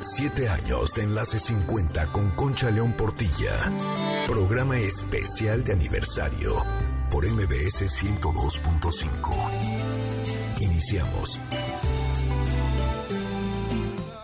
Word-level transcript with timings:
Siete 0.00 0.48
años 0.48 0.94
de 0.94 1.02
Enlace 1.02 1.38
50 1.38 2.06
con 2.12 2.30
Concha 2.32 2.70
León 2.70 2.92
Portilla. 2.92 3.72
Programa 4.26 4.78
especial 4.78 5.64
de 5.64 5.72
aniversario 5.72 6.56
por 7.10 7.26
MBS 7.26 8.02
102.5. 8.02 10.60
Iniciamos. 10.60 11.40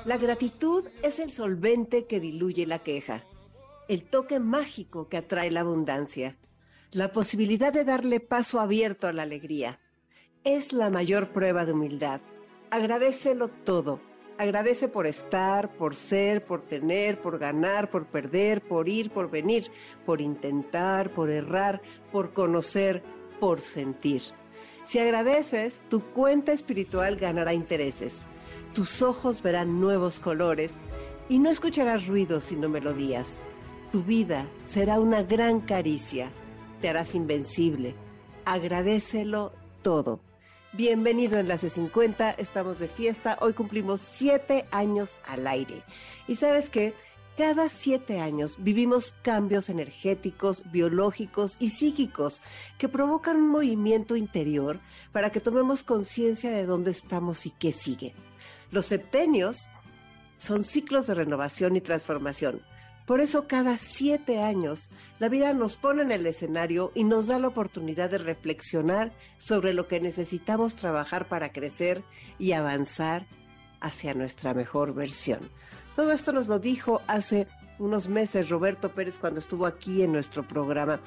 La 0.04 0.18
gratitud 0.18 0.84
es 1.02 1.18
el 1.18 1.30
solvente 1.30 2.06
que 2.06 2.20
diluye 2.20 2.66
la 2.66 2.80
queja, 2.80 3.24
el 3.88 4.04
toque 4.04 4.40
mágico 4.40 5.08
que 5.08 5.16
atrae 5.16 5.50
la 5.50 5.60
abundancia, 5.60 6.36
la 6.90 7.12
posibilidad 7.12 7.72
de 7.72 7.84
darle 7.84 8.20
paso 8.20 8.60
abierto 8.60 9.06
a 9.06 9.12
la 9.12 9.22
alegría. 9.22 9.80
Es 10.44 10.72
la 10.72 10.90
mayor 10.90 11.32
prueba 11.32 11.64
de 11.64 11.72
humildad. 11.72 12.20
Agradecelo 12.70 13.48
todo 13.48 14.00
Agradece 14.40 14.88
por 14.88 15.06
estar, 15.06 15.68
por 15.76 15.94
ser, 15.94 16.42
por 16.42 16.62
tener, 16.62 17.20
por 17.20 17.38
ganar, 17.38 17.90
por 17.90 18.06
perder, 18.06 18.62
por 18.62 18.88
ir, 18.88 19.10
por 19.10 19.30
venir, 19.30 19.70
por 20.06 20.22
intentar, 20.22 21.10
por 21.10 21.28
errar, 21.28 21.82
por 22.10 22.32
conocer, 22.32 23.02
por 23.38 23.60
sentir. 23.60 24.22
Si 24.84 24.98
agradeces, 24.98 25.82
tu 25.90 26.00
cuenta 26.00 26.52
espiritual 26.52 27.16
ganará 27.16 27.52
intereses. 27.52 28.22
Tus 28.72 29.02
ojos 29.02 29.42
verán 29.42 29.78
nuevos 29.78 30.18
colores 30.20 30.72
y 31.28 31.38
no 31.38 31.50
escucharás 31.50 32.06
ruidos 32.06 32.44
sino 32.44 32.70
melodías. 32.70 33.42
Tu 33.92 34.02
vida 34.02 34.46
será 34.64 35.00
una 35.00 35.22
gran 35.22 35.60
caricia. 35.60 36.30
Te 36.80 36.88
harás 36.88 37.14
invencible. 37.14 37.94
Agradecelo 38.46 39.52
todo. 39.82 40.29
Bienvenido 40.72 41.34
en 41.34 41.40
Enlace 41.40 41.68
50, 41.68 42.30
estamos 42.30 42.78
de 42.78 42.86
fiesta, 42.86 43.36
hoy 43.40 43.54
cumplimos 43.54 44.00
siete 44.00 44.66
años 44.70 45.10
al 45.26 45.48
aire. 45.48 45.82
Y 46.28 46.36
sabes 46.36 46.70
que 46.70 46.94
cada 47.36 47.68
siete 47.68 48.20
años 48.20 48.54
vivimos 48.56 49.12
cambios 49.22 49.68
energéticos, 49.68 50.70
biológicos 50.70 51.56
y 51.58 51.70
psíquicos 51.70 52.40
que 52.78 52.88
provocan 52.88 53.38
un 53.38 53.48
movimiento 53.48 54.14
interior 54.14 54.78
para 55.10 55.30
que 55.30 55.40
tomemos 55.40 55.82
conciencia 55.82 56.50
de 56.50 56.66
dónde 56.66 56.92
estamos 56.92 57.46
y 57.46 57.50
qué 57.50 57.72
sigue. 57.72 58.14
Los 58.70 58.86
septenios 58.86 59.66
son 60.38 60.62
ciclos 60.62 61.08
de 61.08 61.14
renovación 61.14 61.74
y 61.74 61.80
transformación. 61.80 62.62
Por 63.10 63.20
eso 63.20 63.48
cada 63.48 63.76
siete 63.76 64.40
años 64.40 64.88
la 65.18 65.28
vida 65.28 65.52
nos 65.52 65.74
pone 65.74 66.02
en 66.02 66.12
el 66.12 66.24
escenario 66.26 66.92
y 66.94 67.02
nos 67.02 67.26
da 67.26 67.40
la 67.40 67.48
oportunidad 67.48 68.08
de 68.08 68.18
reflexionar 68.18 69.10
sobre 69.36 69.74
lo 69.74 69.88
que 69.88 69.98
necesitamos 69.98 70.76
trabajar 70.76 71.26
para 71.26 71.50
crecer 71.50 72.04
y 72.38 72.52
avanzar 72.52 73.26
hacia 73.80 74.14
nuestra 74.14 74.54
mejor 74.54 74.94
versión. 74.94 75.50
Todo 75.96 76.12
esto 76.12 76.30
nos 76.30 76.46
lo 76.46 76.60
dijo 76.60 77.02
hace 77.08 77.48
unos 77.80 78.06
meses 78.06 78.48
Roberto 78.48 78.94
Pérez 78.94 79.18
cuando 79.18 79.40
estuvo 79.40 79.66
aquí 79.66 80.02
en 80.02 80.12
nuestro 80.12 80.46
programa. 80.46 81.00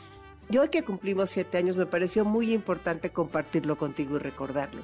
Y 0.49 0.57
hoy 0.57 0.69
que 0.69 0.83
cumplimos 0.83 1.29
siete 1.29 1.57
años 1.57 1.75
me 1.75 1.85
pareció 1.85 2.25
muy 2.25 2.53
importante 2.53 3.11
compartirlo 3.11 3.77
contigo 3.77 4.17
y 4.17 4.19
recordarlo. 4.19 4.83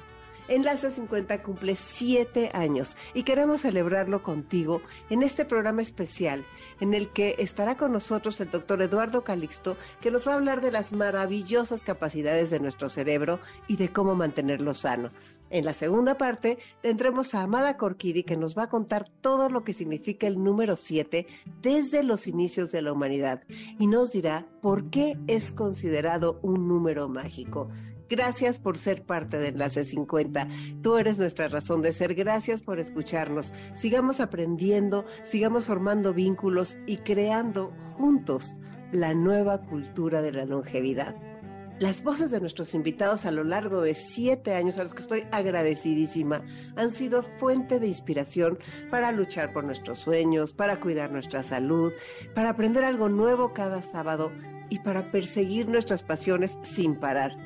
Enlace 0.50 0.90
50 0.90 1.44
cumple 1.44 1.76
siete 1.76 2.50
años 2.52 2.96
y 3.14 3.22
queremos 3.22 3.60
celebrarlo 3.60 4.24
contigo 4.24 4.82
en 5.08 5.22
este 5.22 5.44
programa 5.44 5.80
especial 5.80 6.44
en 6.80 6.92
el 6.92 7.08
que 7.10 7.36
estará 7.38 7.76
con 7.76 7.92
nosotros 7.92 8.40
el 8.40 8.50
doctor 8.50 8.82
Eduardo 8.82 9.22
Calixto 9.22 9.76
que 10.00 10.10
nos 10.10 10.26
va 10.26 10.32
a 10.32 10.36
hablar 10.36 10.60
de 10.60 10.72
las 10.72 10.92
maravillosas 10.92 11.84
capacidades 11.84 12.50
de 12.50 12.58
nuestro 12.58 12.88
cerebro 12.88 13.38
y 13.68 13.76
de 13.76 13.92
cómo 13.92 14.16
mantenerlo 14.16 14.74
sano. 14.74 15.12
En 15.50 15.64
la 15.64 15.74
segunda 15.74 16.16
parte 16.16 16.58
tendremos 16.80 17.34
a 17.34 17.42
Amada 17.42 17.76
Corquidi 17.76 18.22
que 18.22 18.36
nos 18.36 18.56
va 18.56 18.64
a 18.64 18.68
contar 18.68 19.10
todo 19.20 19.48
lo 19.48 19.64
que 19.64 19.72
significa 19.72 20.26
el 20.26 20.42
número 20.42 20.76
7 20.76 21.26
desde 21.60 22.02
los 22.04 22.26
inicios 22.26 22.70
de 22.72 22.82
la 22.82 22.92
humanidad 22.92 23.42
y 23.78 23.88
nos 23.88 24.12
dirá 24.12 24.46
por 24.62 24.90
qué 24.90 25.18
es 25.26 25.50
considerado 25.52 26.38
un 26.42 26.68
número 26.68 27.08
mágico. 27.08 27.68
Gracias 28.08 28.58
por 28.58 28.76
ser 28.76 29.04
parte 29.04 29.38
de 29.38 29.48
Enlace 29.48 29.84
50. 29.84 30.48
Tú 30.82 30.96
eres 30.96 31.18
nuestra 31.18 31.46
razón 31.46 31.80
de 31.80 31.92
ser. 31.92 32.16
Gracias 32.16 32.60
por 32.60 32.80
escucharnos. 32.80 33.54
Sigamos 33.74 34.18
aprendiendo, 34.18 35.04
sigamos 35.22 35.66
formando 35.66 36.12
vínculos 36.12 36.76
y 36.86 36.96
creando 36.98 37.72
juntos 37.96 38.54
la 38.90 39.14
nueva 39.14 39.58
cultura 39.62 40.22
de 40.22 40.32
la 40.32 40.44
longevidad. 40.44 41.29
Las 41.80 42.02
voces 42.02 42.30
de 42.30 42.40
nuestros 42.40 42.74
invitados 42.74 43.24
a 43.24 43.30
lo 43.30 43.42
largo 43.42 43.80
de 43.80 43.94
siete 43.94 44.54
años, 44.54 44.76
a 44.76 44.82
los 44.82 44.92
que 44.92 45.00
estoy 45.00 45.24
agradecidísima, 45.32 46.42
han 46.76 46.90
sido 46.90 47.22
fuente 47.22 47.80
de 47.80 47.86
inspiración 47.86 48.58
para 48.90 49.12
luchar 49.12 49.54
por 49.54 49.64
nuestros 49.64 50.00
sueños, 50.00 50.52
para 50.52 50.78
cuidar 50.78 51.10
nuestra 51.10 51.42
salud, 51.42 51.94
para 52.34 52.50
aprender 52.50 52.84
algo 52.84 53.08
nuevo 53.08 53.54
cada 53.54 53.80
sábado 53.80 54.30
y 54.68 54.80
para 54.80 55.10
perseguir 55.10 55.70
nuestras 55.70 56.02
pasiones 56.02 56.58
sin 56.64 56.96
parar. 56.96 57.38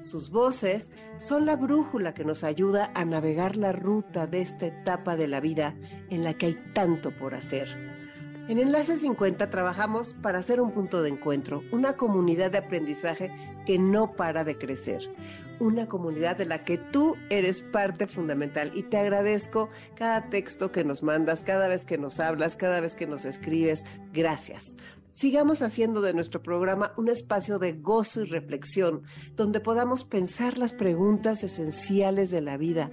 Sus 0.00 0.30
voces 0.30 0.90
son 1.18 1.46
la 1.46 1.54
brújula 1.54 2.14
que 2.14 2.24
nos 2.24 2.42
ayuda 2.42 2.90
a 2.96 3.04
navegar 3.04 3.54
la 3.54 3.70
ruta 3.70 4.26
de 4.26 4.42
esta 4.42 4.66
etapa 4.66 5.14
de 5.14 5.28
la 5.28 5.38
vida 5.38 5.76
en 6.10 6.24
la 6.24 6.34
que 6.34 6.46
hay 6.46 6.58
tanto 6.74 7.16
por 7.16 7.32
hacer. 7.32 7.87
En 8.48 8.58
Enlace 8.58 8.96
50 8.96 9.50
trabajamos 9.50 10.14
para 10.22 10.38
hacer 10.38 10.62
un 10.62 10.72
punto 10.72 11.02
de 11.02 11.10
encuentro, 11.10 11.62
una 11.70 11.98
comunidad 11.98 12.50
de 12.50 12.56
aprendizaje 12.56 13.30
que 13.66 13.78
no 13.78 14.16
para 14.16 14.42
de 14.42 14.56
crecer, 14.56 15.02
una 15.60 15.86
comunidad 15.86 16.38
de 16.38 16.46
la 16.46 16.64
que 16.64 16.78
tú 16.78 17.14
eres 17.28 17.62
parte 17.62 18.06
fundamental 18.06 18.72
y 18.74 18.84
te 18.84 18.96
agradezco 18.96 19.68
cada 19.96 20.30
texto 20.30 20.72
que 20.72 20.82
nos 20.82 21.02
mandas, 21.02 21.42
cada 21.42 21.68
vez 21.68 21.84
que 21.84 21.98
nos 21.98 22.20
hablas, 22.20 22.56
cada 22.56 22.80
vez 22.80 22.94
que 22.94 23.06
nos 23.06 23.26
escribes. 23.26 23.84
Gracias 24.14 24.74
sigamos 25.12 25.62
haciendo 25.62 26.00
de 26.00 26.14
nuestro 26.14 26.44
programa 26.44 26.92
un 26.96 27.08
espacio 27.08 27.58
de 27.58 27.72
gozo 27.72 28.20
y 28.20 28.26
reflexión, 28.26 29.02
donde 29.34 29.58
podamos 29.58 30.04
pensar 30.04 30.58
las 30.58 30.72
preguntas 30.72 31.42
esenciales 31.42 32.30
de 32.30 32.40
la 32.40 32.56
vida, 32.56 32.88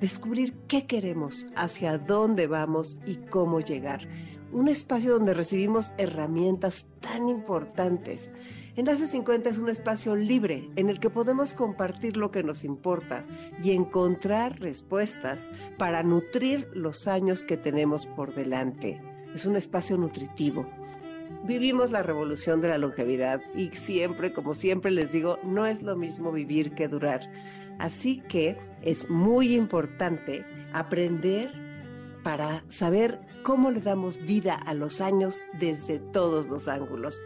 descubrir 0.00 0.54
qué 0.66 0.88
queremos, 0.88 1.46
hacia 1.54 1.96
dónde 1.96 2.48
vamos 2.48 2.98
y 3.06 3.16
cómo 3.16 3.60
llegar. 3.60 4.08
Un 4.54 4.68
espacio 4.68 5.14
donde 5.14 5.34
recibimos 5.34 5.90
herramientas 5.98 6.86
tan 7.00 7.28
importantes. 7.28 8.30
Enlace 8.76 9.08
50 9.08 9.50
es 9.50 9.58
un 9.58 9.68
espacio 9.68 10.14
libre 10.14 10.70
en 10.76 10.88
el 10.88 11.00
que 11.00 11.10
podemos 11.10 11.54
compartir 11.54 12.16
lo 12.16 12.30
que 12.30 12.44
nos 12.44 12.62
importa 12.62 13.26
y 13.60 13.72
encontrar 13.72 14.60
respuestas 14.60 15.48
para 15.76 16.04
nutrir 16.04 16.68
los 16.72 17.08
años 17.08 17.42
que 17.42 17.56
tenemos 17.56 18.06
por 18.06 18.32
delante. 18.36 19.02
Es 19.34 19.44
un 19.44 19.56
espacio 19.56 19.96
nutritivo 19.96 20.64
vivimos 21.46 21.90
la 21.90 22.02
revolución 22.02 22.62
de 22.62 22.68
la 22.68 22.78
longevidad 22.78 23.40
y 23.54 23.68
siempre, 23.70 24.32
como 24.32 24.54
siempre 24.54 24.90
les 24.90 25.12
digo, 25.12 25.38
no 25.42 25.66
es 25.66 25.82
lo 25.82 25.94
mismo 25.94 26.32
vivir 26.32 26.74
que 26.74 26.88
durar. 26.88 27.30
Así 27.78 28.22
que 28.28 28.56
es 28.80 29.10
muy 29.10 29.54
importante 29.54 30.46
aprender 30.72 31.52
para 32.22 32.64
saber 32.68 33.20
cómo 33.44 33.70
le 33.70 33.80
damos 33.80 34.16
vida 34.24 34.54
a 34.54 34.74
los 34.74 35.00
años 35.00 35.44
desde 35.60 36.00
todos 36.00 36.48
los 36.48 36.66
ángulos. 36.66 37.20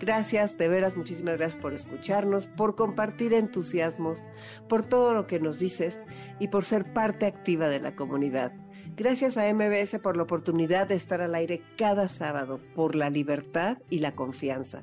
Gracias, 0.00 0.56
de 0.56 0.68
veras, 0.68 0.96
muchísimas 0.96 1.36
gracias 1.36 1.60
por 1.60 1.74
escucharnos, 1.74 2.46
por 2.46 2.76
compartir 2.76 3.34
entusiasmos, 3.34 4.22
por 4.68 4.86
todo 4.86 5.12
lo 5.12 5.26
que 5.26 5.40
nos 5.40 5.58
dices 5.58 6.04
y 6.40 6.48
por 6.48 6.64
ser 6.64 6.94
parte 6.94 7.26
activa 7.26 7.68
de 7.68 7.80
la 7.80 7.94
comunidad. 7.94 8.52
Gracias 8.96 9.36
a 9.36 9.52
MBS 9.52 9.98
por 10.00 10.16
la 10.16 10.22
oportunidad 10.22 10.86
de 10.86 10.94
estar 10.94 11.20
al 11.20 11.34
aire 11.34 11.62
cada 11.76 12.08
sábado, 12.08 12.60
por 12.74 12.94
la 12.94 13.10
libertad 13.10 13.78
y 13.90 13.98
la 13.98 14.14
confianza. 14.14 14.82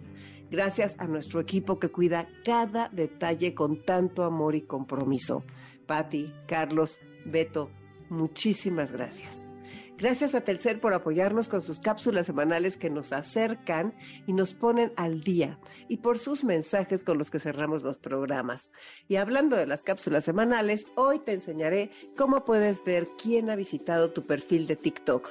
Gracias 0.52 0.96
a 1.00 1.08
nuestro 1.08 1.40
equipo 1.40 1.80
que 1.80 1.90
cuida 1.90 2.28
cada 2.44 2.90
detalle 2.90 3.56
con 3.56 3.86
tanto 3.86 4.26
amor 4.26 4.56
y 4.56 4.64
compromiso. 4.64 5.46
Patti, 5.86 6.34
Carlos, 6.46 7.00
Beto, 7.26 7.70
muchísimas 8.10 8.92
gracias. 8.92 9.48
Gracias 10.02 10.34
a 10.34 10.42
Telcel 10.42 10.80
por 10.80 10.96
apoyarnos 10.96 11.48
con 11.48 11.62
sus 11.62 11.80
cápsulas 11.80 12.26
semanales 12.26 12.76
que 12.76 12.90
nos 12.90 13.14
acercan 13.14 13.94
y 14.26 14.34
nos 14.34 14.56
ponen 14.56 14.92
al 14.96 15.22
día 15.22 15.60
y 15.90 15.98
por 15.98 16.18
sus 16.18 16.44
mensajes 16.44 17.04
con 17.04 17.20
los 17.20 17.30
que 17.30 17.40
cerramos 17.40 17.84
los 17.84 18.00
programas. 18.00 18.72
Y 19.08 19.18
hablando 19.18 19.56
de 19.56 19.68
las 19.68 19.84
cápsulas 19.84 20.24
semanales, 20.24 20.88
hoy 20.96 21.20
te 21.20 21.34
enseñaré 21.34 21.92
cómo 22.18 22.46
puedes 22.46 22.84
ver 22.84 23.10
quién 23.22 23.52
ha 23.52 23.56
visitado 23.56 24.12
tu 24.12 24.26
perfil 24.26 24.66
de 24.66 24.76
TikTok 24.76 25.30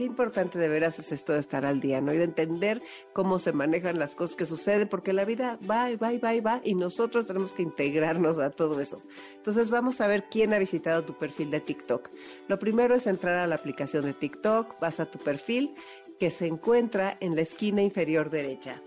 qué 0.00 0.06
importante 0.06 0.58
de 0.58 0.66
veras 0.66 0.98
es 0.98 1.12
esto 1.12 1.34
de 1.34 1.40
estar 1.40 1.66
al 1.66 1.82
día, 1.82 2.00
¿no? 2.00 2.14
Y 2.14 2.16
de 2.16 2.24
entender 2.24 2.80
cómo 3.12 3.38
se 3.38 3.52
manejan 3.52 3.98
las 3.98 4.14
cosas 4.14 4.34
que 4.34 4.46
suceden, 4.46 4.88
porque 4.88 5.12
la 5.12 5.26
vida 5.26 5.58
va 5.70 5.90
y 5.90 5.96
va 5.96 6.10
y 6.14 6.16
va 6.16 6.34
y 6.34 6.40
va, 6.40 6.62
y 6.64 6.74
nosotros 6.74 7.26
tenemos 7.26 7.52
que 7.52 7.64
integrarnos 7.64 8.38
a 8.38 8.48
todo 8.48 8.80
eso. 8.80 9.02
Entonces 9.36 9.68
vamos 9.68 10.00
a 10.00 10.06
ver 10.06 10.24
quién 10.30 10.54
ha 10.54 10.58
visitado 10.58 11.04
tu 11.04 11.12
perfil 11.18 11.50
de 11.50 11.60
TikTok. 11.60 12.08
Lo 12.48 12.58
primero 12.58 12.94
es 12.94 13.06
entrar 13.06 13.34
a 13.34 13.46
la 13.46 13.56
aplicación 13.56 14.06
de 14.06 14.14
TikTok, 14.14 14.80
vas 14.80 15.00
a 15.00 15.04
tu 15.10 15.18
perfil 15.18 15.74
que 16.18 16.30
se 16.30 16.46
encuentra 16.46 17.18
en 17.20 17.36
la 17.36 17.42
esquina 17.42 17.82
inferior 17.82 18.30
derecha. 18.30 18.80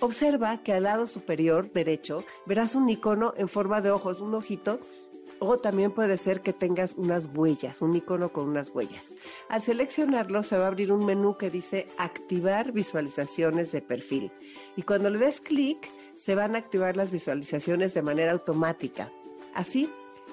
Observa 0.00 0.62
que 0.62 0.74
al 0.74 0.82
lado 0.82 1.06
superior 1.06 1.72
derecho 1.72 2.24
verás 2.44 2.74
un 2.74 2.90
icono 2.90 3.32
en 3.38 3.48
forma 3.48 3.80
de 3.80 3.90
ojos, 3.90 4.20
un 4.20 4.34
ojito 4.34 4.80
O 5.40 5.58
también 5.58 5.92
puede 5.92 6.18
ser 6.18 6.40
que 6.40 6.52
tengas 6.52 6.94
unas 6.94 7.28
huellas, 7.32 7.80
un 7.80 7.94
icono 7.94 8.32
con 8.32 8.48
unas 8.48 8.70
huellas. 8.70 9.10
Al 9.48 9.62
seleccionarlo 9.62 10.42
se 10.42 10.58
va 10.58 10.64
a 10.64 10.68
abrir 10.68 10.92
un 10.92 11.06
menú 11.06 11.36
que 11.36 11.50
dice 11.50 11.86
activar 11.96 12.72
visualizaciones 12.72 13.70
de 13.72 13.80
perfil. 13.80 14.32
Y 14.76 14.82
cuando 14.82 15.10
le 15.10 15.18
des 15.18 15.40
clic, 15.40 15.88
se 16.14 16.34
van 16.34 16.56
a 16.56 16.58
activar 16.58 16.96
las 16.96 17.12
visualizaciones 17.12 17.94
de 17.94 18.02
manera 18.02 18.32
automática. 18.32 19.10
Así 19.54 19.88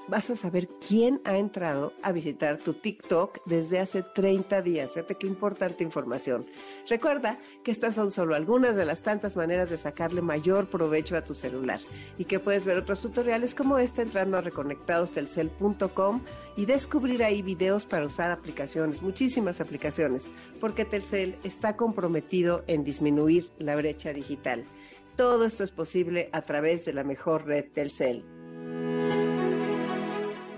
vas 0.07 0.29
a 0.29 0.35
saber 0.35 0.67
quién 0.87 1.21
ha 1.25 1.37
entrado 1.37 1.93
a 2.03 2.11
visitar 2.11 2.57
tu 2.57 2.73
TikTok 2.73 3.39
desde 3.45 3.79
hace 3.79 4.03
30 4.03 4.61
días. 4.61 4.91
Fíjate 4.91 5.15
qué 5.15 5.27
importante 5.27 5.83
información. 5.83 6.45
Recuerda 6.87 7.39
que 7.63 7.71
estas 7.71 7.95
son 7.95 8.11
solo 8.11 8.35
algunas 8.35 8.75
de 8.75 8.85
las 8.85 9.01
tantas 9.01 9.35
maneras 9.35 9.69
de 9.69 9.77
sacarle 9.77 10.21
mayor 10.21 10.67
provecho 10.67 11.17
a 11.17 11.23
tu 11.23 11.33
celular 11.33 11.79
y 12.17 12.25
que 12.25 12.39
puedes 12.39 12.65
ver 12.65 12.77
otros 12.77 13.01
tutoriales 13.01 13.55
como 13.55 13.77
este 13.77 14.03
entrando 14.03 14.37
a 14.37 14.41
reconectadostelcel.com 14.41 16.21
y 16.55 16.65
descubrir 16.65 17.23
ahí 17.23 17.41
videos 17.41 17.85
para 17.85 18.05
usar 18.05 18.31
aplicaciones, 18.31 19.01
muchísimas 19.01 19.61
aplicaciones, 19.61 20.27
porque 20.59 20.85
Telcel 20.85 21.37
está 21.43 21.75
comprometido 21.75 22.63
en 22.67 22.83
disminuir 22.83 23.49
la 23.59 23.75
brecha 23.75 24.13
digital. 24.13 24.63
Todo 25.15 25.45
esto 25.45 25.63
es 25.63 25.71
posible 25.71 26.29
a 26.33 26.41
través 26.41 26.83
de 26.85 26.93
la 26.93 27.03
mejor 27.03 27.45
red 27.45 27.65
Telcel 27.73 28.34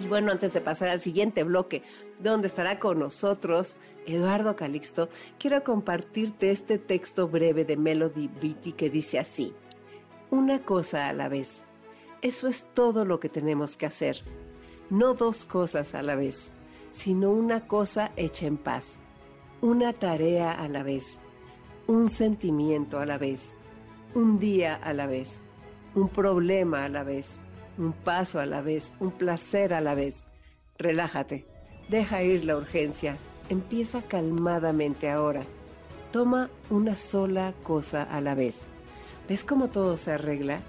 bueno, 0.07 0.31
antes 0.31 0.53
de 0.53 0.61
pasar 0.61 0.89
al 0.89 0.99
siguiente 0.99 1.43
bloque, 1.43 1.83
donde 2.19 2.47
estará 2.47 2.79
con 2.79 2.99
nosotros 2.99 3.77
Eduardo 4.05 4.55
Calixto, 4.55 5.09
quiero 5.37 5.63
compartirte 5.63 6.51
este 6.51 6.77
texto 6.77 7.27
breve 7.27 7.65
de 7.65 7.77
Melody 7.77 8.27
Beatty 8.27 8.73
que 8.73 8.89
dice 8.89 9.19
así, 9.19 9.53
una 10.31 10.59
cosa 10.59 11.07
a 11.07 11.13
la 11.13 11.29
vez. 11.29 11.63
Eso 12.21 12.47
es 12.47 12.65
todo 12.73 13.05
lo 13.05 13.19
que 13.19 13.29
tenemos 13.29 13.77
que 13.77 13.85
hacer. 13.85 14.21
No 14.89 15.13
dos 15.13 15.45
cosas 15.45 15.93
a 15.93 16.01
la 16.01 16.15
vez, 16.15 16.51
sino 16.91 17.31
una 17.31 17.67
cosa 17.67 18.11
hecha 18.15 18.47
en 18.47 18.57
paz. 18.57 18.97
Una 19.61 19.93
tarea 19.93 20.51
a 20.51 20.67
la 20.67 20.83
vez. 20.83 21.17
Un 21.85 22.09
sentimiento 22.09 22.99
a 22.99 23.05
la 23.05 23.17
vez. 23.17 23.53
Un 24.15 24.39
día 24.39 24.75
a 24.75 24.93
la 24.93 25.07
vez. 25.07 25.43
Un 25.93 26.09
problema 26.09 26.85
a 26.85 26.89
la 26.89 27.03
vez 27.03 27.39
un 27.77 27.93
paso 27.93 28.39
a 28.39 28.45
la 28.45 28.61
vez, 28.61 28.93
un 28.99 29.11
placer 29.11 29.73
a 29.73 29.81
la 29.81 29.95
vez. 29.95 30.25
Relájate, 30.77 31.45
deja 31.89 32.23
ir 32.23 32.45
la 32.45 32.57
urgencia, 32.57 33.17
empieza 33.49 34.01
calmadamente 34.01 35.09
ahora. 35.09 35.43
Toma 36.11 36.49
una 36.69 36.95
sola 36.95 37.53
cosa 37.63 38.03
a 38.03 38.21
la 38.21 38.35
vez. 38.35 38.59
¿Ves 39.27 39.43
cómo 39.43 39.69
todo 39.69 39.97
se 39.97 40.11
arregla? 40.11 40.61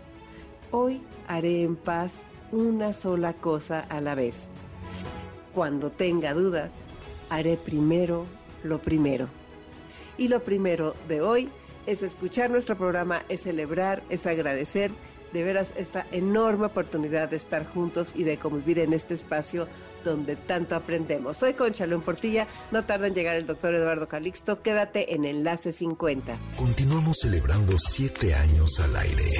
Hoy 0.70 1.00
haré 1.26 1.62
en 1.62 1.76
paz 1.76 2.22
una 2.52 2.92
sola 2.92 3.32
cosa 3.32 3.80
a 3.80 4.00
la 4.00 4.14
vez. 4.14 4.48
Cuando 5.54 5.90
tenga 5.90 6.34
dudas, 6.34 6.76
haré 7.30 7.56
primero 7.56 8.26
lo 8.62 8.80
primero. 8.80 9.28
Y 10.16 10.28
lo 10.28 10.42
primero 10.42 10.94
de 11.06 11.20
hoy 11.20 11.48
es 11.86 12.02
escuchar 12.02 12.50
nuestro 12.50 12.76
programa, 12.76 13.22
es 13.28 13.42
celebrar, 13.42 14.02
es 14.10 14.26
agradecer 14.26 14.90
de 15.32 15.44
veras 15.44 15.72
esta 15.76 16.06
enorme 16.12 16.66
oportunidad 16.66 17.28
de 17.28 17.36
estar 17.36 17.66
juntos 17.66 18.12
y 18.14 18.24
de 18.24 18.38
convivir 18.38 18.78
en 18.78 18.92
este 18.92 19.14
espacio 19.14 19.68
donde 20.04 20.36
tanto 20.36 20.74
aprendemos. 20.74 21.36
Soy 21.36 21.54
Concha 21.54 21.86
León 21.86 22.02
Portilla, 22.02 22.46
no 22.70 22.84
tarda 22.84 23.06
en 23.08 23.14
llegar 23.14 23.34
el 23.34 23.46
doctor 23.46 23.74
Eduardo 23.74 24.08
Calixto, 24.08 24.62
quédate 24.62 25.14
en 25.14 25.24
Enlace 25.24 25.72
50. 25.72 26.38
Continuamos 26.56 27.18
celebrando 27.20 27.76
siete 27.78 28.34
años 28.34 28.78
al 28.80 28.96
aire. 28.96 29.30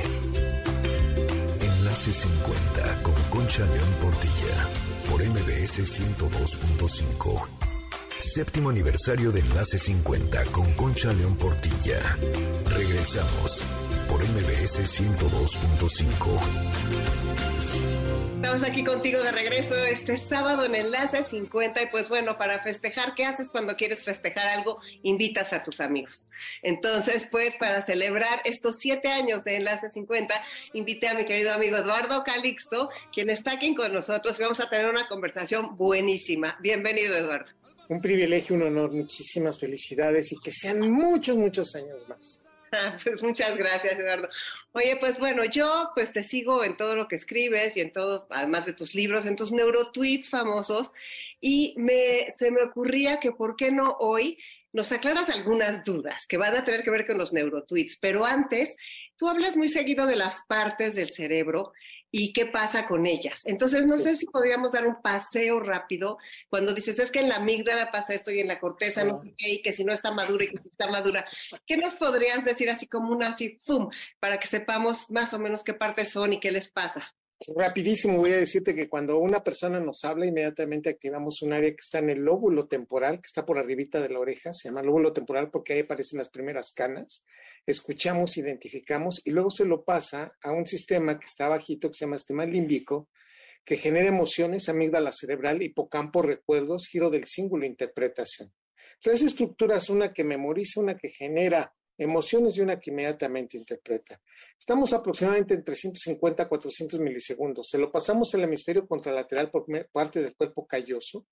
Enlace 1.61 2.13
50 2.13 3.03
con 3.03 3.15
Concha 3.31 3.65
León 3.65 3.95
Portilla 4.01 4.89
por 5.11 5.25
MBS 5.25 5.81
102.5. 5.81 7.49
Séptimo 8.21 8.71
aniversario 8.71 9.31
de 9.31 9.41
Enlace 9.41 9.79
50 9.79 10.45
con 10.47 10.73
Concha 10.75 11.13
León 11.13 11.37
Portilla. 11.37 12.01
Regresamos 12.67 13.63
por 14.09 14.25
MBS 14.25 14.81
102.5. 14.81 16.41
Estamos 18.37 18.63
aquí 18.63 18.83
contigo 18.83 19.23
de 19.23 19.31
regreso 19.31 19.77
este 19.77 20.17
sábado 20.17 20.65
en 20.65 20.75
Enlace 20.75 21.23
50 21.23 21.83
y 21.83 21.87
pues 21.87 22.09
bueno, 22.09 22.39
para 22.39 22.63
festejar, 22.63 23.15
¿qué 23.15 23.25
haces 23.25 23.51
cuando 23.51 23.77
quieres 23.77 24.03
festejar 24.03 24.47
algo? 24.47 24.81
Invitas 25.03 25.53
a 25.53 25.63
tus 25.63 25.81
amigos. 25.81 26.29
Entonces, 26.63 27.29
pues 27.31 27.57
para 27.57 27.85
celebrar 27.85 28.41
estos 28.45 28.79
siete 28.79 29.09
años 29.09 29.45
de 29.45 29.57
Enlace 29.57 29.91
50, 29.91 30.35
invité 30.73 31.09
a 31.09 31.15
mi 31.15 31.27
querido 31.27 31.53
amigo 31.53 31.77
Eduardo 31.77 32.25
Calixto, 32.25 32.89
quien 33.13 33.29
está 33.29 33.53
aquí 33.53 33.75
con 33.75 33.93
nosotros 33.93 34.39
y 34.39 34.43
vamos 34.43 34.61
a 34.61 34.71
tener 34.71 34.87
una 34.87 35.09
conversación 35.09 35.77
buenísima. 35.77 36.57
Bienvenido, 36.63 37.17
Eduardo. 37.17 37.53
Un 37.89 38.01
privilegio, 38.01 38.57
un 38.57 38.63
honor, 38.63 38.93
muchísimas 38.93 39.59
felicidades 39.59 40.33
y 40.33 40.39
que 40.39 40.51
sean 40.51 40.91
muchos, 40.91 41.37
muchos 41.37 41.75
años 41.75 42.09
más. 42.09 42.41
Pues 43.05 43.23
muchas 43.23 43.57
gracias, 43.57 43.99
Eduardo. 43.99 44.29
Oye, 44.73 44.97
pues 44.97 45.19
bueno, 45.19 45.45
yo 45.45 45.91
pues 45.95 46.13
te 46.13 46.23
sigo 46.23 46.65
en 46.65 46.77
todo 46.77 46.97
lo 46.97 47.09
que 47.09 47.17
escribes 47.17 47.77
y 47.77 47.81
en 47.81 47.93
todo, 47.93 48.27
además 48.31 48.67
de 48.67 48.73
tus 48.73 48.95
libros, 48.95 49.27
en 49.27 49.37
tus 49.37 49.53
neurotweets 49.53 50.29
famosos, 50.29 50.93
y 51.41 51.75
me, 51.77 52.33
se 52.37 52.51
me 52.51 52.63
ocurría 52.63 53.21
que 53.21 53.33
por 53.33 53.57
qué 53.57 53.71
no 53.71 53.97
hoy 54.01 54.39
nos 54.73 54.93
aclaras 54.93 55.31
algunas 55.31 55.85
dudas 55.85 56.27
que 56.27 56.37
van 56.37 56.55
a 56.57 56.65
tener 56.65 56.83
que 56.83 56.91
ver 56.91 57.07
con 57.07 57.19
los 57.19 57.33
neurotweets, 57.33 57.97
pero 57.97 58.25
antes, 58.25 58.77
tú 59.17 59.29
hablas 59.29 59.57
muy 59.57 59.69
seguido 59.69 60.07
de 60.07 60.17
las 60.17 60.43
partes 60.47 60.95
del 60.95 61.11
cerebro 61.11 61.73
y 62.11 62.33
qué 62.33 62.47
pasa 62.47 62.87
con 62.87 63.07
ellas. 63.07 63.43
Entonces, 63.45 63.87
no 63.87 63.99
sé 63.99 64.15
si 64.15 64.27
podríamos 64.27 64.73
dar 64.73 64.87
un 64.87 65.01
paseo 65.03 65.61
rápido 65.61 66.19
cuando 66.49 66.73
dices, 66.73 66.99
es 66.99 67.11
que 67.11 67.21
en 67.21 67.29
la 67.29 67.37
amígdala 67.37 67.91
pasa 67.91 68.15
esto 68.15 68.31
y 68.31 68.41
en 68.41 68.49
la 68.49 68.61
corteza 68.61 69.05
no 69.05 69.19
sé 69.19 69.35
qué, 69.37 69.51
y 69.55 69.63
que 69.63 69.73
si 69.73 69.85
no 69.85 69.93
está 69.93 70.11
madura 70.11 70.45
y 70.45 70.49
que 70.49 70.59
si 70.59 70.69
está 70.69 70.91
madura. 70.91 71.27
¿Qué 71.67 71.77
nos 71.77 71.95
podrías 71.95 72.45
decir 72.45 72.71
así 72.71 72.87
como 72.87 73.13
una 73.13 73.29
así, 73.29 73.59
¡pum!, 73.67 73.91
para 74.21 74.39
que 74.39 74.49
sepamos 74.49 75.11
más 75.11 75.35
o 75.35 75.39
menos 75.39 75.65
qué 75.65 75.75
partes 75.75 76.11
son 76.11 76.33
y 76.33 76.41
qué 76.41 76.51
les 76.51 76.69
pasa? 76.69 77.15
Rapidísimo 77.57 78.19
voy 78.19 78.33
a 78.33 78.39
decirte 78.39 78.75
que 78.75 78.89
cuando 78.89 79.19
una 79.19 79.45
persona 79.45 79.79
nos 79.79 80.05
habla, 80.05 80.27
inmediatamente 80.27 80.91
activamos 80.91 81.41
un 81.43 81.53
área 81.53 81.71
que 81.71 81.81
está 81.81 82.01
en 82.01 82.11
el 82.11 82.21
lóbulo 82.21 82.67
temporal, 82.67 83.17
que 83.17 83.27
está 83.27 83.47
por 83.47 83.59
arribita 83.59 84.01
de 84.01 84.09
la 84.09 84.19
oreja, 84.19 84.53
se 84.53 84.69
llama 84.69 84.83
lóbulo 84.83 85.13
temporal 85.13 85.51
porque 85.51 85.75
ahí 85.75 85.81
aparecen 85.81 86.19
las 86.19 86.31
primeras 86.31 86.73
canas 86.73 87.25
escuchamos, 87.71 88.39
identificamos 88.39 89.21
y 89.27 89.31
luego 89.31 89.51
se 89.51 89.67
lo 89.67 89.85
pasa 89.85 90.33
a 90.43 90.53
un 90.53 90.67
sistema 90.67 91.19
que 91.19 91.27
está 91.27 91.49
bajito, 91.49 91.89
que 91.89 91.95
se 91.95 92.07
llama 92.07 92.17
sistema 92.17 92.47
límbico, 92.47 93.11
que 93.65 93.77
genera 93.77 94.09
emociones, 94.09 94.69
amígdala 94.69 95.13
cerebral, 95.13 95.63
hipocampo, 95.63 96.23
recuerdos, 96.23 96.87
giro 96.87 97.11
del 97.11 97.27
símbolo, 97.27 97.67
interpretación. 97.67 98.53
Tres 99.03 99.23
estructuras, 99.23 99.91
una 99.91 100.13
que 100.15 100.25
memoriza, 100.25 100.81
una 100.81 100.97
que 100.97 101.11
genera 101.11 101.75
emociones 101.99 102.57
y 102.57 102.61
una 102.61 102.79
que 102.79 102.91
inmediatamente 102.91 103.57
interpreta. 103.57 104.21
Estamos 104.59 104.93
aproximadamente 104.93 105.55
en 105.55 105.65
350 105.65 106.45
a 106.45 106.49
400 106.49 107.01
milisegundos. 107.01 107.69
Se 107.69 107.79
lo 107.79 107.91
pasamos 107.91 108.33
al 108.35 108.45
hemisferio 108.45 108.87
contralateral 108.87 109.51
por 109.51 109.67
parte 109.91 110.23
del 110.23 110.37
cuerpo 110.37 110.67
calloso 110.67 111.27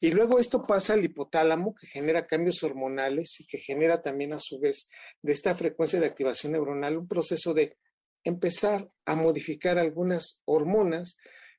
y 0.00 0.12
luego 0.12 0.38
esto 0.38 0.62
pasa 0.62 0.94
al 0.94 1.04
hipotálamo 1.04 1.74
que 1.74 1.88
genera 1.88 2.26
cambios 2.26 2.62
hormonales 2.62 3.40
y 3.40 3.46
que 3.46 3.58
genera 3.58 4.00
también 4.00 4.32
a 4.32 4.38
su 4.38 4.60
vez 4.60 4.88
de 5.20 5.32
esta 5.32 5.54
frecuencia 5.54 5.98
de 5.98 6.06
activación 6.06 6.52
neuronal 6.52 6.96
un 6.96 7.08
proceso 7.08 7.52
de 7.52 7.76
empezar 8.22 8.88
a 9.04 9.14
modificar 9.14 9.78
algunas 9.78 10.42
hormonas 10.46 11.16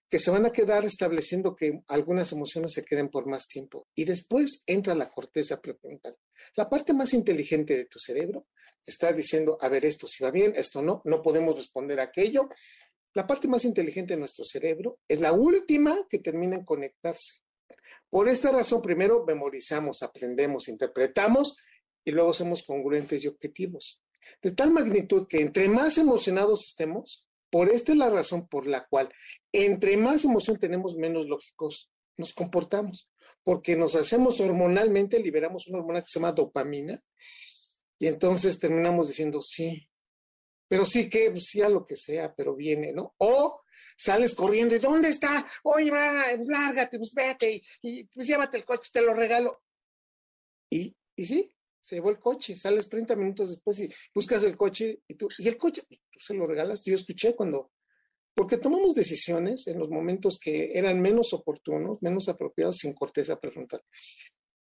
que 0.10 0.20
se 0.20 0.32
van 0.32 0.46
a 0.46 0.52
quedar 0.52 0.86
estableciendo 0.86 1.56
que 1.56 1.82
algunas 1.88 2.32
emociones 2.32 2.74
se 2.74 2.84
queden 2.84 3.10
por 3.10 3.28
más 3.28 3.48
tiempo. 3.48 3.88
Y 3.96 4.06
después 4.06 4.64
entra 4.68 4.96
la 4.96 5.10
corteza 5.10 5.60
prefrontal. 5.60 6.16
La 6.56 6.70
parte 6.70 6.94
más 6.94 7.14
inteligente 7.14 7.76
de 7.76 7.86
tu 7.86 8.00
cerebro 8.00 8.48
está 8.86 9.12
diciendo, 9.12 9.58
a 9.60 9.68
ver, 9.68 9.86
esto 9.86 10.08
si 10.08 10.24
va 10.24 10.32
bien, 10.32 10.54
esto 10.56 10.82
no, 10.82 11.02
no 11.06 11.22
podemos 11.22 11.56
responder 11.56 12.00
a 12.00 12.04
aquello. 12.04 12.50
La 13.14 13.26
parte 13.26 13.48
más 13.48 13.66
inteligente 13.66 14.14
de 14.14 14.20
nuestro 14.20 14.46
cerebro 14.46 15.00
es 15.08 15.20
la 15.20 15.32
última 15.32 16.06
que 16.10 16.20
termina 16.20 16.56
en 16.56 16.66
conectarse. 16.66 17.42
Por 18.10 18.30
esta 18.30 18.52
razón, 18.52 18.82
primero 18.82 19.26
memorizamos, 19.26 20.04
aprendemos, 20.04 20.68
interpretamos 20.68 21.58
y 22.04 22.12
luego 22.12 22.34
somos 22.34 22.64
congruentes 22.64 23.24
y 23.24 23.28
objetivos. 23.28 24.02
De 24.42 24.52
tal 24.52 24.72
magnitud 24.72 25.28
que 25.28 25.42
entre 25.42 25.68
más 25.68 25.98
emocionados 25.98 26.66
estemos, 26.66 27.25
por 27.56 27.70
esta 27.70 27.94
es 27.94 27.98
la 27.98 28.10
razón 28.10 28.50
por 28.50 28.68
la 28.68 28.86
cual 28.86 29.10
entre 29.54 29.96
más 29.96 30.26
emoción 30.26 30.60
tenemos, 30.60 30.98
menos 30.98 31.26
lógicos 31.26 31.90
nos 32.18 32.34
comportamos, 32.34 33.10
porque 33.44 33.78
nos 33.78 33.96
hacemos 33.96 34.42
hormonalmente, 34.42 35.22
liberamos 35.22 35.66
una 35.68 35.80
hormona 35.80 36.02
que 36.02 36.08
se 36.10 36.20
llama 36.20 36.34
dopamina, 36.34 37.02
y 37.98 38.08
entonces 38.08 38.60
terminamos 38.60 39.08
diciendo 39.08 39.42
sí, 39.42 39.90
pero 40.68 40.86
sí 40.86 41.10
que, 41.10 41.32
pues, 41.32 41.46
sí 41.46 41.62
a 41.62 41.70
lo 41.70 41.86
que 41.86 41.96
sea, 41.96 42.36
pero 42.36 42.58
viene, 42.58 42.92
¿no? 42.92 43.16
O 43.20 43.62
sales 43.96 44.36
corriendo 44.36 44.76
y 44.76 44.80
¿dónde 44.80 45.08
está? 45.08 45.48
Oye, 45.64 45.90
lárgate, 46.46 46.98
pues 46.98 47.14
vete 47.14 47.64
y, 47.82 48.04
pues 48.04 48.28
llévate 48.28 48.58
el 48.58 48.66
coche, 48.66 48.90
te 48.92 49.02
lo 49.02 49.14
regalo. 49.14 49.64
Y, 50.70 50.94
y 51.16 51.24
sí, 51.24 51.54
se 51.86 51.98
llevó 51.98 52.10
el 52.10 52.18
coche, 52.18 52.56
sales 52.56 52.90
30 52.90 53.16
minutos 53.16 53.50
después 53.50 53.80
y 53.80 53.90
buscas 54.14 54.42
el 54.42 54.58
coche 54.58 55.02
y 55.08 55.14
tú, 55.14 55.28
y 55.38 55.48
el 55.48 55.56
coche, 55.56 55.84
tú 55.88 56.20
se 56.20 56.34
lo 56.34 56.48
regalas. 56.48 56.84
Yo 56.84 56.96
escuché 56.96 57.36
cuando 57.36 57.72
porque 58.34 58.58
tomamos 58.58 58.96
decisiones 58.96 59.68
en 59.68 59.78
los 59.78 59.90
momentos 59.90 60.40
que 60.40 60.72
eran 60.74 61.00
menos 61.00 61.32
oportunos, 61.34 62.02
menos 62.02 62.28
apropiados, 62.28 62.78
sin 62.78 62.94
corteza 62.94 63.40
prefrontal. 63.40 63.84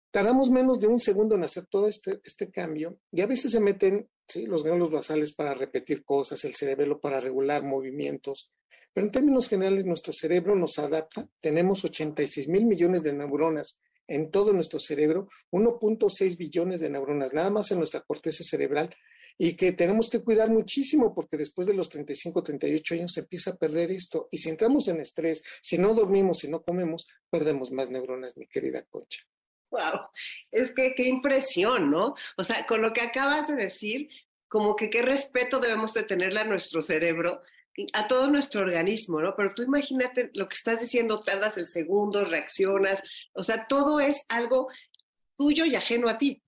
Tardamos 0.10 0.50
menos 0.50 0.80
de 0.80 0.88
un 0.88 1.00
segundo 1.00 1.36
en 1.36 1.44
hacer 1.44 1.68
todo 1.68 1.88
este, 1.88 2.20
este 2.24 2.50
cambio 2.50 2.98
y 3.12 3.22
a 3.22 3.28
veces 3.28 3.52
se 3.52 3.60
meten 3.60 4.10
¿sí? 4.28 4.48
los 4.48 4.64
ganglios 4.64 4.90
basales 4.90 5.32
para 5.36 5.54
repetir 5.54 6.04
cosas, 6.04 6.44
el 6.44 6.56
cerebelo 6.56 7.00
para 7.00 7.22
regular 7.22 7.64
movimientos, 7.64 8.52
pero 8.92 9.06
en 9.06 9.12
términos 9.12 9.48
generales 9.48 9.86
nuestro 9.86 10.12
cerebro 10.12 10.56
nos 10.56 10.80
adapta. 10.80 11.30
Tenemos 11.40 11.86
86 11.86 12.48
mil 12.48 12.66
millones 12.66 13.04
de 13.04 13.14
neuronas 13.14 13.80
en 14.12 14.30
todo 14.30 14.52
nuestro 14.52 14.80
cerebro, 14.80 15.30
1.6 15.52 16.38
billones 16.38 16.82
de 16.82 16.90
neuronas, 16.90 17.34
nada 17.34 17.50
más 17.50 17.72
en 17.72 17.78
nuestra 17.78 18.02
corteza 18.02 18.44
cerebral, 18.44 18.94
y 19.38 19.56
que 19.56 19.72
tenemos 19.72 20.10
que 20.10 20.24
cuidar 20.24 20.50
muchísimo 20.50 21.16
porque 21.16 21.38
después 21.38 21.66
de 21.66 21.74
los 21.74 21.90
35, 21.90 22.44
38 22.44 22.94
años 22.96 23.14
se 23.14 23.22
empieza 23.22 23.52
a 23.52 23.56
perder 23.56 23.90
esto. 23.90 24.28
Y 24.30 24.38
si 24.38 24.50
entramos 24.50 24.88
en 24.88 25.00
estrés, 25.00 25.44
si 25.62 25.78
no 25.78 25.94
dormimos, 25.94 26.40
si 26.40 26.50
no 26.50 26.62
comemos, 26.62 27.08
perdemos 27.30 27.72
más 27.72 27.90
neuronas, 27.90 28.36
mi 28.38 28.48
querida 28.48 28.84
Concha. 28.84 29.22
Wow, 29.72 30.10
es 30.52 30.72
que 30.72 30.94
qué 30.94 31.08
impresión, 31.08 31.90
¿no? 31.90 32.14
O 32.38 32.44
sea, 32.44 32.66
con 32.68 32.82
lo 32.82 32.92
que 32.92 33.02
acabas 33.02 33.48
de 33.48 33.56
decir, 33.56 34.10
como 34.50 34.76
que 34.76 34.90
qué 34.90 35.02
respeto 35.02 35.60
debemos 35.60 35.94
de 35.94 36.04
tenerle 36.04 36.42
a 36.42 36.46
nuestro 36.46 36.82
cerebro, 36.82 37.42
a 37.94 38.08
todo 38.08 38.28
nuestro 38.28 38.62
organismo, 38.62 39.22
¿no? 39.22 39.34
Pero 39.36 39.54
tú 39.54 39.64
imagínate 39.64 40.30
lo 40.34 40.48
que 40.48 40.56
estás 40.56 40.80
diciendo, 40.80 41.20
tardas 41.20 41.58
el 41.58 41.66
segundo, 41.66 42.26
reaccionas, 42.26 43.02
o 43.34 43.44
sea, 43.44 43.68
todo 43.68 44.00
es 44.00 44.22
algo 44.30 44.68
tuyo 45.38 45.66
y 45.66 45.76
ajeno 45.76 46.10
a 46.10 46.18
ti. 46.18 46.42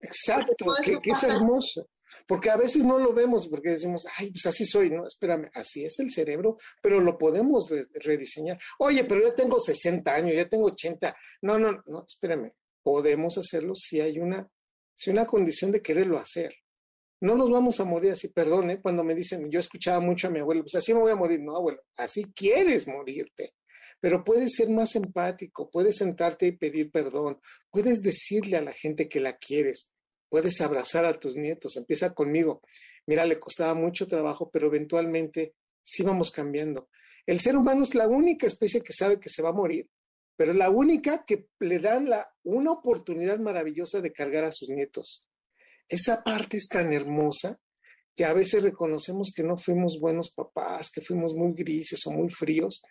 Exacto, 0.00 0.66
que, 0.82 1.00
que 1.00 1.10
es 1.10 1.22
hermoso. 1.22 1.88
Porque 2.26 2.50
a 2.50 2.56
veces 2.56 2.84
no 2.84 2.98
lo 2.98 3.12
vemos 3.12 3.48
porque 3.48 3.70
decimos, 3.70 4.06
ay, 4.18 4.30
pues 4.30 4.46
así 4.46 4.64
soy, 4.64 4.88
¿no? 4.88 5.06
Espérame, 5.06 5.50
así 5.54 5.84
es 5.84 5.98
el 5.98 6.10
cerebro, 6.10 6.58
pero 6.80 7.00
lo 7.00 7.18
podemos 7.18 7.66
rediseñar. 7.92 8.58
Oye, 8.78 9.04
pero 9.04 9.20
yo 9.20 9.34
tengo 9.34 9.58
60 9.58 10.14
años, 10.14 10.36
ya 10.36 10.48
tengo 10.48 10.66
80. 10.66 11.14
No, 11.42 11.58
no, 11.58 11.82
no, 11.86 12.04
espérame 12.06 12.52
podemos 12.84 13.38
hacerlo 13.38 13.74
si 13.74 14.00
hay 14.00 14.20
una, 14.20 14.48
si 14.94 15.10
una 15.10 15.26
condición 15.26 15.72
de 15.72 15.82
quererlo 15.82 16.18
hacer. 16.18 16.54
No 17.24 17.38
nos 17.38 17.50
vamos 17.50 17.80
a 17.80 17.84
morir 17.84 18.12
así, 18.12 18.28
perdón, 18.28 18.78
cuando 18.82 19.02
me 19.02 19.14
dicen, 19.14 19.50
yo 19.50 19.58
escuchaba 19.58 19.98
mucho 19.98 20.28
a 20.28 20.30
mi 20.30 20.40
abuelo, 20.40 20.60
pues 20.60 20.74
así 20.74 20.92
me 20.92 21.00
voy 21.00 21.10
a 21.10 21.16
morir. 21.16 21.40
No, 21.40 21.56
abuelo, 21.56 21.80
así 21.96 22.24
quieres 22.34 22.86
morirte. 22.86 23.54
Pero 23.98 24.22
puedes 24.22 24.54
ser 24.54 24.68
más 24.68 24.94
empático, 24.94 25.70
puedes 25.70 25.96
sentarte 25.96 26.46
y 26.46 26.52
pedir 26.52 26.90
perdón, 26.90 27.40
puedes 27.70 28.02
decirle 28.02 28.58
a 28.58 28.62
la 28.62 28.74
gente 28.74 29.08
que 29.08 29.20
la 29.20 29.38
quieres, 29.38 29.90
puedes 30.28 30.60
abrazar 30.60 31.06
a 31.06 31.18
tus 31.18 31.34
nietos, 31.34 31.78
empieza 31.78 32.12
conmigo. 32.12 32.60
Mira, 33.06 33.24
le 33.24 33.40
costaba 33.40 33.72
mucho 33.72 34.06
trabajo, 34.06 34.50
pero 34.52 34.66
eventualmente 34.66 35.54
sí 35.82 36.02
vamos 36.02 36.30
cambiando. 36.30 36.90
El 37.24 37.40
ser 37.40 37.56
humano 37.56 37.84
es 37.84 37.94
la 37.94 38.06
única 38.06 38.46
especie 38.46 38.82
que 38.82 38.92
sabe 38.92 39.18
que 39.18 39.30
se 39.30 39.40
va 39.40 39.48
a 39.48 39.54
morir 39.54 39.88
pero 40.36 40.52
la 40.52 40.70
única 40.70 41.24
que 41.24 41.46
le 41.60 41.78
dan 41.78 42.08
una 42.42 42.72
oportunidad 42.72 43.38
maravillosa 43.38 44.00
de 44.00 44.12
cargar 44.12 44.44
a 44.44 44.52
sus 44.52 44.68
nietos. 44.68 45.28
Esa 45.88 46.22
parte 46.22 46.56
es 46.56 46.68
tan 46.68 46.92
hermosa 46.92 47.58
que 48.14 48.24
a 48.24 48.32
veces 48.32 48.62
reconocemos 48.62 49.32
que 49.34 49.42
no 49.42 49.56
fuimos 49.56 49.98
buenos 49.98 50.30
papás, 50.30 50.90
que 50.90 51.00
fuimos 51.00 51.34
muy 51.34 51.52
grises 51.52 52.06
o 52.06 52.10
muy 52.10 52.30
fríos, 52.30 52.82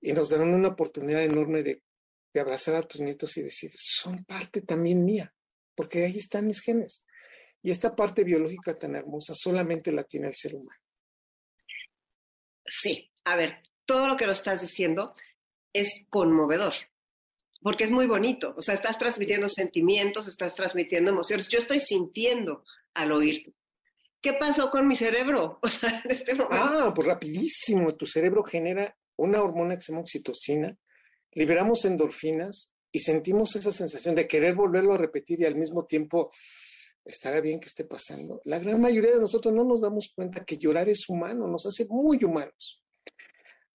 y 0.00 0.12
nos 0.12 0.30
dan 0.30 0.54
una 0.54 0.68
oportunidad 0.68 1.22
enorme 1.22 1.62
de, 1.62 1.82
de 2.32 2.40
abrazar 2.40 2.76
a 2.76 2.82
tus 2.82 3.00
nietos 3.00 3.36
y 3.36 3.42
decir, 3.42 3.70
son 3.74 4.24
parte 4.24 4.62
también 4.62 5.04
mía, 5.04 5.34
porque 5.74 6.04
ahí 6.04 6.18
están 6.18 6.46
mis 6.46 6.60
genes. 6.60 7.04
Y 7.62 7.70
esta 7.70 7.94
parte 7.94 8.24
biológica 8.24 8.74
tan 8.74 8.94
hermosa 8.94 9.34
solamente 9.34 9.92
la 9.92 10.04
tiene 10.04 10.28
el 10.28 10.34
ser 10.34 10.54
humano. 10.54 10.80
Sí, 12.64 13.10
a 13.24 13.36
ver, 13.36 13.62
todo 13.84 14.06
lo 14.06 14.16
que 14.16 14.26
lo 14.26 14.32
estás 14.32 14.60
diciendo 14.60 15.14
es 15.72 16.04
conmovedor, 16.08 16.74
porque 17.60 17.84
es 17.84 17.90
muy 17.90 18.06
bonito. 18.06 18.54
O 18.56 18.62
sea, 18.62 18.74
estás 18.74 18.98
transmitiendo 18.98 19.48
sentimientos, 19.48 20.28
estás 20.28 20.54
transmitiendo 20.54 21.10
emociones. 21.10 21.48
Yo 21.48 21.58
estoy 21.58 21.80
sintiendo 21.80 22.64
al 22.94 23.12
oírte. 23.12 23.54
¿Qué 24.20 24.32
pasó 24.32 24.70
con 24.70 24.86
mi 24.88 24.96
cerebro? 24.96 25.58
O 25.62 25.68
sea, 25.68 26.02
en 26.04 26.10
este 26.10 26.34
momento. 26.34 26.56
Ah, 26.56 26.92
pues 26.94 27.06
rapidísimo. 27.06 27.94
Tu 27.94 28.06
cerebro 28.06 28.42
genera 28.42 28.96
una 29.16 29.42
hormona 29.42 29.76
que 29.76 29.82
se 29.82 29.92
llama 29.92 30.02
oxitocina, 30.02 30.76
liberamos 31.32 31.84
endorfinas 31.84 32.72
y 32.90 33.00
sentimos 33.00 33.54
esa 33.56 33.72
sensación 33.72 34.14
de 34.14 34.26
querer 34.26 34.54
volverlo 34.54 34.94
a 34.94 34.96
repetir 34.96 35.40
y 35.40 35.44
al 35.44 35.56
mismo 35.56 35.84
tiempo 35.84 36.30
estará 37.04 37.40
bien 37.40 37.60
que 37.60 37.66
esté 37.66 37.84
pasando. 37.84 38.40
La 38.44 38.58
gran 38.58 38.80
mayoría 38.80 39.12
de 39.12 39.20
nosotros 39.20 39.52
no 39.52 39.64
nos 39.64 39.80
damos 39.80 40.12
cuenta 40.14 40.44
que 40.44 40.58
llorar 40.58 40.88
es 40.88 41.08
humano, 41.08 41.46
nos 41.48 41.66
hace 41.66 41.86
muy 41.88 42.22
humanos. 42.22 42.82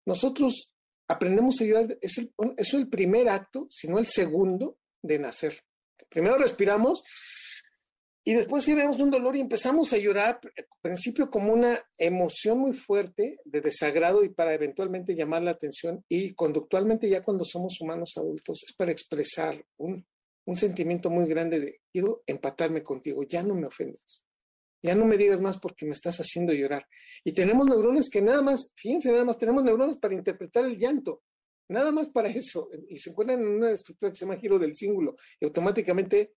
Nosotros 0.05 0.72
aprendemos 1.07 1.59
a 1.61 1.65
llorar, 1.65 1.97
es 2.01 2.17
el, 2.17 2.33
es 2.57 2.73
el 2.73 2.89
primer 2.89 3.29
acto, 3.29 3.67
sino 3.69 3.99
el 3.99 4.05
segundo 4.05 4.77
de 5.01 5.19
nacer. 5.19 5.63
Primero 6.09 6.37
respiramos 6.37 7.03
y 8.25 8.33
después 8.33 8.65
generamos 8.65 8.99
un 8.99 9.11
dolor 9.11 9.35
y 9.35 9.41
empezamos 9.41 9.91
a 9.91 9.97
llorar, 9.97 10.39
al 10.43 10.65
principio 10.81 11.29
como 11.29 11.51
una 11.51 11.79
emoción 11.97 12.57
muy 12.59 12.73
fuerte 12.73 13.37
de 13.43 13.61
desagrado 13.61 14.23
y 14.23 14.29
para 14.29 14.53
eventualmente 14.53 15.15
llamar 15.15 15.43
la 15.43 15.51
atención 15.51 16.03
y 16.07 16.33
conductualmente 16.33 17.09
ya 17.09 17.21
cuando 17.21 17.43
somos 17.43 17.81
humanos 17.81 18.13
adultos 18.15 18.63
es 18.63 18.73
para 18.73 18.91
expresar 18.91 19.61
un, 19.77 20.05
un 20.45 20.57
sentimiento 20.57 21.09
muy 21.09 21.27
grande 21.27 21.59
de 21.59 21.81
quiero 21.91 22.23
empatarme 22.25 22.81
contigo, 22.81 23.23
ya 23.23 23.43
no 23.43 23.55
me 23.55 23.67
ofendas. 23.67 24.23
Ya 24.83 24.95
no 24.95 25.05
me 25.05 25.17
digas 25.17 25.39
más 25.39 25.57
porque 25.57 25.85
me 25.85 25.93
estás 25.93 26.17
haciendo 26.17 26.51
llorar. 26.51 26.85
Y 27.23 27.31
tenemos 27.31 27.67
neuronas 27.67 28.09
que 28.09 28.21
nada 28.21 28.41
más, 28.41 28.71
fíjense, 28.75 29.11
nada 29.11 29.23
más 29.23 29.37
tenemos 29.37 29.63
neuronas 29.63 29.97
para 29.97 30.13
interpretar 30.13 30.65
el 30.65 30.77
llanto. 30.77 31.23
Nada 31.69 31.91
más 31.91 32.09
para 32.09 32.29
eso. 32.29 32.69
Y 32.89 32.97
se 32.97 33.11
encuentran 33.11 33.39
en 33.39 33.47
una 33.47 33.71
estructura 33.71 34.11
que 34.11 34.17
se 34.17 34.25
llama 34.25 34.37
giro 34.37 34.59
del 34.59 34.75
cíngulo. 34.75 35.15
Y 35.39 35.45
automáticamente, 35.45 36.33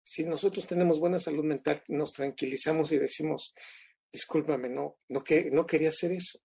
si 0.00 0.24
nosotros 0.24 0.64
tenemos 0.64 1.00
buena 1.00 1.18
salud 1.18 1.44
mental, 1.44 1.82
nos 1.88 2.12
tranquilizamos 2.12 2.92
y 2.92 2.98
decimos, 2.98 3.52
discúlpame, 4.12 4.68
no, 4.68 5.00
no, 5.08 5.24
que, 5.24 5.50
no 5.50 5.66
quería 5.66 5.88
hacer 5.88 6.12
eso. 6.12 6.38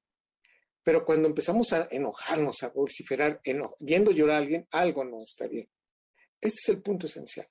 Pero 0.82 1.06
cuando 1.06 1.28
empezamos 1.28 1.72
a 1.74 1.88
enojarnos, 1.92 2.64
a 2.64 2.70
vociferar, 2.70 3.42
viendo 3.80 4.12
llorar 4.12 4.38
a 4.38 4.40
alguien, 4.40 4.68
algo 4.72 5.06
no 5.06 5.22
está 5.22 5.46
bien. 5.48 5.70
Este 6.42 6.58
es 6.64 6.70
el 6.70 6.82
punto 6.82 7.06
esencial. 7.06 7.48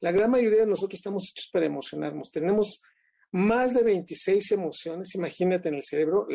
La 0.00 0.10
gran 0.10 0.30
mayoría 0.30 0.60
de 0.60 0.66
nosotros 0.66 0.98
estamos 0.98 1.28
hechos 1.30 1.50
para 1.52 1.66
emocionarnos. 1.66 2.30
Tenemos 2.30 2.82
más 3.32 3.74
de 3.74 3.82
26 3.82 4.52
emociones, 4.52 5.14
imagínate 5.14 5.68
en 5.68 5.74
el 5.74 5.82
cerebro, 5.82 6.26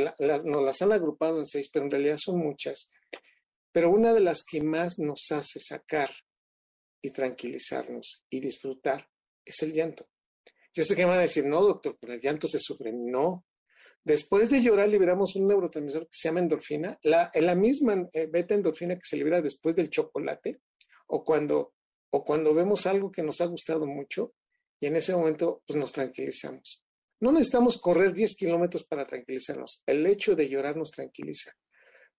nos 0.46 0.64
las 0.64 0.82
han 0.82 0.92
agrupado 0.92 1.40
en 1.40 1.46
seis, 1.46 1.70
pero 1.72 1.86
en 1.86 1.92
realidad 1.92 2.18
son 2.18 2.38
muchas. 2.38 2.90
Pero 3.72 3.90
una 3.90 4.14
de 4.14 4.20
las 4.20 4.44
que 4.44 4.62
más 4.62 5.00
nos 5.00 5.32
hace 5.32 5.60
sacar 5.60 6.12
y 7.02 7.10
tranquilizarnos 7.10 8.24
y 8.30 8.40
disfrutar 8.40 9.10
es 9.44 9.62
el 9.64 9.74
llanto. 9.74 10.08
Yo 10.74 10.84
sé 10.84 10.96
que 10.96 11.04
me 11.04 11.10
van 11.10 11.20
a 11.20 11.24
decir, 11.24 11.46
no, 11.46 11.62
doctor, 11.62 11.98
con 11.98 12.12
el 12.12 12.20
llanto 12.20 12.48
se 12.48 12.60
sufre. 12.60 12.92
No. 12.94 13.46
Después 14.04 14.50
de 14.50 14.62
llorar 14.62 14.90
liberamos 14.90 15.36
un 15.36 15.48
neurotransmisor 15.48 16.04
que 16.04 16.10
se 16.12 16.28
llama 16.28 16.42
endorfina, 16.42 17.00
la, 17.04 17.32
la 17.34 17.56
misma 17.56 18.08
eh, 18.14 18.28
beta 18.28 18.54
endorfina 18.54 18.96
que 18.96 19.02
se 19.04 19.18
libera 19.18 19.42
después 19.42 19.76
del 19.76 19.90
chocolate 19.90 20.62
o 21.08 21.24
cuando, 21.24 21.74
o 22.12 22.24
cuando 22.24 22.54
vemos 22.54 22.86
algo 22.86 23.12
que 23.12 23.24
nos 23.24 23.42
ha 23.42 23.46
gustado 23.46 23.88
mucho 23.88 24.34
y 24.80 24.88
en 24.88 24.98
ese 24.98 25.16
momento 25.16 25.64
pues, 25.66 25.80
nos 25.80 25.94
tranquilizamos. 25.94 26.83
No 27.24 27.32
necesitamos 27.32 27.78
correr 27.78 28.12
10 28.12 28.36
kilómetros 28.36 28.84
para 28.84 29.08
tranquilizarnos. 29.08 29.82
El 29.86 30.06
hecho 30.08 30.36
de 30.36 30.50
llorar 30.50 30.76
nos 30.76 30.92
tranquiliza. 30.92 31.54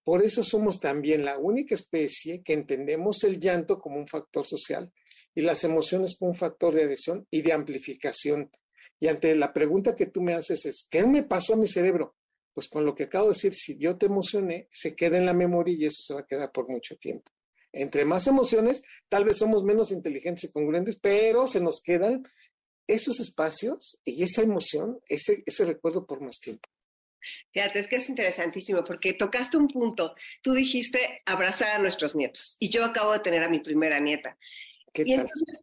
Por 0.02 0.24
eso 0.24 0.42
somos 0.42 0.80
también 0.80 1.26
la 1.26 1.36
única 1.36 1.74
especie 1.74 2.42
que 2.42 2.54
entendemos 2.54 3.22
el 3.24 3.38
llanto 3.38 3.78
como 3.78 3.98
un 3.98 4.08
factor 4.08 4.46
social 4.46 4.90
y 5.34 5.42
las 5.42 5.62
emociones 5.62 6.16
como 6.18 6.30
un 6.30 6.38
factor 6.38 6.72
de 6.72 6.84
adhesión 6.84 7.26
y 7.30 7.42
de 7.42 7.52
amplificación. 7.52 8.50
Y 8.98 9.08
ante 9.08 9.34
la 9.34 9.52
pregunta 9.52 9.94
que 9.94 10.06
tú 10.06 10.22
me 10.22 10.32
haces 10.32 10.64
es, 10.64 10.88
¿qué 10.90 11.04
me 11.04 11.22
pasó 11.22 11.52
a 11.52 11.58
mi 11.58 11.68
cerebro? 11.68 12.16
Pues 12.54 12.66
con 12.70 12.86
lo 12.86 12.94
que 12.94 13.02
acabo 13.02 13.26
de 13.26 13.34
decir, 13.34 13.52
si 13.52 13.76
yo 13.76 13.98
te 13.98 14.06
emocioné, 14.06 14.68
se 14.70 14.96
queda 14.96 15.18
en 15.18 15.26
la 15.26 15.34
memoria 15.34 15.76
y 15.78 15.84
eso 15.84 16.00
se 16.00 16.14
va 16.14 16.20
a 16.20 16.26
quedar 16.26 16.50
por 16.50 16.66
mucho 16.66 16.96
tiempo. 16.96 17.30
Entre 17.72 18.06
más 18.06 18.26
emociones, 18.26 18.82
tal 19.10 19.26
vez 19.26 19.36
somos 19.36 19.64
menos 19.64 19.92
inteligentes 19.92 20.44
y 20.44 20.50
congruentes, 20.50 20.96
pero 20.96 21.46
se 21.46 21.60
nos 21.60 21.82
quedan 21.82 22.22
esos 22.86 23.20
espacios 23.20 23.98
y 24.04 24.22
esa 24.22 24.42
emoción, 24.42 25.00
ese, 25.08 25.42
ese 25.46 25.64
recuerdo 25.64 26.06
por 26.06 26.20
más 26.20 26.38
tiempo. 26.40 26.68
Fíjate, 27.52 27.78
es 27.78 27.88
que 27.88 27.96
es 27.96 28.08
interesantísimo 28.08 28.84
porque 28.84 29.14
tocaste 29.14 29.56
un 29.56 29.68
punto. 29.68 30.14
Tú 30.42 30.52
dijiste 30.52 31.22
abrazar 31.24 31.70
a 31.70 31.78
nuestros 31.78 32.14
nietos 32.14 32.56
y 32.58 32.70
yo 32.70 32.84
acabo 32.84 33.12
de 33.12 33.20
tener 33.20 33.42
a 33.42 33.48
mi 33.48 33.60
primera 33.60 33.98
nieta. 34.00 34.36
y 34.94 35.12
entonces, 35.12 35.60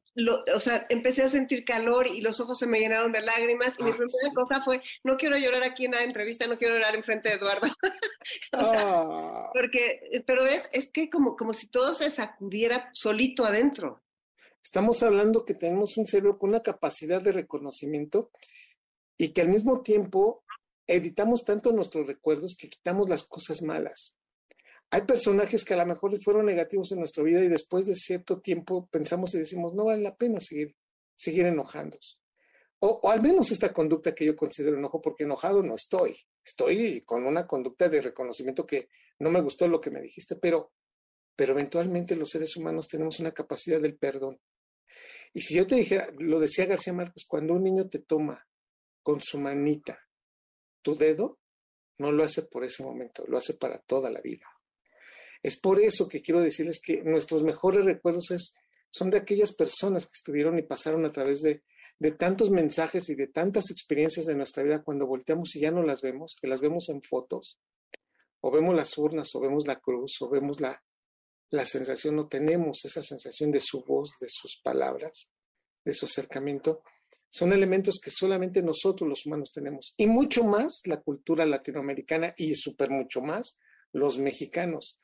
o 0.55 0.59
sea, 0.59 0.85
empecé 0.89 1.23
a 1.23 1.29
sentir 1.29 1.63
calor 1.63 2.07
y 2.07 2.21
los 2.21 2.39
ojos 2.41 2.59
se 2.59 2.67
me 2.67 2.79
llenaron 2.79 3.11
de 3.11 3.21
lágrimas 3.21 3.75
y 3.79 3.83
mi 3.83 3.91
ah, 3.91 3.93
primera 3.93 4.33
cosa 4.33 4.63
fue, 4.63 4.81
no 5.03 5.17
quiero 5.17 5.37
llorar 5.37 5.63
aquí 5.63 5.85
en 5.85 5.91
la 5.91 6.03
entrevista, 6.03 6.47
no 6.47 6.57
quiero 6.57 6.75
llorar 6.75 6.95
enfrente 6.95 7.29
de 7.29 7.35
Eduardo. 7.35 7.67
o 8.53 8.63
sea, 8.63 8.81
ah. 8.83 9.49
porque, 9.53 10.23
pero 10.25 10.45
es, 10.45 10.67
es 10.71 10.89
que 10.89 11.09
como, 11.09 11.35
como 11.35 11.53
si 11.53 11.67
todo 11.67 11.95
se 11.95 12.09
sacudiera 12.09 12.89
solito 12.93 13.45
adentro. 13.45 14.01
Estamos 14.63 15.01
hablando 15.03 15.43
que 15.45 15.53
tenemos 15.53 15.97
un 15.97 16.05
cerebro 16.05 16.37
con 16.37 16.49
una 16.49 16.61
capacidad 16.61 17.21
de 17.21 17.31
reconocimiento 17.31 18.31
y 19.17 19.33
que 19.33 19.41
al 19.41 19.49
mismo 19.49 19.81
tiempo 19.81 20.43
editamos 20.87 21.43
tanto 21.43 21.71
nuestros 21.71 22.07
recuerdos 22.07 22.55
que 22.55 22.69
quitamos 22.69 23.09
las 23.09 23.23
cosas 23.23 23.61
malas. 23.61 24.17
Hay 24.89 25.03
personajes 25.03 25.63
que 25.63 25.73
a 25.73 25.77
lo 25.77 25.85
mejor 25.85 26.21
fueron 26.21 26.45
negativos 26.45 26.91
en 26.91 26.99
nuestra 26.99 27.23
vida 27.23 27.43
y 27.43 27.47
después 27.47 27.85
de 27.85 27.95
cierto 27.95 28.41
tiempo 28.41 28.87
pensamos 28.91 29.33
y 29.33 29.37
decimos, 29.37 29.73
no 29.73 29.85
vale 29.85 30.03
la 30.03 30.15
pena 30.15 30.41
seguir, 30.41 30.75
seguir 31.15 31.45
enojándose. 31.45 32.15
O, 32.79 32.99
o, 33.03 33.09
al 33.09 33.21
menos 33.21 33.51
esta 33.51 33.71
conducta 33.71 34.13
que 34.13 34.25
yo 34.25 34.35
considero 34.35 34.77
enojo, 34.77 35.01
porque 35.01 35.23
enojado 35.23 35.61
no 35.63 35.75
estoy. 35.75 36.17
Estoy 36.43 37.01
con 37.01 37.25
una 37.25 37.47
conducta 37.47 37.87
de 37.87 38.01
reconocimiento 38.01 38.65
que 38.65 38.89
no 39.19 39.29
me 39.29 39.39
gustó 39.39 39.67
lo 39.67 39.79
que 39.79 39.91
me 39.91 40.01
dijiste, 40.01 40.35
pero, 40.35 40.73
pero 41.35 41.53
eventualmente 41.53 42.15
los 42.15 42.31
seres 42.31 42.57
humanos 42.57 42.87
tenemos 42.87 43.19
una 43.19 43.31
capacidad 43.31 43.79
del 43.79 43.97
perdón. 43.97 44.39
Y 45.34 45.41
si 45.41 45.55
yo 45.55 45.65
te 45.65 45.75
dijera, 45.75 46.10
lo 46.17 46.39
decía 46.39 46.65
García 46.65 46.93
Márquez, 46.93 47.25
cuando 47.27 47.53
un 47.53 47.63
niño 47.63 47.88
te 47.88 48.00
toma 48.00 48.46
con 49.01 49.22
su 49.22 49.39
manita 49.39 50.00
tu 50.81 50.96
dedo, 50.96 51.39
no 51.98 52.12
lo 52.12 52.24
hace 52.24 52.43
por 52.43 52.63
ese 52.63 52.84
momento, 52.84 53.24
lo 53.27 53.38
hace 53.38 53.53
para 53.53 53.79
toda 53.79 54.10
la 54.10 54.22
vida. 54.22 54.48
Es 55.43 55.60
por 55.60 55.79
eso 55.79 56.08
que 56.08 56.22
quiero 56.22 56.41
decirles 56.41 56.79
que 56.81 57.03
nuestros 57.03 57.43
mejores 57.43 57.86
recuerdos 57.86 58.31
es, 58.31 58.53
son 58.89 59.10
de 59.10 59.17
aquellas 59.17 59.53
personas 59.53 60.05
que 60.05 60.13
estuvieron 60.13 60.58
y 60.58 60.63
pasaron 60.63 61.05
a 61.05 61.12
través 61.12 61.41
de, 61.41 61.63
de 62.00 62.12
tantos 62.12 62.50
mensajes 62.50 63.10
y 63.10 63.15
de 63.15 63.27
tantas 63.27 63.72
experiencias 63.72 64.25
de 64.25 64.36
nuestra 64.36 64.63
vida 64.63 64.84
cuando 64.84 65.08
volteamos 65.08 65.55
y 65.55 65.60
ya 65.60 65.72
no 65.72 65.84
las 65.84 66.01
vemos, 66.01 66.36
que 66.39 66.48
las 66.48 66.62
vemos 66.62 66.89
en 66.89 67.01
fotos, 67.01 67.60
o 68.41 68.51
vemos 68.51 68.75
las 68.75 68.98
urnas, 68.98 69.34
o 69.36 69.39
vemos 69.39 69.65
la 69.67 69.79
cruz, 69.79 70.22
o 70.22 70.29
vemos 70.29 70.60
la, 70.60 70.84
la 71.51 71.65
sensación, 71.65 72.15
no 72.15 72.27
tenemos 72.27 72.84
esa 72.86 73.03
sensación 73.03 73.51
de 73.51 73.60
su 73.60 73.84
voz, 73.84 74.12
de 74.20 74.27
sus 74.29 74.60
palabras, 74.63 75.29
de 75.84 75.93
su 75.93 76.05
acercamiento, 76.05 76.81
son 77.29 77.53
elementos 77.53 78.00
que 78.00 78.12
solamente 78.12 78.62
nosotros 78.62 79.08
los 79.10 79.25
humanos 79.25 79.51
tenemos. 79.53 79.93
Y 79.98 80.08
mucho 80.08 80.43
más 80.43 80.81
la 80.86 81.01
cultura 81.01 81.46
latinoamericana 81.46 82.34
y 82.38 82.55
súper 82.55 82.89
mucho 82.89 83.22
más 83.22 83.58
los 83.93 84.17
mexicanos. 84.17 85.00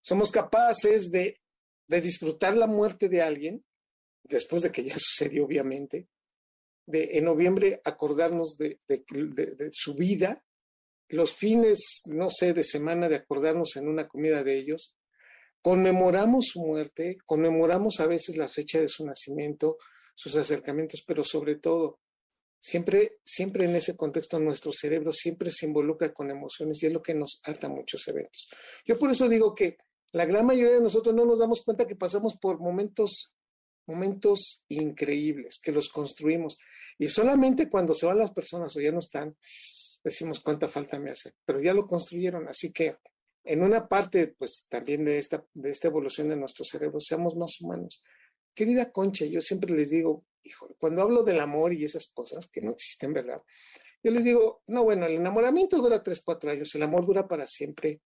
Somos 0.00 0.30
capaces 0.30 1.10
de, 1.10 1.40
de, 1.86 2.00
disfrutar 2.00 2.56
la 2.56 2.66
muerte 2.66 3.08
de 3.08 3.22
alguien, 3.22 3.64
después 4.24 4.62
de 4.62 4.72
que 4.72 4.84
ya 4.84 4.94
sucedió 4.98 5.44
obviamente, 5.44 6.08
de 6.86 7.18
en 7.18 7.24
noviembre 7.24 7.80
acordarnos 7.84 8.56
de, 8.56 8.80
de, 8.88 9.04
de 9.06 9.68
su 9.70 9.94
vida, 9.94 10.44
los 11.08 11.34
fines, 11.34 12.02
no 12.06 12.28
sé, 12.28 12.52
de 12.52 12.64
semana 12.64 13.08
de 13.08 13.16
acordarnos 13.16 13.76
en 13.76 13.88
una 13.88 14.08
comida 14.08 14.42
de 14.42 14.56
ellos, 14.56 14.96
conmemoramos 15.62 16.46
su 16.46 16.60
muerte, 16.60 17.16
conmemoramos 17.26 18.00
a 18.00 18.06
veces 18.06 18.36
la 18.36 18.48
fecha 18.48 18.80
de 18.80 18.88
su 18.88 19.04
nacimiento, 19.04 19.76
sus 20.14 20.36
acercamientos, 20.36 21.02
pero 21.06 21.24
sobre 21.24 21.56
todo, 21.56 22.00
siempre, 22.58 23.18
siempre 23.24 23.64
en 23.64 23.76
ese 23.76 23.96
contexto 23.96 24.38
nuestro 24.38 24.72
cerebro 24.72 25.12
siempre 25.12 25.50
se 25.50 25.66
involucra 25.66 26.12
con 26.12 26.30
emociones 26.30 26.82
y 26.82 26.86
es 26.86 26.92
lo 26.92 27.02
que 27.02 27.14
nos 27.14 27.40
ata 27.44 27.66
a 27.66 27.70
muchos 27.70 28.06
eventos. 28.08 28.48
Yo 28.84 28.98
por 28.98 29.10
eso 29.10 29.28
digo 29.28 29.54
que 29.54 29.78
la 30.12 30.26
gran 30.26 30.46
mayoría 30.46 30.74
de 30.74 30.80
nosotros 30.80 31.14
no 31.14 31.24
nos 31.24 31.38
damos 31.38 31.62
cuenta 31.62 31.86
que 31.86 31.96
pasamos 31.96 32.36
por 32.36 32.58
momentos, 32.58 33.32
momentos 33.86 34.64
increíbles, 34.68 35.60
que 35.62 35.72
los 35.72 35.88
construimos. 35.88 36.58
Y 36.98 37.08
solamente 37.08 37.68
cuando 37.68 37.94
se 37.94 38.06
van 38.06 38.18
las 38.18 38.32
personas 38.32 38.76
o 38.76 38.80
ya 38.80 38.92
no 38.92 38.98
están, 38.98 39.36
decimos 40.02 40.40
cuánta 40.40 40.68
falta 40.68 40.98
me 40.98 41.10
hace, 41.10 41.34
pero 41.44 41.60
ya 41.60 41.72
lo 41.74 41.86
construyeron. 41.86 42.48
Así 42.48 42.72
que 42.72 42.96
en 43.44 43.62
una 43.62 43.88
parte, 43.88 44.28
pues 44.28 44.66
también 44.68 45.04
de 45.04 45.18
esta, 45.18 45.44
de 45.54 45.70
esta 45.70 45.88
evolución 45.88 46.28
de 46.28 46.36
nuestro 46.36 46.64
cerebro, 46.64 47.00
seamos 47.00 47.36
más 47.36 47.60
humanos. 47.60 48.02
Querida 48.54 48.92
Concha, 48.92 49.24
yo 49.24 49.40
siempre 49.40 49.74
les 49.74 49.90
digo, 49.90 50.24
hijo, 50.42 50.74
cuando 50.78 51.02
hablo 51.02 51.22
del 51.22 51.40
amor 51.40 51.72
y 51.72 51.84
esas 51.84 52.08
cosas 52.08 52.48
que 52.48 52.60
no 52.60 52.72
existen, 52.72 53.12
¿verdad? 53.12 53.42
Yo 54.02 54.10
les 54.10 54.24
digo, 54.24 54.62
no, 54.66 54.84
bueno, 54.84 55.06
el 55.06 55.14
enamoramiento 55.14 55.78
dura 55.78 56.02
tres, 56.02 56.22
cuatro 56.24 56.50
años, 56.50 56.74
el 56.74 56.82
amor 56.82 57.04
dura 57.04 57.28
para 57.28 57.46
siempre, 57.46 58.00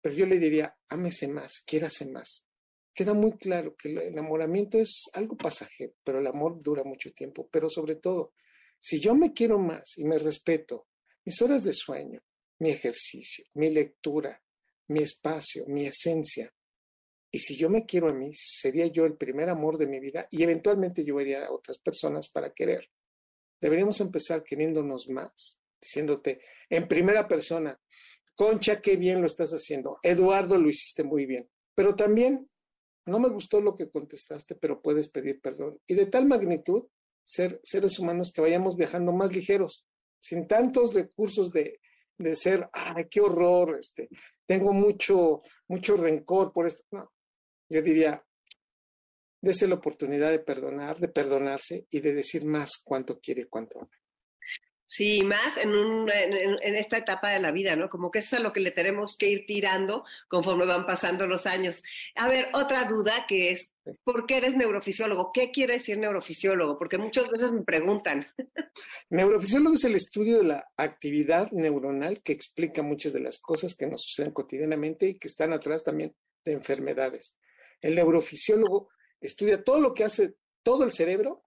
pero 0.00 0.14
yo 0.14 0.26
le 0.26 0.38
diría, 0.38 0.76
ámese 0.88 1.28
más, 1.28 1.62
quiérase 1.66 2.06
más. 2.06 2.46
Queda 2.92 3.14
muy 3.14 3.32
claro 3.32 3.76
que 3.76 3.88
el 3.90 3.98
enamoramiento 3.98 4.78
es 4.78 5.08
algo 5.12 5.36
pasajero, 5.36 5.94
pero 6.04 6.18
el 6.18 6.26
amor 6.26 6.60
dura 6.60 6.82
mucho 6.84 7.12
tiempo. 7.12 7.48
Pero 7.50 7.70
sobre 7.70 7.96
todo, 7.96 8.34
si 8.78 9.00
yo 9.00 9.14
me 9.14 9.32
quiero 9.32 9.58
más 9.58 9.96
y 9.96 10.04
me 10.04 10.18
respeto, 10.18 10.88
mis 11.24 11.40
horas 11.40 11.64
de 11.64 11.72
sueño, 11.72 12.20
mi 12.58 12.70
ejercicio, 12.70 13.44
mi 13.54 13.70
lectura, 13.70 14.42
mi 14.90 15.00
espacio, 15.00 15.64
mi 15.66 15.86
esencia, 15.86 16.52
y 17.32 17.38
si 17.38 17.56
yo 17.56 17.70
me 17.70 17.86
quiero 17.86 18.08
a 18.08 18.12
mí, 18.12 18.32
sería 18.34 18.86
yo 18.86 19.04
el 19.04 19.16
primer 19.16 19.48
amor 19.48 19.78
de 19.78 19.86
mi 19.86 20.00
vida 20.00 20.26
y 20.30 20.42
eventualmente 20.42 21.04
yo 21.04 21.14
vería 21.14 21.46
a 21.46 21.52
otras 21.52 21.78
personas 21.78 22.28
para 22.28 22.52
querer. 22.52 22.90
Deberíamos 23.60 24.00
empezar 24.00 24.42
queriéndonos 24.42 25.08
más, 25.08 25.60
diciéndote 25.80 26.40
en 26.68 26.88
primera 26.88 27.28
persona, 27.28 27.78
Concha, 28.34 28.80
qué 28.80 28.96
bien 28.96 29.20
lo 29.20 29.26
estás 29.26 29.50
haciendo. 29.52 29.98
Eduardo, 30.02 30.56
lo 30.56 30.68
hiciste 30.68 31.04
muy 31.04 31.26
bien. 31.26 31.48
Pero 31.74 31.94
también, 31.94 32.48
no 33.06 33.18
me 33.18 33.28
gustó 33.28 33.60
lo 33.60 33.76
que 33.76 33.90
contestaste, 33.90 34.54
pero 34.56 34.80
puedes 34.80 35.08
pedir 35.08 35.40
perdón. 35.40 35.78
Y 35.86 35.94
de 35.94 36.06
tal 36.06 36.24
magnitud, 36.26 36.86
ser 37.22 37.60
seres 37.62 37.98
humanos 37.98 38.32
que 38.32 38.40
vayamos 38.40 38.76
viajando 38.76 39.12
más 39.12 39.34
ligeros, 39.34 39.86
sin 40.18 40.48
tantos 40.48 40.94
recursos 40.94 41.52
de, 41.52 41.80
de 42.18 42.34
ser, 42.34 42.68
ay, 42.72 43.06
qué 43.10 43.20
horror, 43.20 43.76
este, 43.78 44.08
tengo 44.50 44.72
mucho, 44.72 45.42
mucho 45.68 45.96
rencor 45.96 46.52
por 46.52 46.66
esto. 46.66 46.82
No, 46.90 47.12
yo 47.68 47.82
diría, 47.82 48.20
dése 49.40 49.68
la 49.68 49.76
oportunidad 49.76 50.32
de 50.32 50.40
perdonar, 50.40 50.98
de 50.98 51.06
perdonarse 51.06 51.86
y 51.88 52.00
de 52.00 52.12
decir 52.14 52.44
más 52.44 52.82
cuánto 52.82 53.20
quiere, 53.20 53.46
cuánto 53.46 53.78
ama. 53.78 53.90
Sí, 54.86 55.22
más 55.22 55.56
en, 55.56 55.70
en, 55.72 56.74
esta 56.74 56.98
etapa 56.98 57.30
de 57.30 57.38
la 57.38 57.52
vida, 57.52 57.76
¿no? 57.76 57.88
Como 57.88 58.10
que 58.10 58.18
eso 58.18 58.34
es 58.34 58.42
lo 58.42 58.52
que 58.52 58.58
le 58.58 58.72
tenemos 58.72 59.16
que 59.16 59.28
ir 59.28 59.46
tirando 59.46 60.04
conforme 60.26 60.66
van 60.66 60.84
pasando 60.84 61.28
los 61.28 61.46
años. 61.46 61.84
A 62.16 62.26
ver, 62.26 62.48
otra 62.52 62.86
duda 62.86 63.26
que 63.28 63.52
es, 63.52 63.69
¿por 64.04 64.26
qué 64.26 64.36
eres 64.36 64.56
neurofisiólogo? 64.56 65.30
¿Qué 65.32 65.50
quiere 65.50 65.74
decir 65.74 65.98
neurofisiólogo? 65.98 66.78
Porque 66.78 66.98
muchas 66.98 67.28
veces 67.30 67.52
me 67.52 67.62
preguntan. 67.62 68.26
Neurofisiólogo 69.10 69.74
es 69.74 69.84
el 69.84 69.94
estudio 69.94 70.38
de 70.38 70.44
la 70.44 70.68
actividad 70.76 71.50
neuronal 71.52 72.22
que 72.22 72.32
explica 72.32 72.82
muchas 72.82 73.12
de 73.12 73.20
las 73.20 73.38
cosas 73.38 73.74
que 73.74 73.86
nos 73.86 74.02
suceden 74.02 74.32
cotidianamente 74.32 75.06
y 75.08 75.18
que 75.18 75.28
están 75.28 75.52
atrás 75.52 75.84
también 75.84 76.14
de 76.44 76.52
enfermedades. 76.52 77.38
El 77.80 77.94
neurofisiólogo 77.94 78.88
estudia 79.20 79.62
todo 79.62 79.80
lo 79.80 79.94
que 79.94 80.04
hace 80.04 80.34
todo 80.62 80.84
el 80.84 80.90
cerebro, 80.90 81.44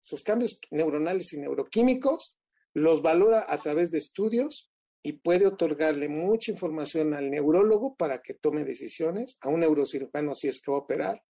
sus 0.00 0.22
cambios 0.22 0.58
neuronales 0.70 1.32
y 1.32 1.38
neuroquímicos, 1.38 2.36
los 2.72 3.02
valora 3.02 3.46
a 3.48 3.58
través 3.58 3.90
de 3.90 3.98
estudios 3.98 4.70
y 5.02 5.12
puede 5.12 5.46
otorgarle 5.46 6.08
mucha 6.08 6.50
información 6.50 7.14
al 7.14 7.30
neurólogo 7.30 7.94
para 7.94 8.22
que 8.22 8.34
tome 8.34 8.64
decisiones, 8.64 9.38
a 9.42 9.50
un 9.50 9.60
neurocirujano 9.60 10.34
si 10.34 10.48
es 10.48 10.60
que 10.60 10.70
va 10.70 10.78
a 10.78 10.80
operar, 10.80 11.22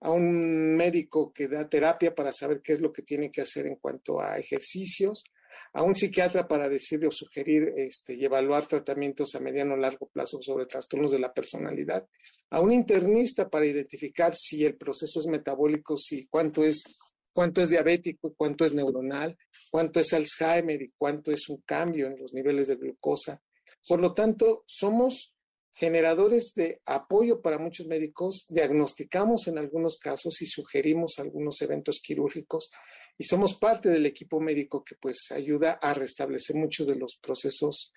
a 0.00 0.10
un 0.10 0.76
médico 0.76 1.32
que 1.32 1.48
da 1.48 1.68
terapia 1.68 2.14
para 2.14 2.32
saber 2.32 2.62
qué 2.62 2.72
es 2.72 2.80
lo 2.80 2.92
que 2.92 3.02
tiene 3.02 3.30
que 3.30 3.40
hacer 3.40 3.66
en 3.66 3.76
cuanto 3.76 4.20
a 4.20 4.38
ejercicios, 4.38 5.24
a 5.72 5.82
un 5.82 5.94
psiquiatra 5.94 6.48
para 6.48 6.68
decirle 6.68 7.08
o 7.08 7.12
sugerir 7.12 7.72
este, 7.76 8.14
y 8.14 8.24
evaluar 8.24 8.66
tratamientos 8.66 9.34
a 9.34 9.40
mediano 9.40 9.74
o 9.74 9.76
largo 9.76 10.08
plazo 10.08 10.40
sobre 10.40 10.66
trastornos 10.66 11.12
de 11.12 11.18
la 11.18 11.32
personalidad, 11.32 12.06
a 12.50 12.60
un 12.60 12.72
internista 12.72 13.48
para 13.48 13.66
identificar 13.66 14.34
si 14.34 14.64
el 14.64 14.76
proceso 14.76 15.20
es 15.20 15.26
metabólico, 15.26 15.96
si 15.96 16.26
cuánto 16.26 16.64
es 16.64 16.84
cuánto 17.32 17.62
es 17.62 17.70
diabético, 17.70 18.34
cuánto 18.36 18.64
es 18.64 18.74
neuronal, 18.74 19.36
cuánto 19.70 20.00
es 20.00 20.12
Alzheimer 20.12 20.82
y 20.82 20.92
cuánto 20.98 21.30
es 21.30 21.48
un 21.48 21.58
cambio 21.58 22.08
en 22.08 22.18
los 22.18 22.32
niveles 22.32 22.66
de 22.66 22.74
glucosa. 22.74 23.40
Por 23.86 24.00
lo 24.00 24.12
tanto, 24.12 24.64
somos 24.66 25.36
generadores 25.78 26.54
de 26.56 26.80
apoyo 26.86 27.40
para 27.40 27.56
muchos 27.56 27.86
médicos, 27.86 28.46
diagnosticamos 28.48 29.46
en 29.46 29.58
algunos 29.58 29.96
casos 29.96 30.42
y 30.42 30.46
sugerimos 30.46 31.18
algunos 31.18 31.62
eventos 31.62 32.00
quirúrgicos 32.02 32.70
y 33.16 33.24
somos 33.24 33.54
parte 33.54 33.88
del 33.88 34.04
equipo 34.04 34.40
médico 34.40 34.82
que 34.82 34.96
pues 34.96 35.30
ayuda 35.30 35.78
a 35.80 35.94
restablecer 35.94 36.56
muchos 36.56 36.88
de 36.88 36.96
los 36.96 37.16
procesos 37.16 37.92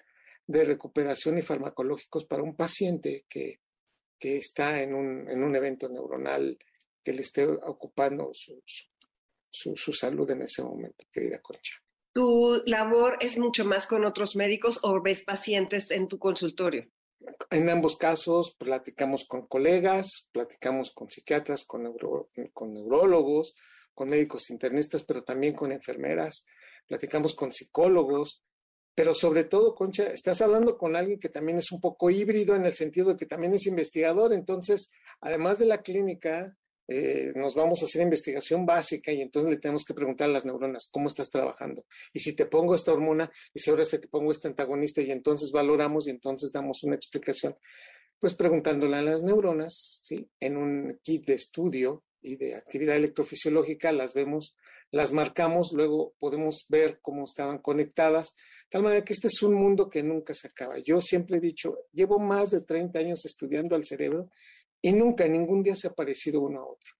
de 0.45 0.63
recuperación 0.63 1.39
y 1.39 1.41
farmacológicos 1.41 2.25
para 2.25 2.43
un 2.43 2.55
paciente 2.55 3.25
que, 3.27 3.61
que 4.19 4.37
está 4.37 4.83
en 4.83 4.93
un, 4.93 5.27
en 5.27 5.43
un 5.43 5.55
evento 5.55 5.89
neuronal 5.89 6.59
que 7.03 7.13
le 7.13 7.21
esté 7.23 7.45
ocupando 7.45 8.29
su, 8.33 8.61
su 8.63 8.91
su, 9.51 9.91
salud 9.91 10.29
en 10.31 10.43
ese 10.43 10.63
momento, 10.63 11.05
querida 11.11 11.41
Concha. 11.41 11.73
¿Tu 12.13 12.61
labor 12.65 13.17
es 13.21 13.37
mucho 13.37 13.65
más 13.65 13.87
con 13.87 14.05
otros 14.05 14.35
médicos 14.35 14.79
o 14.83 15.01
ves 15.01 15.23
pacientes 15.23 15.91
en 15.91 16.07
tu 16.07 16.19
consultorio? 16.19 16.87
En 17.49 17.69
ambos 17.69 17.95
casos, 17.97 18.55
platicamos 18.57 19.25
con 19.25 19.47
colegas, 19.47 20.29
platicamos 20.31 20.91
con 20.91 21.09
psiquiatras, 21.09 21.63
con, 21.63 21.83
neuro, 21.83 22.29
con 22.53 22.73
neurólogos, 22.73 23.55
con 23.93 24.09
médicos 24.09 24.49
internistas, 24.49 25.03
pero 25.03 25.23
también 25.23 25.53
con 25.53 25.71
enfermeras, 25.71 26.45
platicamos 26.87 27.35
con 27.35 27.51
psicólogos, 27.51 28.43
pero 28.95 29.13
sobre 29.13 29.45
todo, 29.45 29.75
Concha, 29.75 30.07
estás 30.07 30.41
hablando 30.41 30.77
con 30.77 30.95
alguien 30.95 31.19
que 31.19 31.29
también 31.29 31.57
es 31.57 31.71
un 31.71 31.79
poco 31.79 32.09
híbrido 32.09 32.55
en 32.55 32.65
el 32.65 32.73
sentido 32.73 33.09
de 33.09 33.15
que 33.17 33.25
también 33.25 33.53
es 33.53 33.65
investigador, 33.65 34.33
entonces, 34.33 34.91
además 35.21 35.59
de 35.59 35.65
la 35.65 35.81
clínica, 35.81 36.57
eh, 36.87 37.31
nos 37.35 37.55
vamos 37.55 37.81
a 37.81 37.85
hacer 37.85 38.01
investigación 38.01 38.65
básica 38.65 39.11
y 39.11 39.21
entonces 39.21 39.49
le 39.49 39.57
tenemos 39.57 39.85
que 39.85 39.93
preguntar 39.93 40.29
a 40.29 40.33
las 40.33 40.45
neuronas 40.45 40.89
cómo 40.91 41.07
estás 41.07 41.29
trabajando. 41.29 41.85
Y 42.13 42.19
si 42.19 42.35
te 42.35 42.45
pongo 42.45 42.75
esta 42.75 42.91
hormona 42.91 43.31
y 43.53 43.59
si 43.59 43.69
ahora 43.69 43.85
se 43.85 43.99
te 43.99 44.07
pongo 44.07 44.31
este 44.31 44.47
antagonista 44.47 45.01
y 45.01 45.11
entonces 45.11 45.51
valoramos 45.51 46.07
y 46.07 46.11
entonces 46.11 46.51
damos 46.51 46.83
una 46.83 46.95
explicación, 46.95 47.55
pues 48.19 48.33
preguntándole 48.33 48.97
a 48.97 49.01
las 49.01 49.23
neuronas, 49.23 50.01
¿sí? 50.03 50.29
En 50.39 50.57
un 50.57 50.99
kit 51.01 51.25
de 51.25 51.33
estudio 51.33 52.03
y 52.21 52.35
de 52.35 52.55
actividad 52.55 52.95
electrofisiológica, 52.95 53.91
las 53.91 54.13
vemos, 54.13 54.55
las 54.91 55.11
marcamos, 55.11 55.71
luego 55.73 56.13
podemos 56.19 56.65
ver 56.69 56.99
cómo 57.01 57.23
estaban 57.23 57.57
conectadas, 57.59 58.35
tal 58.69 58.83
manera 58.83 59.03
que 59.03 59.13
este 59.13 59.27
es 59.27 59.41
un 59.41 59.55
mundo 59.55 59.89
que 59.89 60.03
nunca 60.03 60.33
se 60.33 60.47
acaba. 60.47 60.77
Yo 60.79 60.99
siempre 61.01 61.37
he 61.37 61.41
dicho, 61.41 61.79
llevo 61.93 62.19
más 62.19 62.51
de 62.51 62.61
30 62.61 62.99
años 62.99 63.25
estudiando 63.25 63.75
al 63.75 63.85
cerebro 63.85 64.29
y 64.81 64.91
nunca, 64.93 65.27
ningún 65.27 65.63
día 65.63 65.75
se 65.75 65.87
ha 65.87 65.93
parecido 65.93 66.41
uno 66.41 66.59
a 66.59 66.65
otro. 66.65 66.91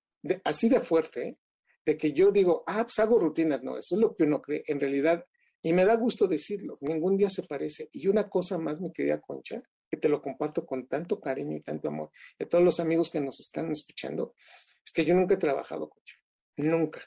así 0.44 0.70
de 0.70 0.82
fuerte, 0.82 1.28
¿eh? 1.28 1.38
de 1.86 1.98
que 1.98 2.13
yo 2.13 2.32
digo, 2.32 2.63
ah, 2.67 2.84
pues 2.84 3.00
hago 3.00 3.17
rutinas, 3.17 3.63
no, 3.63 3.78
eso 3.78 3.96
es 3.96 4.02
lo 4.02 4.15
que 4.15 4.24
uno 4.24 4.41
cree. 4.41 4.63
En 4.67 4.80
realidad, 4.80 5.26
y 5.63 5.74
me 5.74 5.86
da 5.86 5.96
gusto 5.96 6.28
decirlo, 6.28 6.78
ningún 6.82 7.17
día 7.17 7.30
se 7.30 7.44
parece. 7.44 7.89
Y 7.91 8.08
una 8.08 8.30
cosa 8.30 8.58
más, 8.58 8.80
mi 8.80 8.91
querida 8.91 9.20
Concha, 9.20 9.62
que 9.89 9.98
te 9.98 10.10
lo 10.10 10.22
comparto 10.22 10.65
con 10.65 10.88
tanto 10.88 11.20
cariño 11.20 11.58
y 11.58 11.62
tanto 11.62 11.88
amor, 11.88 12.12
de 12.38 12.46
todos 12.46 12.63
los 12.63 12.80
amigos 12.80 13.10
que 13.10 13.20
nos 13.20 13.39
están 13.39 13.72
escuchando, 13.72 14.36
es 14.84 14.91
que 14.91 15.06
yo 15.06 15.15
nunca 15.15 15.36
he 15.36 15.38
trabajado, 15.38 15.89
Concha, 15.89 16.17
nunca. 16.58 17.02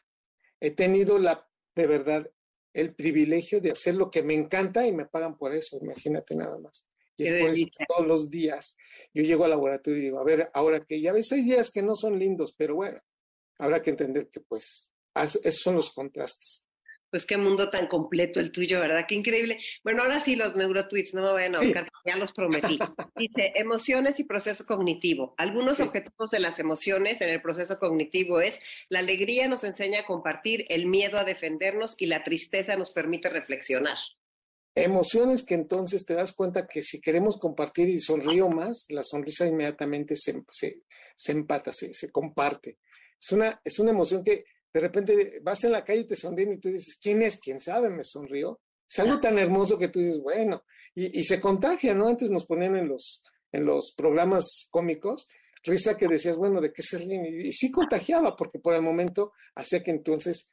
He 0.61 0.73
tenido 0.73 1.19
la, 1.19 1.49
de 1.75 1.87
verdad, 1.87 2.31
el 2.73 2.95
privilegio 2.95 3.61
de 3.61 3.71
hacer 3.71 3.95
lo 3.95 4.11
que 4.11 4.23
me 4.23 4.35
encanta 4.35 4.87
y 4.87 4.93
me 4.93 5.07
pagan 5.07 5.37
por 5.37 5.55
eso, 5.55 5.79
imagínate 5.81 6.35
nada 6.35 6.59
más. 6.59 6.89
Y 7.17 7.25
es 7.25 7.33
por 7.33 7.51
eso 7.51 7.67
que 7.79 7.85
todos 7.87 8.07
los 8.07 8.31
días 8.31 8.77
yo 9.13 9.23
llego 9.23 9.45
al 9.45 9.51
laboratorio 9.51 9.99
y 10.01 10.03
digo, 10.03 10.19
a 10.19 10.25
ver, 10.25 10.51
ahora 10.53 10.85
que 10.85 11.01
ya 11.01 11.13
ves, 11.13 11.31
hay 11.33 11.43
días 11.43 11.71
que 11.71 11.83
no 11.83 11.95
son 11.95 12.19
lindos, 12.19 12.55
pero 12.57 12.75
bueno, 12.75 13.01
habrá 13.59 13.81
que 13.83 13.91
entender 13.91 14.29
que 14.31 14.41
pues 14.41 14.93
esos 15.15 15.61
son 15.61 15.77
los 15.77 15.93
contrastes. 15.93 16.67
Pues 17.11 17.27
qué 17.27 17.37
mundo 17.37 17.71
tan 17.71 17.87
completo 17.87 18.41
el 18.41 18.51
tuyo, 18.51 18.81
¿verdad? 18.81 19.05
Qué 19.07 19.15
increíble. 19.15 19.61
Bueno, 19.85 20.03
ahora 20.03 20.19
sí 20.19 20.35
los 20.35 20.57
neurotweets, 20.57 21.15
no 21.15 21.23
me 21.23 21.31
vayan 21.31 21.55
a 21.55 21.61
buscar, 21.61 21.89
ya 22.05 22.17
los 22.17 22.33
prometí. 22.33 22.77
Dice, 23.15 23.53
emociones 23.55 24.19
y 24.19 24.25
proceso 24.25 24.67
cognitivo. 24.67 25.33
Algunos 25.39 25.79
objetivos 25.79 26.33
de 26.33 26.41
las 26.41 26.59
emociones 26.59 27.21
en 27.21 27.29
el 27.29 27.41
proceso 27.41 27.79
cognitivo 27.79 28.41
es, 28.41 28.59
la 28.89 28.99
alegría 28.99 29.47
nos 29.47 29.63
enseña 29.63 30.01
a 30.01 30.07
compartir, 30.07 30.65
el 30.69 30.87
miedo 30.87 31.17
a 31.17 31.23
defendernos 31.23 31.95
y 31.99 32.07
la 32.07 32.25
tristeza 32.25 32.75
nos 32.75 32.91
permite 32.91 33.29
reflexionar. 33.29 33.99
Emociones 34.77 35.45
que 35.45 35.55
entonces 35.55 36.05
te 36.05 36.15
das 36.15 36.33
cuenta 36.33 36.67
que 36.67 36.83
si 36.83 37.01
queremos 37.01 37.39
compartir 37.39 37.89
y 37.89 38.01
sonrío 38.01 38.49
más, 38.49 38.87
la 38.89 39.05
sonrisa 39.05 39.47
inmediatamente 39.47 40.17
se, 40.17 40.43
se, 40.51 41.33
empata, 41.33 41.71
se, 41.73 41.95
se, 41.95 42.11
comparte. 42.11 42.79
Es 43.21 43.31
una, 43.31 43.61
es 43.63 43.79
una 43.79 43.93
emoción 43.93 44.25
que 44.25 44.45
de 44.73 44.81
repente 44.81 45.39
vas 45.43 45.63
en 45.63 45.73
la 45.73 45.85
calle 45.85 46.01
y 46.01 46.07
te 46.07 46.17
sonríen 46.17 46.55
y 46.55 46.59
tú 46.59 46.71
dices, 46.71 46.99
¿quién 47.01 47.23
es? 47.23 47.39
¿Quién 47.39 47.61
sabe? 47.61 47.89
Me 47.89 48.03
sonrió. 48.03 48.61
Es 48.89 48.99
algo 48.99 49.21
tan 49.21 49.39
hermoso 49.39 49.79
que 49.79 49.89
tú 49.89 50.01
dices, 50.01 50.21
bueno, 50.21 50.65
y, 50.95 51.21
y 51.21 51.23
se 51.23 51.41
contagia, 51.41 51.95
¿no? 51.95 52.09
Antes 52.09 52.31
nos 52.31 52.45
ponían 52.45 52.77
en 52.77 52.89
los, 52.89 53.23
en 53.53 53.65
los 53.65 53.95
programas 53.97 54.67
cómicos 54.71 55.29
risa 55.65 55.97
que 55.97 56.09
decías, 56.09 56.37
bueno, 56.37 56.61
¿de 56.61 56.73
qué 56.73 56.83
se 56.83 56.99
ríen? 56.99 57.25
Y, 57.25 57.49
y 57.49 57.53
sí 57.53 57.71
contagiaba, 57.71 58.37
porque 58.37 58.59
por 58.59 58.75
el 58.75 58.83
momento 58.83 59.33
hacía 59.55 59.83
que 59.83 59.91
entonces, 59.91 60.51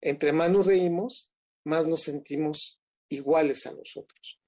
entre 0.00 0.32
más 0.32 0.50
nos 0.50 0.66
reímos, 0.66 1.30
más 1.64 1.86
nos 1.86 2.02
sentimos 2.02 2.80
iguales 3.08 3.66
a 3.66 3.72
los 3.72 3.96
otros. 3.96 4.40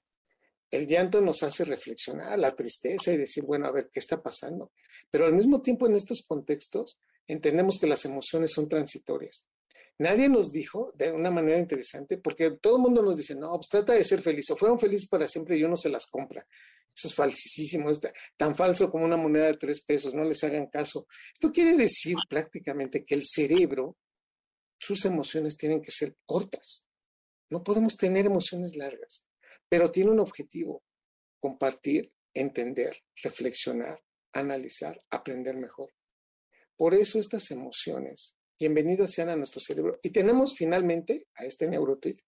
El 0.71 0.87
llanto 0.87 1.21
nos 1.21 1.43
hace 1.43 1.65
reflexionar, 1.65 2.39
la 2.39 2.55
tristeza 2.55 3.13
y 3.13 3.17
decir, 3.17 3.45
bueno, 3.45 3.67
a 3.67 3.73
ver, 3.73 3.89
¿qué 3.93 4.01
está 4.01 4.23
pasando? 4.23 4.73
Pero 5.11 5.27
al 5.27 5.33
mismo 5.33 5.63
tiempo 5.63 5.87
en 5.87 5.95
estos 5.95 6.23
contextos 6.23 6.99
entendemos 7.27 7.79
que 7.79 7.87
las 7.87 8.05
emociones 8.05 8.53
son 8.53 8.69
transitorias. 8.69 9.47
Nadie 9.99 10.29
nos 10.29 10.53
dijo 10.53 10.93
de 10.95 11.11
una 11.11 11.31
manera 11.31 11.59
interesante, 11.59 12.19
porque 12.19 12.51
todo 12.61 12.77
el 12.77 12.83
mundo 12.83 13.03
nos 13.03 13.17
dice, 13.17 13.35
no, 13.35 13.57
pues 13.57 13.69
trata 13.69 13.95
de 13.95 14.05
ser 14.05 14.21
feliz, 14.21 14.51
o 14.51 14.57
fueron 14.57 14.79
felices 14.79 15.09
para 15.09 15.27
siempre 15.27 15.57
y 15.57 15.65
uno 15.65 15.77
se 15.77 15.89
las 15.89 16.07
compra. 16.07 16.47
Eso 16.95 17.09
es 17.09 17.15
falsísimo, 17.15 17.91
tan 18.37 18.55
falso 18.55 18.91
como 18.91 19.05
una 19.05 19.17
moneda 19.17 19.47
de 19.47 19.57
tres 19.57 19.83
pesos, 19.83 20.15
no 20.15 20.25
les 20.25 20.43
hagan 20.45 20.67
caso. 20.67 21.07
Esto 21.33 21.53
quiere 21.53 21.77
decir 21.77 22.17
prácticamente 22.29 23.05
que 23.05 23.15
el 23.15 23.23
cerebro, 23.25 23.97
sus 24.79 25.05
emociones 25.05 25.57
tienen 25.57 25.81
que 25.81 25.91
ser 25.91 26.17
cortas. 26.25 26.86
No 27.51 27.63
podemos 27.63 27.97
tener 27.97 28.27
emociones 28.27 28.75
largas, 28.75 29.27
pero 29.69 29.91
tiene 29.91 30.11
un 30.11 30.21
objetivo, 30.21 30.83
compartir, 31.41 32.13
entender, 32.35 33.03
reflexionar, 33.23 34.03
analizar, 34.33 35.01
aprender 35.11 35.57
mejor. 35.57 35.93
Por 36.77 36.95
eso 36.95 37.19
estas 37.19 37.51
emociones, 37.51 38.37
bienvenidas 38.59 39.13
sean 39.13 39.29
a 39.29 39.37
nuestro 39.37 39.61
cerebro. 39.61 39.97
Y 40.03 40.11
tenemos 40.11 40.55
finalmente 40.57 41.29
a 41.37 41.45
este 41.45 41.69
neurotweet 41.69 42.19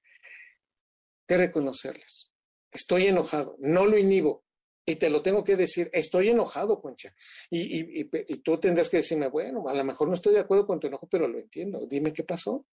que 1.27 1.37
reconocerlas. 1.37 2.33
Estoy 2.71 3.07
enojado, 3.07 3.57
no 3.59 3.87
lo 3.87 3.99
inhibo. 3.99 4.45
Y 4.87 4.97
te 4.97 5.11
lo 5.11 5.21
tengo 5.21 5.45
que 5.45 5.57
decir, 5.57 5.91
estoy 5.93 6.31
enojado, 6.31 6.81
Concha. 6.81 7.15
Y, 7.51 8.01
y 8.01 8.37
tú 8.39 8.59
tendrás 8.59 8.89
que 8.89 8.99
decirme, 8.99 9.29
bueno, 9.29 9.69
a 9.69 9.75
lo 9.75 9.85
mejor 9.85 10.09
no 10.09 10.15
estoy 10.15 10.33
de 10.33 10.41
acuerdo 10.41 10.67
con 10.67 10.81
tu 10.81 10.87
enojo, 10.87 11.07
pero 11.11 11.29
lo 11.29 11.39
entiendo. 11.39 11.87
Dime 11.87 12.15
qué 12.15 12.25
pasó. 12.25 12.65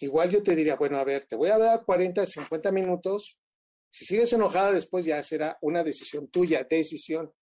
Igual 0.00 0.30
yo 0.30 0.42
te 0.42 0.56
diría, 0.56 0.76
bueno, 0.76 0.98
a 0.98 1.04
ver, 1.04 1.26
te 1.26 1.36
voy 1.36 1.50
a 1.50 1.58
dar 1.58 1.84
40, 1.84 2.24
50 2.24 2.72
minutos. 2.72 3.38
Si 3.90 4.04
sigues 4.04 4.32
enojada 4.32 4.72
después 4.72 5.04
ya 5.04 5.22
será 5.22 5.58
una 5.60 5.84
decisión 5.84 6.28
tuya, 6.28 6.66
decisión. 6.68 7.32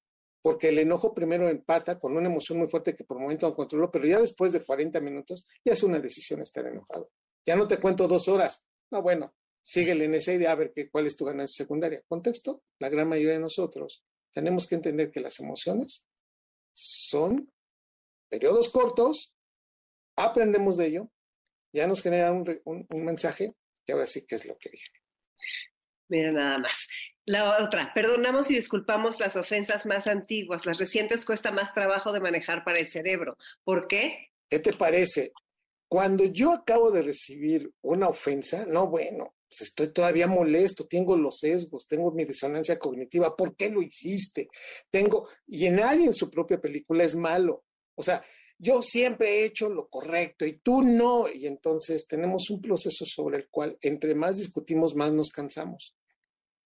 Porque 0.42 0.68
el 0.68 0.79
enojo 0.79 1.14
primero 1.14 1.49
empata 1.49 1.99
con 1.99 2.16
una 2.16 2.29
emoción 2.29 2.59
muy 2.59 2.68
fuerte 2.68 2.94
que 2.94 3.05
por 3.05 3.18
momento 3.18 3.49
no 3.49 3.55
controlo, 3.55 3.90
pero 3.90 4.07
ya 4.07 4.21
después 4.21 4.53
de 4.53 4.64
40 4.64 5.01
minutos 5.01 5.47
ya 5.64 5.73
es 5.73 5.83
una 5.83 5.99
decisión 6.01 6.40
estar 6.40 6.66
enojado. 6.66 7.11
Ya 7.47 7.57
no 7.57 7.66
te 7.66 7.79
cuento 7.79 8.09
dos 8.09 8.29
horas. 8.29 8.66
No, 8.90 9.03
bueno, 9.03 9.35
síguele 9.62 10.07
en 10.07 10.14
esa 10.14 10.33
idea 10.33 10.53
a 10.53 10.57
ver 10.57 10.73
qué, 10.75 10.90
cuál 10.90 11.07
es 11.07 11.16
tu 11.16 11.25
ganancia 11.25 11.64
secundaria. 11.64 12.03
Contexto, 12.09 12.62
la 12.79 12.88
gran 12.88 13.09
mayoría 13.09 13.35
de 13.35 13.40
nosotros 13.40 14.05
tenemos 14.33 14.66
que 14.66 14.77
entender 14.77 15.11
que 15.11 15.21
las 15.21 15.40
emociones 15.40 16.07
son 16.73 17.53
periodos 18.29 18.68
cortos, 18.68 19.35
aprendemos 20.16 20.77
de 20.77 20.87
ello, 20.87 21.11
ya 21.79 21.87
nos 21.87 22.03
genera 22.03 22.33
un, 22.33 22.87
mensaje 22.91 23.55
y 23.87 23.93
ahora 23.93 24.07
sí 24.07 24.27
que 24.27 24.35
es 24.35 24.45
lo 24.45 24.57
que 24.59 24.71
dije. 24.71 24.91
Mira 26.09 26.33
nada 26.33 26.59
más. 26.59 26.87
La 27.25 27.62
otra, 27.62 27.93
perdonamos 27.95 28.51
y 28.51 28.55
disculpamos 28.55 29.21
las 29.21 29.37
ofensas 29.37 29.85
más 29.85 30.07
antiguas, 30.07 30.64
las 30.64 30.79
recientes 30.79 31.25
cuesta 31.25 31.53
más 31.53 31.75
trabajo 31.75 32.12
de 32.12 32.21
manejar 32.21 32.64
para 32.64 32.79
el 32.79 32.88
cerebro. 32.88 33.37
¿Por 33.64 33.87
qué? 33.87 34.31
¿Qué 34.49 34.59
te 34.59 34.73
parece? 34.73 35.33
Cuando 35.88 36.25
yo 36.25 36.53
acabo 36.53 36.91
de 36.91 37.03
recibir 37.03 37.71
una 37.83 38.09
ofensa, 38.09 38.64
no, 38.67 38.87
bueno, 38.87 39.35
pues 39.49 39.62
estoy 39.62 39.93
todavía 39.93 40.27
molesto, 40.27 40.87
tengo 40.87 41.17
los 41.17 41.38
sesgos, 41.38 41.87
tengo 41.87 42.11
mi 42.12 42.25
disonancia 42.25 42.79
cognitiva, 42.79 43.37
¿por 43.37 43.57
qué 43.57 43.71
lo 43.71 43.83
hiciste? 43.83 44.49
Tengo, 44.91 45.29
y 45.47 45.67
en 45.67 45.81
alguien 45.81 46.12
su 46.12 46.31
propia 46.31 46.61
película 46.61 47.05
es 47.05 47.14
malo. 47.14 47.64
O 47.95 48.03
sea, 48.03 48.23
yo 48.59 48.83
siempre 48.83 49.40
he 49.40 49.44
hecho 49.44 49.68
lo 49.68 49.88
correcto 49.88 50.44
y 50.44 50.59
tú 50.59 50.83
no. 50.83 51.29
Y 51.29 51.47
entonces 51.47 52.07
tenemos 52.07 52.51
un 52.51 52.61
proceso 52.61 53.05
sobre 53.07 53.38
el 53.38 53.49
cual 53.49 53.79
entre 53.83 54.14
más 54.14 54.37
discutimos, 54.37 54.94
más 54.94 55.12
nos 55.12 55.31
cansamos. 55.31 55.97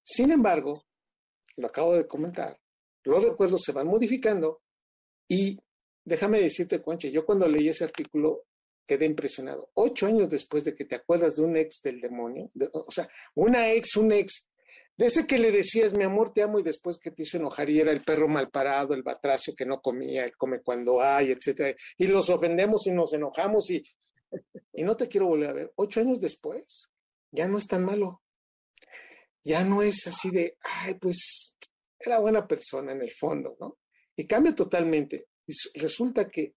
Sin 0.02 0.33
embargo, 0.33 0.85
lo 1.57 1.66
acabo 1.66 1.94
de 1.94 2.09
comentar, 2.09 2.59
los 3.05 3.22
recuerdos 3.22 3.62
se 3.62 3.72
van 3.72 3.87
modificando 3.87 4.62
y 5.28 5.59
déjame 6.05 6.40
decirte, 6.40 6.83
Conche, 6.83 7.11
yo 7.11 7.24
cuando 7.24 7.46
leí 7.46 7.68
ese 7.68 7.85
artículo 7.85 8.46
quedé 8.87 9.07
impresionado. 9.07 9.70
Ocho 9.74 10.07
años 10.07 10.28
después 10.28 10.64
de 10.64 10.74
que 10.74 10.85
te 10.85 10.96
acuerdas 10.96 11.37
de 11.37 11.42
un 11.42 11.57
ex 11.57 11.81
del 11.83 12.00
demonio, 12.00 12.50
o 12.72 12.90
sea, 12.90 13.09
una 13.35 13.70
ex, 13.72 13.96
un 13.96 14.12
ex, 14.12 14.48
de 14.96 15.07
ese 15.07 15.26
que 15.26 15.38
le 15.38 15.50
decías, 15.50 15.94
mi 15.94 16.05
amor, 16.05 16.33
te 16.33 16.42
amo, 16.42 16.59
y 16.59 16.62
después 16.62 16.98
que 16.98 17.11
te 17.11 17.22
hizo 17.22 17.38
enojar 17.38 17.70
y 17.70 17.81
era 17.81 17.92
el 17.92 18.05
perro 18.05 18.28
mal 18.28 18.50
parado, 18.50 18.94
el 18.94 19.02
batracio 19.02 19.55
que 19.57 19.64
no 19.64 19.81
comía, 19.81 20.24
el 20.24 20.37
come 20.37 20.61
cuando 20.61 21.00
hay, 21.00 21.31
etcétera. 21.31 21.74
Y 21.96 22.07
los 22.07 22.28
ofendemos 22.28 22.87
y 22.87 22.92
nos 22.92 23.12
enojamos 23.12 23.70
y, 23.70 23.83
y 24.72 24.83
no 24.83 24.96
te 24.96 25.09
quiero 25.09 25.26
volver 25.26 25.50
a 25.50 25.55
ver. 25.55 25.72
Ocho 25.76 26.00
años 26.00 26.20
después, 26.20 26.90
ya 27.31 27.48
no 27.48 27.59
es 27.59 27.66
tan 27.66 27.85
malo. 27.85 28.22
Ya 29.44 29.64
no 29.64 29.83
es 29.83 30.07
así 30.07 30.31
de, 30.31 30.57
ay, 30.62 30.94
pues 30.94 31.57
era 31.98 32.20
buena 32.20 32.46
persona 32.46 32.92
en 32.92 33.02
el 33.02 33.11
fondo, 33.12 33.57
¿no? 33.59 33.78
Y 34.14 34.26
cambia 34.26 34.55
totalmente. 34.55 35.28
Y 35.46 35.52
resulta 35.78 36.28
que 36.28 36.55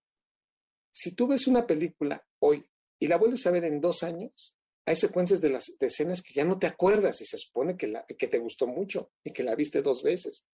si 0.92 1.16
tú 1.16 1.28
ves 1.28 1.48
una 1.48 1.66
película 1.66 2.24
hoy 2.40 2.66
y 3.00 3.08
la 3.08 3.18
vuelves 3.18 3.46
a 3.48 3.52
ver 3.52 3.66
en 3.66 3.82
dos 3.82 4.04
años, 4.04 4.55
hay 4.86 4.96
secuencias 4.96 5.42
de 5.42 5.50
las 5.50 5.76
escenas 5.80 6.22
que 6.22 6.34
ya 6.34 6.46
no 6.46 6.60
te 6.60 6.68
acuerdas 6.68 7.20
y 7.22 7.26
se 7.26 7.38
supone 7.38 7.76
que, 7.76 7.92
que 8.18 8.28
te 8.28 8.38
gustó 8.38 8.68
mucho 8.68 9.12
y 9.24 9.32
que 9.32 9.44
la 9.44 9.56
viste 9.56 9.82
dos 9.82 10.04
veces. 10.04 10.46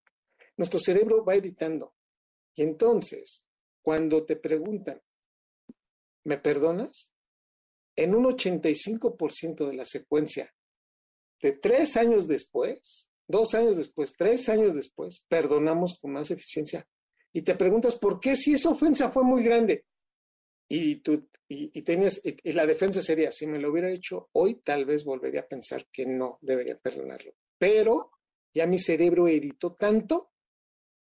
Nuestro 0.56 0.80
cerebro 0.80 1.26
va 1.26 1.36
editando. 1.36 1.94
Y 2.56 2.63
entonces, 2.63 3.46
cuando 3.82 4.26
te 4.26 4.38
preguntan, 4.38 5.02
¿me 6.24 6.38
perdonas? 6.38 7.13
En 7.96 8.15
un 8.15 8.24
85% 8.24 9.67
de 9.67 9.74
la 9.74 9.84
secuencia, 9.84 10.54
de 11.41 11.52
tres 11.52 11.98
años 11.98 12.28
después, 12.28 13.12
dos 13.28 13.54
años 13.54 13.78
después, 13.78 14.13
tres 14.15 14.48
años 14.48 14.76
después, 14.76 15.26
perdonamos 15.28 16.00
con 16.00 16.12
más 16.13 16.32
eficiencia. 16.32 16.88
Y 17.34 17.41
te 17.41 17.56
preguntas, 17.56 17.96
¿por 17.96 18.20
qué 18.20 18.36
si 18.36 18.54
esa 18.54 18.70
ofensa 18.70 19.12
fue 19.12 19.24
muy 19.24 19.44
grande? 19.44 19.86
Y, 20.74 20.96
tú, 20.98 21.28
y, 21.50 21.82
tenías, 21.82 22.22
la 22.46 22.66
defensa 22.66 23.02
sería, 23.02 23.30
si 23.34 23.46
me 23.46 23.60
lo 23.60 23.72
hubiera 23.72 23.92
hecho 23.92 24.30
hoy, 24.32 24.62
tal 24.64 24.86
vez 24.86 25.04
volvería 25.04 25.42
a 25.42 25.48
pensar 25.48 25.86
que 25.92 26.06
no 26.06 26.40
debería 26.42 26.78
perdonarlo. 26.78 27.34
Pero 27.58 28.12
ya 28.54 28.66
mi 28.68 28.80
cerebro 28.80 29.28
editó 29.28 29.74
tanto 29.74 30.32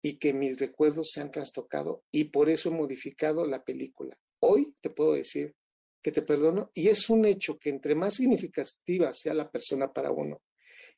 y 0.03 0.19
que 0.19 0.33
mis 0.33 0.59
recuerdos 0.59 1.11
se 1.13 1.21
han 1.21 1.31
trastocado 1.31 2.05
y 2.11 2.25
por 2.25 2.49
eso 2.49 2.71
he 2.71 2.73
modificado 2.73 3.45
la 3.45 3.63
película. 3.63 4.19
Hoy 4.41 4.75
te 4.81 4.89
puedo 4.89 5.13
decir 5.13 5.55
que 6.03 6.11
te 6.11 6.23
perdono 6.23 6.71
y 6.73 6.89
es 6.89 7.11
un 7.11 7.27
hecho 7.27 7.59
que 7.59 7.69
entre 7.69 7.95
más 7.95 8.15
significativa 8.15 9.13
sea 9.13 9.35
la 9.35 9.51
persona 9.51 9.93
para 9.93 10.11
uno 10.11 10.41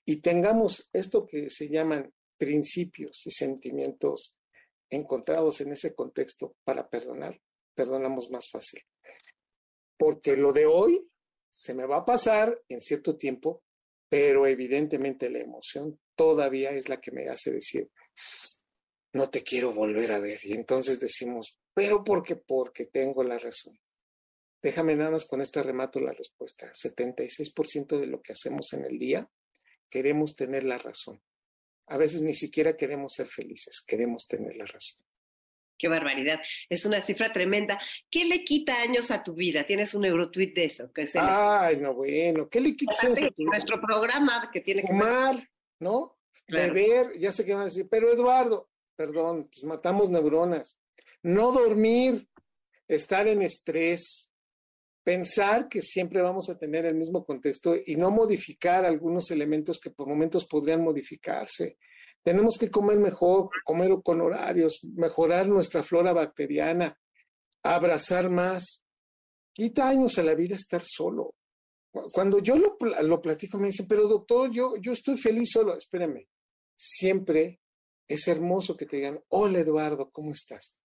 y 0.04 0.16
tengamos 0.16 0.88
esto 0.92 1.26
que 1.26 1.50
se 1.50 1.68
llaman 1.68 2.12
principios 2.38 3.26
y 3.26 3.32
sentimientos 3.32 4.38
encontrados 4.88 5.60
en 5.60 5.72
ese 5.72 5.94
contexto 5.96 6.54
para 6.62 6.88
perdonar, 6.88 7.40
perdonamos 7.74 8.30
más 8.30 8.50
fácil. 8.50 8.82
Porque 9.96 10.36
lo 10.36 10.52
de 10.52 10.66
hoy 10.66 11.08
se 11.50 11.74
me 11.74 11.86
va 11.86 11.98
a 11.98 12.04
pasar 12.04 12.60
en 12.68 12.80
cierto 12.80 13.16
tiempo, 13.16 13.62
pero 14.08 14.46
evidentemente 14.46 15.30
la 15.30 15.40
emoción 15.40 16.00
todavía 16.14 16.70
es 16.70 16.88
la 16.88 17.00
que 17.00 17.12
me 17.12 17.28
hace 17.28 17.50
decir, 17.50 17.90
no 19.12 19.30
te 19.30 19.42
quiero 19.42 19.72
volver 19.72 20.12
a 20.12 20.18
ver. 20.18 20.40
Y 20.44 20.52
entonces 20.52 20.98
decimos, 21.00 21.58
pero 21.74 22.04
¿por 22.04 22.22
qué? 22.22 22.36
Porque 22.36 22.86
tengo 22.86 23.22
la 23.22 23.38
razón. 23.38 23.78
Déjame 24.62 24.94
nada 24.94 25.10
más 25.10 25.26
con 25.26 25.40
esta 25.40 25.62
remato 25.62 26.00
la 26.00 26.12
respuesta. 26.12 26.70
76% 26.72 27.98
de 27.98 28.06
lo 28.06 28.22
que 28.22 28.32
hacemos 28.32 28.72
en 28.72 28.84
el 28.84 28.98
día 28.98 29.28
queremos 29.90 30.36
tener 30.36 30.64
la 30.64 30.78
razón. 30.78 31.20
A 31.88 31.98
veces 31.98 32.22
ni 32.22 32.32
siquiera 32.32 32.76
queremos 32.76 33.12
ser 33.12 33.26
felices, 33.26 33.82
queremos 33.86 34.26
tener 34.26 34.56
la 34.56 34.66
razón. 34.66 35.04
Qué 35.82 35.88
barbaridad. 35.88 36.40
Es 36.68 36.86
una 36.86 37.02
cifra 37.02 37.32
tremenda. 37.32 37.76
¿Qué 38.08 38.24
le 38.24 38.44
quita 38.44 38.80
años 38.80 39.10
a 39.10 39.24
tu 39.24 39.34
vida? 39.34 39.66
Tienes 39.66 39.94
un 39.94 40.04
eurotweet 40.04 40.54
de 40.54 40.66
eso. 40.66 40.92
Que 40.92 41.08
Ay, 41.16 41.78
no, 41.78 41.92
bueno. 41.92 42.48
¿Qué 42.48 42.60
le 42.60 42.76
quita 42.76 42.92
años 43.02 43.20
a 43.20 43.30
tu 43.30 43.42
vida? 43.42 43.50
Nuestro 43.50 43.80
programa 43.80 44.48
que 44.52 44.60
tiene 44.60 44.82
que 44.82 44.86
Fumar, 44.86 45.42
¿no? 45.80 46.20
Beber, 46.46 47.18
ya 47.18 47.32
sé 47.32 47.44
qué 47.44 47.54
van 47.54 47.62
a 47.62 47.64
decir. 47.64 47.88
Pero 47.90 48.12
Eduardo, 48.12 48.70
perdón, 48.94 49.48
pues 49.52 49.64
matamos 49.64 50.08
neuronas. 50.08 50.78
No 51.20 51.50
dormir, 51.50 52.28
estar 52.86 53.26
en 53.26 53.42
estrés, 53.42 54.30
pensar 55.02 55.68
que 55.68 55.82
siempre 55.82 56.22
vamos 56.22 56.48
a 56.48 56.56
tener 56.56 56.86
el 56.86 56.94
mismo 56.94 57.24
contexto 57.24 57.74
y 57.84 57.96
no 57.96 58.12
modificar 58.12 58.84
algunos 58.84 59.32
elementos 59.32 59.80
que 59.80 59.90
por 59.90 60.06
momentos 60.06 60.46
podrían 60.46 60.84
modificarse. 60.84 61.76
Tenemos 62.22 62.56
que 62.58 62.70
comer 62.70 62.98
mejor, 62.98 63.50
comer 63.64 63.90
con 64.04 64.20
horarios, 64.20 64.80
mejorar 64.94 65.48
nuestra 65.48 65.82
flora 65.82 66.12
bacteriana, 66.12 66.96
abrazar 67.62 68.30
más. 68.30 68.84
Quita 69.52 69.88
años 69.88 70.18
a 70.18 70.22
la 70.22 70.34
vida 70.34 70.54
estar 70.54 70.82
solo. 70.84 71.34
Cuando 71.90 72.38
yo 72.38 72.56
lo, 72.56 72.76
lo 73.02 73.20
platico, 73.20 73.58
me 73.58 73.66
dicen, 73.66 73.86
pero 73.86 74.08
doctor, 74.08 74.50
yo, 74.50 74.76
yo 74.76 74.92
estoy 74.92 75.18
feliz 75.18 75.50
solo. 75.52 75.76
Espérame, 75.76 76.26
siempre 76.74 77.60
es 78.08 78.28
hermoso 78.28 78.76
que 78.76 78.86
te 78.86 78.96
digan, 78.96 79.20
hola 79.28 79.58
Eduardo, 79.58 80.10
¿cómo 80.10 80.32
estás? 80.32 80.78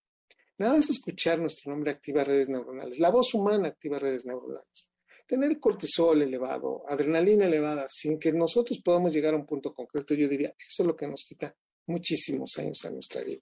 Nada 0.58 0.74
más 0.74 0.90
escuchar 0.90 1.40
nuestro 1.40 1.72
nombre 1.72 1.92
activa 1.92 2.24
redes 2.24 2.50
neuronales. 2.50 3.00
La 3.00 3.12
voz 3.12 3.34
humana 3.34 3.68
activa 3.68 4.00
redes 4.00 4.26
neuronales. 4.26 4.90
Tener 5.28 5.60
cortisol 5.60 6.22
elevado, 6.22 6.84
adrenalina 6.88 7.46
elevada, 7.46 7.86
sin 7.90 8.18
que 8.18 8.32
nosotros 8.32 8.80
podamos 8.84 9.14
llegar 9.14 9.34
a 9.34 9.38
un 9.38 9.46
punto 9.46 9.74
concreto, 9.74 10.14
yo 10.14 10.28
diría, 10.28 10.54
eso 10.58 10.84
es 10.84 10.88
lo 10.88 10.96
que 10.96 11.08
nos 11.08 11.26
quita 11.26 11.54
muchísimos 11.88 12.58
años 12.58 12.84
a 12.86 12.92
nuestra 12.92 13.24
vida. 13.24 13.42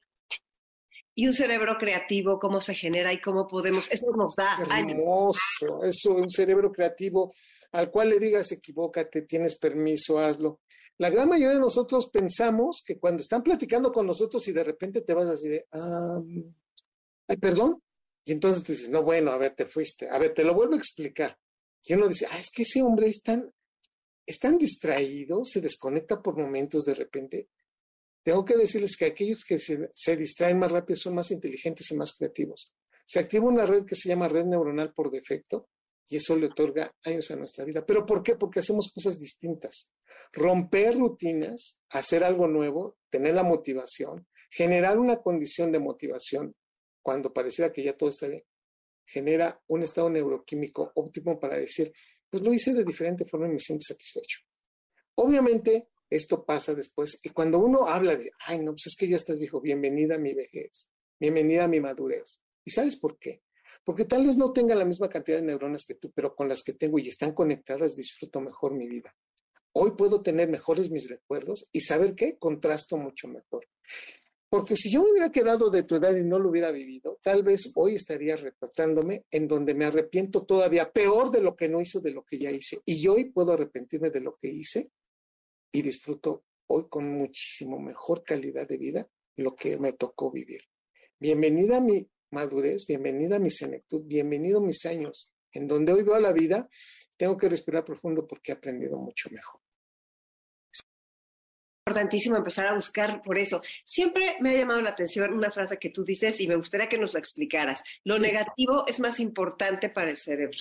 Y 1.13 1.28
un 1.28 1.34
cerebro 1.34 1.78
creativo, 1.78 2.39
cómo 2.39 2.60
se 2.60 2.74
genera 2.74 3.13
y 3.13 3.21
cómo 3.21 3.48
podemos, 3.48 3.89
eso 3.91 4.08
nos 4.17 4.36
da 4.36 4.58
Hermoso, 4.60 5.84
eso, 5.84 6.15
un 6.15 6.30
cerebro 6.30 6.71
creativo 6.71 7.34
al 7.71 7.91
cual 7.91 8.10
le 8.10 8.19
digas, 8.19 8.52
equivócate, 8.52 9.21
tienes 9.21 9.58
permiso, 9.58 10.19
hazlo. 10.19 10.62
La 10.98 11.10
gran 11.10 11.28
mayoría 11.28 11.56
de 11.56 11.60
nosotros 11.60 12.10
pensamos 12.10 12.82
que 12.86 12.98
cuando 12.98 13.21
están 13.21 13.43
platicando 13.43 13.91
con 13.91 14.08
nosotros 14.08 14.48
y 14.48 14.54
de 14.54 14.63
repente 14.63 15.02
te 15.02 15.13
vas 15.13 15.28
así 15.28 15.50
de, 15.50 15.67
ah, 15.74 16.21
ay, 17.28 17.38
perdón. 17.38 17.82
Y 18.24 18.32
entonces 18.32 18.63
tú 18.63 18.71
dices, 18.71 18.89
no, 18.89 19.04
bueno, 19.04 19.32
a 19.32 19.38
ver, 19.38 19.54
te 19.56 19.65
fuiste. 19.65 20.10
A 20.10 20.17
ver, 20.17 20.34
te 20.34 20.43
lo 20.43 20.54
vuelvo 20.54 20.74
a 20.74 20.78
explicar. 20.78 21.38
Y 21.86 21.93
uno 21.93 22.08
dice, 22.08 22.28
ah, 22.32 22.39
es 22.39 22.50
que 22.50 22.63
ese 22.63 22.82
hombre 22.82 23.08
es 23.08 23.21
tan, 23.21 23.52
es 24.26 24.39
tan 24.39 24.58
distraído, 24.58 25.45
se 25.45 25.62
desconecta 25.62 26.21
por 26.21 26.38
momentos 26.38 26.86
de 26.86 26.95
repente. 26.95 27.50
Tengo 28.24 28.43
que 28.43 28.56
decirles 28.56 28.98
que 28.98 29.06
aquellos 29.06 29.45
que 29.45 29.60
se, 29.60 29.89
se 29.93 30.17
distraen 30.17 30.58
más 30.58 30.71
rápido 30.71 30.98
son 30.98 31.15
más 31.15 31.30
inteligentes 31.30 31.91
y 31.91 31.95
más 31.95 32.13
creativos. 32.13 32.74
Se 33.06 33.19
activa 33.19 33.45
una 33.45 33.67
red 33.67 33.86
que 33.86 33.95
se 33.95 34.10
llama 34.10 34.28
red 34.28 34.45
neuronal 34.45 34.93
por 34.93 35.12
defecto 35.12 35.69
y 36.08 36.17
eso 36.17 36.36
le 36.36 36.48
otorga 36.48 36.91
años 37.04 37.30
a 37.30 37.36
nuestra 37.36 37.65
vida. 37.65 37.86
¿Pero 37.86 38.06
por 38.06 38.24
qué? 38.24 38.36
Porque 38.36 38.60
hacemos 38.60 38.91
cosas 38.91 39.19
distintas. 39.19 39.91
Romper 40.34 40.98
rutinas, 40.98 41.80
hacer 41.89 42.24
algo 42.24 42.48
nuevo, 42.48 42.98
tener 43.10 43.36
la 43.36 43.43
motivación, 43.43 44.28
generar 44.50 44.98
una 44.98 45.17
condición 45.17 45.71
de 45.71 45.80
motivación 45.80 46.56
cuando 47.02 47.32
pareciera 47.34 47.71
que 47.71 47.84
ya 47.84 47.95
todo 47.95 48.10
está 48.10 48.28
bien, 48.28 48.43
genera 49.06 49.62
un 49.68 49.84
estado 49.84 50.10
neuroquímico 50.10 50.91
óptimo 50.96 51.39
para 51.39 51.58
decir, 51.58 51.94
pues 52.30 52.44
lo 52.44 52.54
hice 52.54 52.74
de 52.74 52.84
diferente 52.84 53.26
forma 53.26 53.48
y 53.48 53.52
me 53.52 53.60
siento 53.60 53.86
satisfecho. 53.86 54.39
Obviamente, 55.15 55.89
esto 56.10 56.46
pasa 56.46 56.74
después 56.74 57.20
y 57.24 57.30
cuando 57.30 57.60
uno 57.60 57.88
habla 57.88 58.15
de, 58.15 58.32
ay, 58.46 58.60
no, 58.60 58.72
pues 58.72 58.88
es 58.88 58.96
que 58.96 59.08
ya 59.08 59.15
estás 59.15 59.39
viejo, 59.39 59.62
bienvenida 59.62 60.15
a 60.15 60.20
mi 60.20 60.34
vejez, 60.34 60.89
bienvenida 61.20 61.63
a 61.63 61.68
mi 61.68 61.80
madurez. 61.80 62.41
¿Y 62.63 62.72
sabes 62.72 62.96
por 62.96 63.18
qué? 63.18 63.44
Porque 63.84 64.06
tal 64.06 64.26
vez 64.26 64.38
no 64.38 64.52
tenga 64.52 64.76
la 64.76 64.86
misma 64.86 65.10
cantidad 65.10 65.38
de 65.38 65.44
neuronas 65.44 65.86
que 65.86 65.96
tú, 65.96 66.12
pero 66.12 66.36
con 66.36 66.50
las 66.50 66.63
que 66.63 66.74
tengo 66.74 67.00
y 67.00 67.08
están 67.08 67.34
conectadas, 67.34 67.96
disfruto 67.96 68.41
mejor 68.41 68.74
mi 68.74 68.88
vida. 68.88 69.15
Hoy 69.74 69.91
puedo 69.91 70.22
tener 70.22 70.50
mejores 70.50 70.89
mis 70.89 71.10
recuerdos 71.10 71.70
y 71.72 71.82
saber 71.82 72.15
qué, 72.15 72.38
contrasto 72.38 72.98
mucho 72.98 73.28
mejor. 73.28 73.68
Porque 74.49 74.75
si 74.75 74.91
yo 74.91 75.03
me 75.03 75.12
hubiera 75.12 75.31
quedado 75.31 75.69
de 75.69 75.84
tu 75.84 75.95
edad 75.95 76.15
y 76.15 76.23
no 76.23 76.39
lo 76.39 76.49
hubiera 76.49 76.71
vivido, 76.71 77.19
tal 77.21 77.43
vez 77.43 77.71
hoy 77.75 77.95
estaría 77.95 78.36
retratándome 78.36 79.25
en 79.31 79.47
donde 79.47 79.73
me 79.73 79.86
arrepiento 79.86 80.45
todavía 80.45 80.91
peor 80.91 81.31
de 81.31 81.41
lo 81.41 81.55
que 81.55 81.67
no 81.67 81.81
hizo, 81.81 81.99
de 81.99 82.12
lo 82.12 82.23
que 82.23 82.38
ya 82.38 82.51
hice. 82.51 82.79
Y 82.86 83.08
hoy 83.08 83.31
puedo 83.31 83.53
arrepentirme 83.53 84.12
de 84.12 84.21
lo 84.21 84.36
que 84.36 84.49
hice 84.49 84.91
y 85.71 85.81
disfruto 85.81 86.45
hoy 86.67 86.86
con 86.89 87.10
muchísimo 87.10 87.79
mejor 87.79 88.23
calidad 88.23 88.67
de 88.67 88.77
vida 88.77 89.10
lo 89.38 89.55
que 89.55 89.77
me 89.77 89.93
tocó 89.93 90.31
vivir. 90.31 90.62
Bienvenida 91.19 91.77
a 91.77 91.81
mi 91.81 92.08
madurez, 92.31 92.86
bienvenida 92.88 93.38
a 93.38 93.39
mi 93.39 93.49
senectud, 93.49 94.03
bienvenido 94.05 94.60
a 94.60 94.65
mis 94.65 94.86
años, 94.86 95.34
en 95.51 95.67
donde 95.67 95.91
hoy 95.91 96.03
veo 96.03 96.19
la 96.19 96.31
vida, 96.31 96.69
tengo 97.17 97.36
que 97.38 97.49
respirar 97.49 97.84
profundo 97.84 98.25
porque 98.27 98.51
he 98.51 98.55
aprendido 98.55 98.97
mucho 98.97 99.29
mejor 99.31 99.64
importantísimo 101.95 102.36
empezar 102.36 102.67
a 102.67 102.75
buscar 102.75 103.21
por 103.21 103.38
eso. 103.38 103.62
Siempre 103.86 104.36
me 104.41 104.51
ha 104.51 104.60
llamado 104.60 104.81
la 104.81 104.89
atención 104.89 105.34
una 105.34 105.51
frase 105.51 105.77
que 105.77 105.91
tú 105.91 106.03
dices 106.03 106.41
y 106.41 106.47
me 106.47 106.58
gustaría 106.58 106.89
que 106.89 106.97
nos 106.97 107.13
la 107.13 107.19
explicaras. 107.19 107.81
Lo 108.03 108.19
negativo 108.19 108.86
es 108.86 108.99
más 108.99 109.21
importante 109.21 109.89
para 109.89 110.10
el 110.10 110.17
cerebro. 110.17 110.58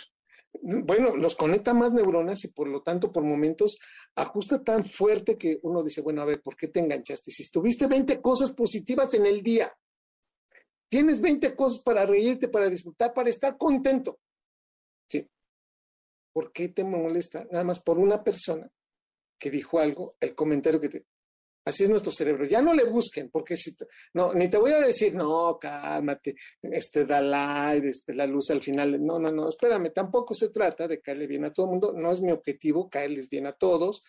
Bueno, 0.62 1.16
nos 1.16 1.34
conecta 1.34 1.74
más 1.74 1.92
neuronas 1.92 2.44
y 2.44 2.48
por 2.48 2.68
lo 2.68 2.82
tanto 2.82 3.10
por 3.10 3.24
momentos 3.24 3.80
ajusta 4.14 4.62
tan 4.62 4.84
fuerte 4.84 5.36
que 5.36 5.58
uno 5.62 5.82
dice, 5.82 6.00
bueno, 6.00 6.22
a 6.22 6.26
ver, 6.26 6.40
¿por 6.40 6.56
qué 6.56 6.68
te 6.68 6.78
enganchaste? 6.78 7.32
Si 7.32 7.50
tuviste 7.50 7.88
20 7.88 8.20
cosas 8.20 8.52
positivas 8.52 9.12
en 9.14 9.26
el 9.26 9.42
día, 9.42 9.76
tienes 10.88 11.20
20 11.20 11.56
cosas 11.56 11.82
para 11.82 12.06
reírte, 12.06 12.46
para 12.46 12.70
disfrutar, 12.70 13.12
para 13.12 13.28
estar 13.28 13.58
contento. 13.58 14.20
Sí. 15.10 15.28
¿Por 16.32 16.52
qué 16.52 16.68
te 16.68 16.84
molesta? 16.84 17.44
Nada 17.50 17.64
más 17.64 17.82
por 17.82 17.98
una 17.98 18.22
persona 18.22 18.70
que 19.36 19.50
dijo 19.50 19.80
algo, 19.80 20.16
el 20.20 20.36
comentario 20.36 20.80
que 20.80 20.88
te, 20.88 21.04
Así 21.66 21.84
es 21.84 21.90
nuestro 21.90 22.12
cerebro. 22.12 22.44
Ya 22.44 22.60
no 22.60 22.74
le 22.74 22.84
busquen, 22.84 23.30
porque 23.30 23.56
si 23.56 23.74
no, 24.12 24.34
ni 24.34 24.48
te 24.48 24.58
voy 24.58 24.72
a 24.72 24.80
decir, 24.80 25.14
no, 25.14 25.58
cálmate, 25.58 26.36
este 26.62 27.06
da 27.06 27.74
este, 27.74 28.14
la 28.14 28.26
luz 28.26 28.50
al 28.50 28.62
final. 28.62 29.02
No, 29.04 29.18
no, 29.18 29.30
no, 29.30 29.48
espérame, 29.48 29.90
tampoco 29.90 30.34
se 30.34 30.50
trata 30.50 30.86
de 30.86 31.00
caerle 31.00 31.26
bien 31.26 31.44
a 31.44 31.52
todo 31.52 31.66
el 31.66 31.70
mundo. 31.70 31.92
No 31.94 32.12
es 32.12 32.20
mi 32.20 32.32
objetivo 32.32 32.90
caerles 32.90 33.30
bien 33.30 33.46
a 33.46 33.52
todos. 33.52 34.04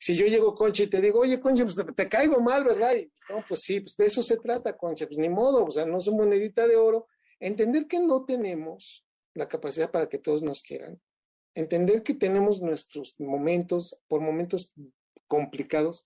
Si 0.00 0.16
yo 0.16 0.26
llego, 0.26 0.54
Concha, 0.54 0.82
y 0.82 0.88
te 0.88 1.00
digo, 1.00 1.20
oye, 1.20 1.38
Concha, 1.38 1.64
pues 1.64 1.76
te, 1.94 2.08
caigo 2.08 2.40
mal, 2.40 2.64
¿verdad? 2.64 2.92
no, 3.30 3.44
pues 3.48 3.60
sí, 3.60 3.80
pues 3.80 3.96
de 3.96 4.06
eso 4.06 4.22
se 4.22 4.36
trata, 4.38 4.76
Concha, 4.76 5.06
pues 5.06 5.18
ni 5.18 5.28
modo, 5.28 5.64
o 5.64 5.70
sea, 5.70 5.86
no 5.86 5.98
es 5.98 6.08
monedita 6.08 6.66
de 6.66 6.76
oro. 6.76 7.06
Entender 7.38 7.86
que 7.86 8.00
no 8.00 8.24
tenemos 8.24 9.06
la 9.34 9.46
capacidad 9.46 9.90
para 9.90 10.08
que 10.08 10.18
todos 10.18 10.42
nos 10.42 10.60
quieran. 10.62 11.00
Entender 11.54 12.02
que 12.02 12.14
tenemos 12.14 12.60
nuestros 12.60 13.14
momentos, 13.18 13.98
por 14.08 14.20
momentos 14.20 14.72
complicados, 15.26 16.04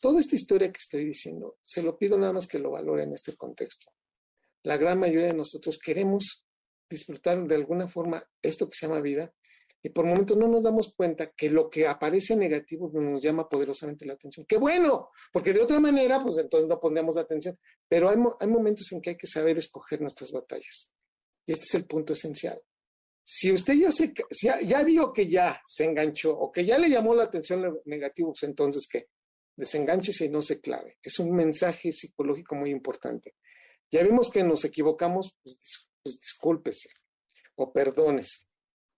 Toda 0.00 0.20
esta 0.20 0.36
historia 0.36 0.70
que 0.70 0.78
estoy 0.78 1.04
diciendo, 1.04 1.58
se 1.64 1.82
lo 1.82 1.96
pido 1.96 2.16
nada 2.18 2.32
más 2.32 2.46
que 2.46 2.58
lo 2.58 2.70
valore 2.70 3.04
en 3.04 3.12
este 3.12 3.36
contexto. 3.36 3.90
La 4.62 4.76
gran 4.76 4.98
mayoría 4.98 5.28
de 5.28 5.34
nosotros 5.34 5.78
queremos 5.78 6.44
disfrutar 6.88 7.46
de 7.46 7.54
alguna 7.54 7.88
forma 7.88 8.24
esto 8.42 8.68
que 8.68 8.76
se 8.76 8.86
llama 8.86 9.00
vida 9.00 9.32
y 9.84 9.90
por 9.90 10.06
momentos 10.06 10.34
no 10.38 10.48
nos 10.48 10.62
damos 10.62 10.94
cuenta 10.94 11.32
que 11.32 11.50
lo 11.50 11.68
que 11.68 11.86
aparece 11.86 12.34
negativo 12.34 12.90
nos 12.94 13.22
llama 13.22 13.46
poderosamente 13.46 14.06
la 14.06 14.14
atención. 14.14 14.46
¡Qué 14.46 14.56
bueno! 14.56 15.10
Porque 15.30 15.52
de 15.52 15.60
otra 15.60 15.78
manera, 15.78 16.22
pues 16.22 16.38
entonces 16.38 16.66
no 16.66 16.80
pondríamos 16.80 17.18
atención. 17.18 17.58
Pero 17.86 18.08
hay, 18.08 18.16
momentos 18.48 18.90
en 18.92 19.02
que 19.02 19.10
hay 19.10 19.16
que 19.18 19.26
saber 19.26 19.58
escoger 19.58 20.00
nuestras 20.00 20.32
batallas. 20.32 20.90
Y 21.44 21.52
este 21.52 21.64
es 21.64 21.74
el 21.74 21.84
punto 21.84 22.14
esencial. 22.14 22.58
Si 23.22 23.52
usted 23.52 23.74
ya, 23.74 24.82
vio 24.84 25.12
que 25.12 25.28
ya 25.28 25.60
se 25.66 25.84
enganchó 25.84 26.34
o 26.34 26.50
que 26.50 26.64
ya 26.64 26.78
le 26.78 26.88
llamó 26.88 27.14
la 27.14 27.24
atención 27.24 27.60
lo 27.60 27.82
negativo, 27.84 28.32
pues 28.32 28.44
entonces 28.44 28.88
¿qué? 28.90 29.08
Desenganchese 29.56 30.26
y 30.26 30.28
no 30.28 30.42
se 30.42 30.60
clave. 30.60 30.98
Es 31.02 31.18
un 31.18 31.32
mensaje 31.34 31.92
psicológico 31.92 32.54
muy 32.54 32.70
importante. 32.70 33.34
Ya 33.90 34.02
vimos 34.02 34.30
que 34.30 34.42
nos 34.42 34.64
equivocamos, 34.64 35.36
pues, 35.42 35.58
pues 36.02 36.20
discúlpese 36.20 36.90
o 37.56 37.72
perdónese 37.72 38.46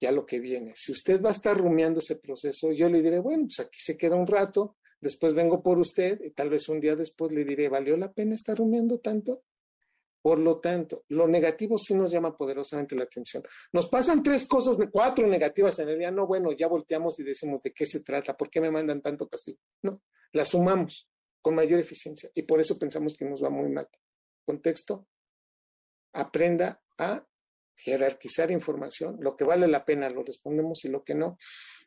ya 0.00 0.12
lo 0.12 0.26
que 0.26 0.40
viene. 0.40 0.72
Si 0.74 0.92
usted 0.92 1.22
va 1.22 1.30
a 1.30 1.32
estar 1.32 1.56
rumiando 1.56 2.00
ese 2.00 2.16
proceso, 2.16 2.72
yo 2.72 2.88
le 2.88 3.02
diré, 3.02 3.18
bueno, 3.18 3.44
pues 3.44 3.60
aquí 3.60 3.78
se 3.80 3.96
queda 3.96 4.16
un 4.16 4.26
rato, 4.26 4.76
después 5.00 5.34
vengo 5.34 5.62
por 5.62 5.78
usted 5.78 6.20
y 6.22 6.30
tal 6.30 6.50
vez 6.50 6.68
un 6.68 6.80
día 6.80 6.96
después 6.96 7.32
le 7.32 7.44
diré, 7.44 7.68
¿valió 7.68 7.96
la 7.96 8.12
pena 8.12 8.34
estar 8.34 8.58
rumiando 8.58 8.98
tanto? 8.98 9.42
Por 10.26 10.40
lo 10.40 10.58
tanto, 10.58 11.04
lo 11.10 11.28
negativo 11.28 11.78
sí 11.78 11.94
nos 11.94 12.10
llama 12.10 12.36
poderosamente 12.36 12.96
la 12.96 13.04
atención. 13.04 13.44
Nos 13.72 13.88
pasan 13.88 14.24
tres 14.24 14.44
cosas, 14.44 14.76
cuatro 14.90 15.24
negativas 15.28 15.78
en 15.78 15.90
el 15.90 16.00
día. 16.00 16.10
No, 16.10 16.26
bueno, 16.26 16.50
ya 16.50 16.66
volteamos 16.66 17.20
y 17.20 17.22
decimos 17.22 17.62
de 17.62 17.72
qué 17.72 17.86
se 17.86 18.00
trata, 18.00 18.36
por 18.36 18.50
qué 18.50 18.60
me 18.60 18.72
mandan 18.72 19.00
tanto 19.00 19.28
castigo. 19.28 19.58
No, 19.82 20.02
las 20.32 20.48
sumamos 20.48 21.08
con 21.40 21.54
mayor 21.54 21.78
eficiencia 21.78 22.28
y 22.34 22.42
por 22.42 22.58
eso 22.58 22.76
pensamos 22.76 23.14
que 23.16 23.24
nos 23.24 23.40
va 23.40 23.50
muy 23.50 23.68
mal. 23.70 23.88
Contexto, 24.44 25.06
aprenda 26.12 26.82
a 26.98 27.24
jerarquizar 27.76 28.50
información. 28.50 29.18
Lo 29.20 29.36
que 29.36 29.44
vale 29.44 29.68
la 29.68 29.84
pena 29.84 30.10
lo 30.10 30.24
respondemos 30.24 30.84
y 30.86 30.88
lo 30.88 31.04
que 31.04 31.14
no, 31.14 31.38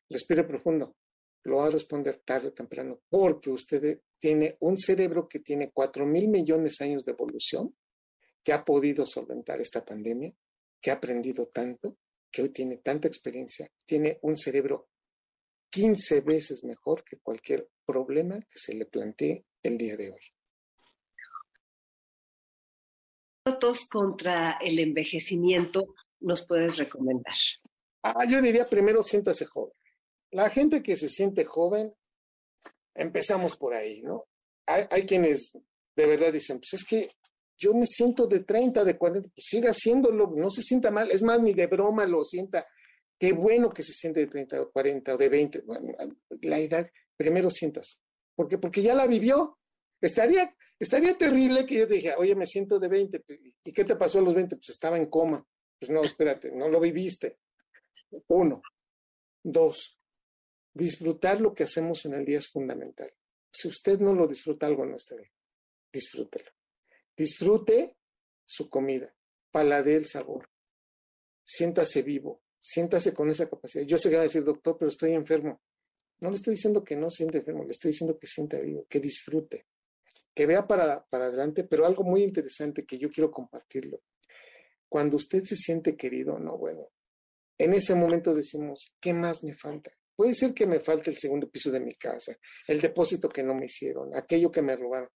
respire 0.09 0.45
profundo. 0.45 0.95
Lo 1.43 1.57
va 1.57 1.67
a 1.67 1.71
responder 1.71 2.21
tarde 2.25 2.47
o 2.47 2.53
temprano 2.53 3.01
porque 3.09 3.49
usted 3.49 3.99
tiene 4.17 4.55
un 4.61 4.77
cerebro 4.77 5.27
que 5.27 5.39
tiene 5.39 5.71
cuatro 5.73 6.05
mil 6.05 6.29
millones 6.29 6.77
de 6.77 6.85
años 6.85 7.03
de 7.03 7.11
evolución 7.11 7.75
que 8.43 8.53
ha 8.53 8.63
podido 8.63 9.05
solventar 9.05 9.59
esta 9.59 9.83
pandemia, 9.83 10.33
que 10.81 10.91
ha 10.91 10.95
aprendido 10.95 11.47
tanto, 11.47 11.97
que 12.31 12.41
hoy 12.41 12.49
tiene 12.49 12.77
tanta 12.77 13.07
experiencia, 13.07 13.69
tiene 13.85 14.19
un 14.21 14.37
cerebro 14.37 14.89
15 15.71 16.21
veces 16.21 16.63
mejor 16.63 17.03
que 17.03 17.17
cualquier 17.17 17.69
problema 17.85 18.39
que 18.39 18.59
se 18.59 18.73
le 18.73 18.85
plantee 18.85 19.45
el 19.63 19.77
día 19.77 19.97
de 19.97 20.11
hoy. 20.11 20.21
¿Cuántos 23.43 23.85
contra 23.87 24.57
el 24.61 24.79
envejecimiento 24.79 25.95
nos 26.19 26.45
puedes 26.45 26.77
recomendar? 26.77 27.35
Ah, 28.03 28.25
yo 28.27 28.41
diría 28.41 28.65
primero 28.67 29.03
siéntase 29.03 29.45
joven. 29.45 29.73
La 30.31 30.49
gente 30.49 30.83
que 30.83 30.95
se 30.95 31.09
siente 31.09 31.45
joven, 31.45 31.93
empezamos 32.93 33.55
por 33.55 33.73
ahí, 33.73 34.01
¿no? 34.01 34.25
Hay, 34.67 34.85
hay 34.91 35.05
quienes 35.05 35.51
de 35.95 36.05
verdad 36.05 36.31
dicen, 36.31 36.59
pues 36.59 36.73
es 36.75 36.85
que 36.85 37.09
yo 37.59 37.73
me 37.73 37.85
siento 37.85 38.25
de 38.25 38.43
30, 38.43 38.85
de 38.85 38.97
40, 38.97 39.29
pues 39.35 39.45
siga 39.45 39.71
haciéndolo, 39.71 40.31
no 40.33 40.49
se 40.49 40.61
sienta 40.61 40.91
mal, 40.91 41.11
es 41.11 41.21
más, 41.21 41.41
ni 41.41 41.53
de 41.53 41.67
broma 41.67 42.05
lo 42.05 42.23
sienta. 42.23 42.65
Qué 43.19 43.33
bueno 43.33 43.69
que 43.69 43.83
se 43.83 43.91
siente 43.91 44.21
de 44.21 44.27
30 44.27 44.61
o 44.61 44.71
40 44.71 45.13
o 45.13 45.17
de 45.17 45.29
20. 45.29 45.63
la 46.41 46.59
edad, 46.59 46.89
primero 47.17 47.49
sientas. 47.49 48.01
¿Por 48.33 48.47
qué? 48.47 48.57
Porque 48.57 48.81
ya 48.81 48.95
la 48.95 49.07
vivió. 49.07 49.59
Estaría, 49.99 50.55
estaría 50.79 51.17
terrible 51.17 51.65
que 51.65 51.75
yo 51.75 51.87
te 51.87 51.95
dije, 51.95 52.15
oye, 52.17 52.33
me 52.33 52.45
siento 52.45 52.79
de 52.79 52.87
20. 52.87 53.25
¿Y 53.65 53.73
qué 53.73 53.83
te 53.83 53.97
pasó 53.97 54.19
a 54.19 54.21
los 54.21 54.33
20? 54.33 54.55
Pues 54.55 54.69
estaba 54.69 54.97
en 54.97 55.07
coma. 55.07 55.45
Pues 55.77 55.91
no, 55.91 56.01
espérate, 56.05 56.51
no 56.53 56.69
lo 56.69 56.79
viviste. 56.79 57.39
Uno. 58.27 58.61
Dos. 59.43 59.99
Disfrutar 60.73 61.41
lo 61.41 61.53
que 61.53 61.63
hacemos 61.63 62.05
en 62.05 62.13
el 62.13 62.23
día 62.23 62.37
es 62.37 62.49
fundamental. 62.49 63.11
Si 63.51 63.67
usted 63.67 63.99
no 63.99 64.13
lo 64.13 64.27
disfruta, 64.27 64.65
algo 64.65 64.85
no 64.85 64.95
está 64.95 65.17
bien. 65.17 65.31
Disfrútelo. 65.91 66.51
Disfrute 67.19 67.97
su 68.45 68.69
comida, 68.69 69.13
paladee 69.51 69.97
el 69.97 70.05
sabor, 70.05 70.49
siéntase 71.43 72.01
vivo, 72.01 72.43
siéntase 72.57 73.13
con 73.13 73.29
esa 73.29 73.49
capacidad. 73.49 73.83
Yo 73.83 73.97
sé 73.97 74.09
que 74.09 74.15
va 74.15 74.21
a 74.21 74.23
decir, 74.23 74.41
doctor, 74.41 74.77
pero 74.79 74.87
estoy 74.87 75.11
enfermo. 75.11 75.61
No 76.21 76.29
le 76.29 76.37
estoy 76.37 76.53
diciendo 76.53 76.81
que 76.81 76.95
no 76.95 77.09
siente 77.09 77.39
enfermo, 77.39 77.65
le 77.65 77.71
estoy 77.71 77.91
diciendo 77.91 78.17
que 78.17 78.25
sienta 78.25 78.57
vivo, 78.61 78.85
que 78.87 79.01
disfrute, 79.01 79.67
que 80.33 80.45
vea 80.45 80.65
para, 80.65 81.05
para 81.07 81.25
adelante, 81.25 81.65
pero 81.65 81.85
algo 81.85 82.05
muy 82.05 82.23
interesante 82.23 82.85
que 82.85 82.97
yo 82.97 83.09
quiero 83.09 83.29
compartirlo. 83.29 83.99
Cuando 84.87 85.17
usted 85.17 85.43
se 85.43 85.57
siente 85.57 85.97
querido, 85.97 86.39
no, 86.39 86.57
bueno, 86.57 86.87
en 87.57 87.73
ese 87.73 87.95
momento 87.95 88.33
decimos, 88.33 88.95
¿qué 89.01 89.11
más 89.11 89.43
me 89.43 89.55
falta? 89.55 89.91
Puede 90.15 90.33
ser 90.33 90.53
que 90.53 90.65
me 90.65 90.79
falte 90.79 91.09
el 91.09 91.17
segundo 91.17 91.49
piso 91.49 91.69
de 91.69 91.81
mi 91.81 91.95
casa, 91.95 92.37
el 92.65 92.79
depósito 92.79 93.27
que 93.27 93.43
no 93.43 93.55
me 93.55 93.65
hicieron, 93.65 94.15
aquello 94.15 94.49
que 94.49 94.61
me 94.61 94.77
robaron. 94.77 95.09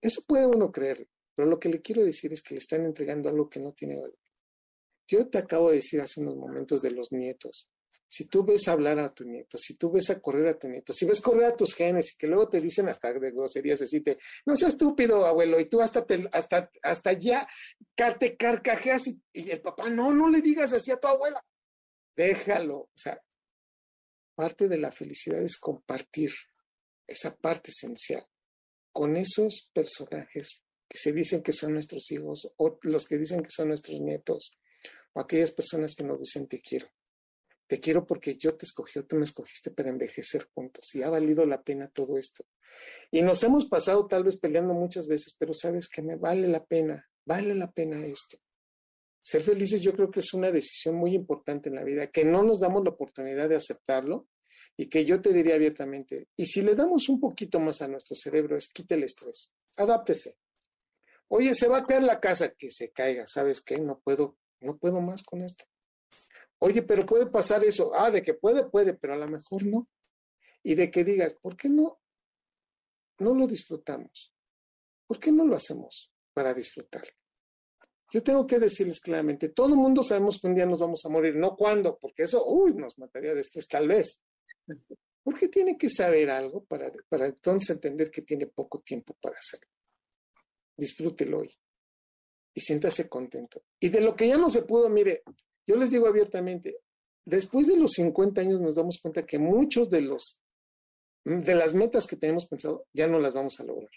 Eso 0.00 0.22
puede 0.26 0.44
uno 0.44 0.72
creer, 0.72 1.06
pero 1.38 1.48
lo 1.48 1.60
que 1.60 1.68
le 1.68 1.80
quiero 1.80 2.04
decir 2.04 2.32
es 2.32 2.42
que 2.42 2.54
le 2.54 2.58
están 2.58 2.84
entregando 2.84 3.28
algo 3.28 3.48
que 3.48 3.60
no 3.60 3.72
tiene 3.72 3.94
valor. 3.94 4.18
Yo 5.06 5.28
te 5.28 5.38
acabo 5.38 5.70
de 5.70 5.76
decir 5.76 6.00
hace 6.00 6.20
unos 6.20 6.34
momentos 6.34 6.82
de 6.82 6.90
los 6.90 7.12
nietos. 7.12 7.70
Si 8.08 8.24
tú 8.24 8.44
ves 8.44 8.66
hablar 8.66 8.98
a 8.98 9.14
tu 9.14 9.22
nieto, 9.22 9.56
si 9.56 9.76
tú 9.76 9.92
ves 9.92 10.10
a 10.10 10.18
correr 10.18 10.48
a 10.48 10.58
tu 10.58 10.66
nieto, 10.66 10.92
si 10.92 11.06
ves 11.06 11.20
correr 11.20 11.44
a 11.44 11.56
tus 11.56 11.76
genes 11.76 12.12
y 12.12 12.18
que 12.18 12.26
luego 12.26 12.48
te 12.48 12.60
dicen 12.60 12.88
hasta 12.88 13.12
de 13.12 13.30
groserías, 13.30 13.80
así 13.80 14.00
te, 14.00 14.18
no 14.46 14.56
seas 14.56 14.72
estúpido, 14.72 15.24
abuelo, 15.26 15.60
y 15.60 15.66
tú 15.66 15.80
hasta, 15.80 16.04
hasta, 16.32 16.72
hasta 16.82 17.12
ya 17.12 17.46
te 18.18 18.36
carcajeas 18.36 19.06
y, 19.06 19.22
y 19.32 19.48
el 19.52 19.60
papá, 19.60 19.88
no, 19.88 20.12
no 20.12 20.28
le 20.28 20.42
digas 20.42 20.72
así 20.72 20.90
a 20.90 20.96
tu 20.96 21.06
abuela. 21.06 21.40
Déjalo. 22.16 22.78
O 22.78 22.90
sea, 22.96 23.22
parte 24.34 24.66
de 24.66 24.78
la 24.78 24.90
felicidad 24.90 25.40
es 25.40 25.56
compartir 25.56 26.32
esa 27.06 27.36
parte 27.36 27.70
esencial 27.70 28.26
con 28.90 29.16
esos 29.16 29.70
personajes 29.72 30.64
que 30.88 30.98
se 30.98 31.12
dicen 31.12 31.42
que 31.42 31.52
son 31.52 31.74
nuestros 31.74 32.10
hijos, 32.10 32.52
o 32.56 32.78
los 32.82 33.06
que 33.06 33.18
dicen 33.18 33.42
que 33.42 33.50
son 33.50 33.68
nuestros 33.68 34.00
nietos, 34.00 34.58
o 35.12 35.20
aquellas 35.20 35.50
personas 35.50 35.94
que 35.94 36.04
nos 36.04 36.20
dicen 36.20 36.48
te 36.48 36.60
quiero. 36.60 36.88
Te 37.66 37.80
quiero 37.80 38.06
porque 38.06 38.36
yo 38.36 38.56
te 38.56 38.64
escogí, 38.64 39.02
tú 39.02 39.16
me 39.16 39.24
escogiste 39.24 39.70
para 39.70 39.90
envejecer 39.90 40.48
juntos 40.54 40.94
y 40.94 41.02
ha 41.02 41.10
valido 41.10 41.44
la 41.44 41.62
pena 41.62 41.88
todo 41.88 42.16
esto. 42.16 42.46
Y 43.10 43.20
nos 43.20 43.42
hemos 43.42 43.66
pasado 43.66 44.06
tal 44.06 44.24
vez 44.24 44.38
peleando 44.38 44.72
muchas 44.72 45.06
veces, 45.06 45.34
pero 45.38 45.52
sabes 45.52 45.88
que 45.88 46.00
me 46.00 46.16
vale 46.16 46.48
la 46.48 46.64
pena, 46.64 47.06
vale 47.26 47.54
la 47.54 47.70
pena 47.70 48.06
esto. 48.06 48.38
Ser 49.20 49.42
felices 49.42 49.82
yo 49.82 49.92
creo 49.92 50.10
que 50.10 50.20
es 50.20 50.32
una 50.32 50.50
decisión 50.50 50.94
muy 50.94 51.14
importante 51.14 51.68
en 51.68 51.74
la 51.74 51.84
vida, 51.84 52.06
que 52.06 52.24
no 52.24 52.42
nos 52.42 52.60
damos 52.60 52.82
la 52.82 52.90
oportunidad 52.90 53.50
de 53.50 53.56
aceptarlo 53.56 54.26
y 54.74 54.88
que 54.88 55.04
yo 55.04 55.20
te 55.20 55.34
diría 55.34 55.56
abiertamente, 55.56 56.28
y 56.36 56.46
si 56.46 56.62
le 56.62 56.74
damos 56.74 57.10
un 57.10 57.20
poquito 57.20 57.60
más 57.60 57.82
a 57.82 57.88
nuestro 57.88 58.16
cerebro, 58.16 58.56
es 58.56 58.68
quite 58.68 58.94
el 58.94 59.02
estrés, 59.02 59.52
adáptese, 59.76 60.38
Oye, 61.28 61.54
se 61.54 61.68
va 61.68 61.78
a 61.78 61.86
caer 61.86 62.02
la 62.02 62.20
casa, 62.20 62.54
que 62.54 62.70
se 62.70 62.90
caiga, 62.90 63.26
¿sabes 63.26 63.60
qué? 63.60 63.78
No 63.78 64.00
puedo, 64.00 64.38
no 64.60 64.78
puedo 64.78 65.00
más 65.00 65.22
con 65.22 65.42
esto. 65.42 65.64
Oye, 66.58 66.82
pero 66.82 67.04
puede 67.04 67.26
pasar 67.26 67.64
eso. 67.64 67.92
Ah, 67.94 68.10
de 68.10 68.22
que 68.22 68.34
puede, 68.34 68.64
puede, 68.68 68.94
pero 68.94 69.14
a 69.14 69.18
lo 69.18 69.28
mejor 69.28 69.64
no. 69.64 69.88
Y 70.62 70.74
de 70.74 70.90
que 70.90 71.04
digas, 71.04 71.34
¿por 71.34 71.56
qué 71.56 71.68
no? 71.68 72.00
No 73.18 73.34
lo 73.34 73.46
disfrutamos. 73.46 74.34
¿Por 75.06 75.20
qué 75.20 75.30
no 75.30 75.44
lo 75.44 75.54
hacemos 75.54 76.10
para 76.32 76.54
disfrutar? 76.54 77.06
Yo 78.10 78.22
tengo 78.22 78.46
que 78.46 78.58
decirles 78.58 79.00
claramente, 79.00 79.50
todo 79.50 79.68
el 79.68 79.74
mundo 79.74 80.02
sabemos 80.02 80.38
que 80.40 80.46
un 80.46 80.54
día 80.54 80.64
nos 80.64 80.78
vamos 80.78 81.04
a 81.04 81.10
morir, 81.10 81.36
no 81.36 81.54
cuándo, 81.54 81.98
porque 81.98 82.22
eso, 82.22 82.46
uy, 82.46 82.74
nos 82.74 82.98
mataría 82.98 83.34
de 83.34 83.42
estrés 83.42 83.68
tal 83.68 83.86
vez. 83.86 84.22
Porque 85.22 85.48
tiene 85.48 85.76
que 85.76 85.90
saber 85.90 86.30
algo 86.30 86.64
para, 86.64 86.90
para 87.10 87.26
entonces 87.26 87.68
entender 87.68 88.10
que 88.10 88.22
tiene 88.22 88.46
poco 88.46 88.80
tiempo 88.80 89.14
para 89.20 89.36
hacerlo 89.36 89.68
disfrútelo 90.78 91.40
hoy 91.40 91.50
y 92.54 92.60
siéntase 92.60 93.08
contento. 93.08 93.62
Y 93.78 93.90
de 93.90 94.00
lo 94.00 94.16
que 94.16 94.28
ya 94.28 94.38
no 94.38 94.48
se 94.48 94.62
pudo, 94.62 94.88
mire, 94.88 95.22
yo 95.66 95.76
les 95.76 95.90
digo 95.90 96.06
abiertamente, 96.06 96.78
después 97.26 97.66
de 97.66 97.76
los 97.76 97.92
50 97.92 98.40
años 98.40 98.60
nos 98.60 98.76
damos 98.76 98.98
cuenta 98.98 99.26
que 99.26 99.38
muchos 99.38 99.90
de 99.90 100.00
los 100.00 100.40
de 101.24 101.54
las 101.54 101.74
metas 101.74 102.06
que 102.06 102.16
tenemos 102.16 102.46
pensado 102.46 102.86
ya 102.94 103.06
no 103.06 103.20
las 103.20 103.34
vamos 103.34 103.60
a 103.60 103.64
lograr. 103.64 103.90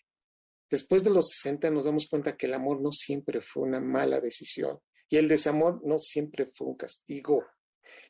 Después 0.69 1.03
de 1.03 1.11
los 1.11 1.29
60 1.29 1.69
nos 1.69 1.85
damos 1.85 2.07
cuenta 2.07 2.35
que 2.35 2.47
el 2.47 2.53
amor 2.53 2.81
no 2.81 2.91
siempre 2.91 3.41
fue 3.41 3.63
una 3.63 3.79
mala 3.79 4.19
decisión 4.19 4.79
y 5.09 5.17
el 5.17 5.27
desamor 5.27 5.81
no 5.85 5.97
siempre 5.97 6.49
fue 6.53 6.67
un 6.67 6.75
castigo. 6.75 7.45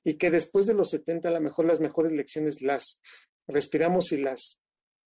Y 0.03 0.15
que 0.15 0.31
después 0.31 0.65
de 0.65 0.73
los 0.73 0.89
70 0.89 1.29
a 1.29 1.31
lo 1.31 1.41
mejor 1.41 1.65
las 1.65 1.79
mejores 1.79 2.11
lecciones 2.11 2.61
las 2.61 3.01
respiramos 3.47 4.11
y 4.11 4.17
las 4.17 4.59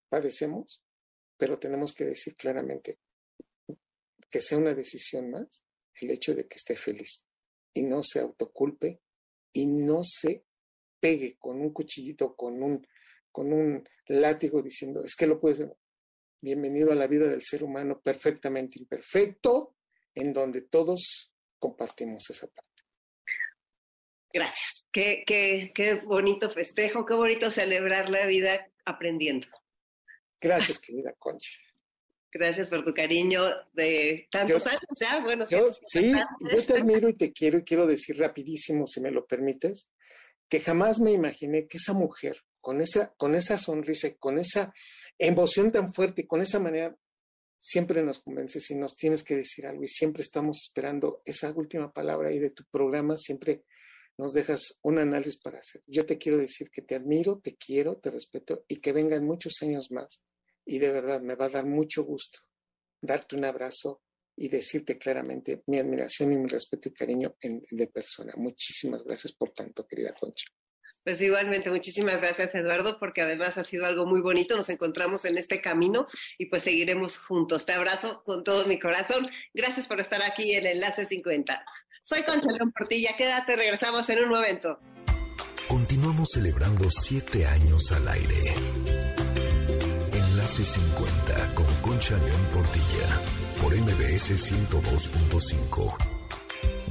padecemos, 0.10 0.82
pero 1.38 1.60
tenemos 1.60 1.93
que 1.93 2.06
decir 2.06 2.36
claramente, 2.36 2.99
que 4.36 4.42
sea 4.42 4.58
una 4.58 4.74
decisión 4.74 5.32
más 5.32 5.66
el 6.02 6.12
hecho 6.12 6.36
de 6.36 6.46
que 6.46 6.56
esté 6.56 6.76
feliz 6.76 7.26
y 7.74 7.84
no 7.84 8.04
se 8.04 8.20
autoculpe 8.20 9.00
y 9.54 9.66
no 9.66 10.02
se 10.04 10.44
pegue 11.00 11.38
con 11.40 11.62
un 11.62 11.72
cuchillito, 11.72 12.36
con 12.36 12.62
un, 12.62 12.86
con 13.32 13.54
un 13.54 13.88
látigo 14.08 14.62
diciendo, 14.62 15.06
es 15.06 15.16
que 15.16 15.26
lo 15.26 15.40
puedes. 15.40 15.66
Bienvenido 16.42 16.92
a 16.92 16.96
la 16.96 17.08
vida 17.08 17.30
del 17.30 17.44
ser 17.44 17.64
humano 17.64 18.02
perfectamente 18.02 18.78
imperfecto, 18.78 19.78
en 20.14 20.34
donde 20.34 20.64
todos 20.64 21.32
compartimos 21.58 22.30
esa 22.30 22.48
parte. 22.48 22.84
Gracias. 24.34 24.86
Qué, 24.92 25.24
qué, 25.26 25.72
qué 25.74 25.94
bonito 26.02 26.50
festejo, 26.50 27.06
qué 27.06 27.14
bonito 27.14 27.52
celebrar 27.52 28.10
la 28.10 28.26
vida 28.26 28.70
aprendiendo. 28.86 29.48
Gracias, 30.42 30.78
querida 30.78 31.14
Concha. 31.18 31.64
Gracias 32.38 32.68
por 32.70 32.84
tu 32.84 32.92
cariño 32.92 33.44
de 33.72 34.28
tantos 34.30 34.68
años 34.68 34.82
ya. 35.00 35.22
Bueno, 35.22 35.46
yo, 35.50 35.72
sí, 35.86 36.12
yo 36.12 36.66
te 36.66 36.74
admiro 36.74 37.08
y 37.08 37.14
te 37.14 37.32
quiero 37.32 37.60
y 37.60 37.64
quiero 37.64 37.88
decir 37.88 38.18
rapidísimo, 38.18 38.88
si 38.88 39.00
me 39.00 39.10
lo 39.10 39.26
permites, 39.26 39.88
que 40.50 40.60
jamás 40.60 41.00
me 41.00 41.14
imaginé 41.14 41.66
que 41.66 41.78
esa 41.78 41.94
mujer, 41.94 42.44
con 42.60 42.82
esa, 42.82 43.14
con 43.16 43.36
esa 43.36 43.58
sonrisa, 43.58 44.14
con 44.16 44.38
esa 44.38 44.74
emoción 45.18 45.72
tan 45.72 45.94
fuerte 45.94 46.24
y 46.24 46.28
con 46.28 46.42
esa 46.42 46.60
manera, 46.60 46.94
siempre 47.58 48.04
nos 48.04 48.20
convences 48.20 48.70
y 48.70 48.76
nos 48.76 48.98
tienes 48.98 49.24
que 49.24 49.38
decir 49.38 49.66
algo 49.66 49.86
y 49.86 49.88
siempre 49.88 50.22
estamos 50.22 50.62
esperando 50.62 51.22
esa 51.24 51.54
última 51.54 51.94
palabra 51.94 52.34
y 52.34 52.40
de 52.40 52.50
tu 52.50 52.66
programa 52.66 53.16
siempre 53.16 53.64
nos 54.18 54.34
dejas 54.34 54.78
un 54.82 55.00
análisis 55.00 55.38
para 55.38 55.60
hacer. 55.60 55.84
Yo 55.88 56.06
te 56.06 56.18
quiero 56.18 56.38
decir 56.38 56.70
que 56.70 56.82
te 56.82 56.96
admiro, 56.96 57.40
te 57.40 57.56
quiero, 57.56 57.96
te 57.96 58.12
respeto 58.12 58.66
y 58.68 58.82
que 58.82 58.92
vengan 58.92 59.24
muchos 59.24 59.54
años 59.62 59.90
más 59.90 60.22
y 60.66 60.80
de 60.80 60.91
verdad 60.91 61.22
me 61.22 61.36
va 61.36 61.45
a 61.45 61.49
dar 61.49 61.66
mucho 61.66 62.03
gusto 62.03 62.39
darte 63.05 63.36
un 63.36 63.45
abrazo 63.45 64.01
y 64.36 64.49
decirte 64.49 64.97
claramente 64.97 65.63
mi 65.68 65.80
admiración 65.80 66.34
y 66.34 66.38
mi 66.38 66.49
respeto 66.49 66.89
y 66.89 66.93
cariño 66.93 67.36
de 67.41 67.88
persona. 67.88 68.34
Muchísimas 68.36 69.03
gracias 69.03 69.34
por 69.34 69.51
tanto, 69.51 69.88
querida 69.88 70.13
Concha. 70.13 70.47
Pues 71.03 71.22
igualmente, 71.22 71.70
muchísimas 71.70 72.20
gracias 72.20 72.55
Eduardo, 72.55 72.97
porque 72.99 73.22
además 73.22 73.57
ha 73.59 73.63
sido 73.63 73.86
algo 73.86 74.05
muy 74.07 74.22
bonito. 74.22 74.57
Nos 74.57 74.70
encontramos 74.70 75.24
en 75.26 75.38
este 75.38 75.61
camino 75.61 76.07
y 76.38 76.47
pues 76.47 76.63
seguiremos 76.63 77.20
juntos. 77.20 77.66
Te 77.66 77.74
abrazo 77.74 78.24
con 78.26 78.43
todo 78.43 78.66
mi 78.66 78.80
corazón. 78.80 79.30
Gracias 79.53 79.88
por 79.88 80.01
estar 80.01 80.22
aquí 80.24 80.53
en 80.55 80.66
Enlace 80.66 81.05
50. 81.05 81.63
Soy 82.01 82.24
Concha 82.24 82.47
León 82.51 82.72
Portilla. 82.72 83.16
Quédate, 83.16 83.55
regresamos 83.55 84.09
en 84.09 84.20
un 84.20 84.30
momento. 84.30 84.80
Continuamos 85.68 86.30
celebrando 86.34 86.89
siete 86.89 87.45
años 87.45 87.91
al 87.91 88.07
aire. 88.07 89.05
Enlace 90.46 90.64
50 90.64 91.56
con 91.56 91.66
Concha 91.82 92.16
León 92.18 92.48
Portilla 92.54 93.20
por 93.60 93.76
MBS 93.76 94.52
102.5. 94.52 95.96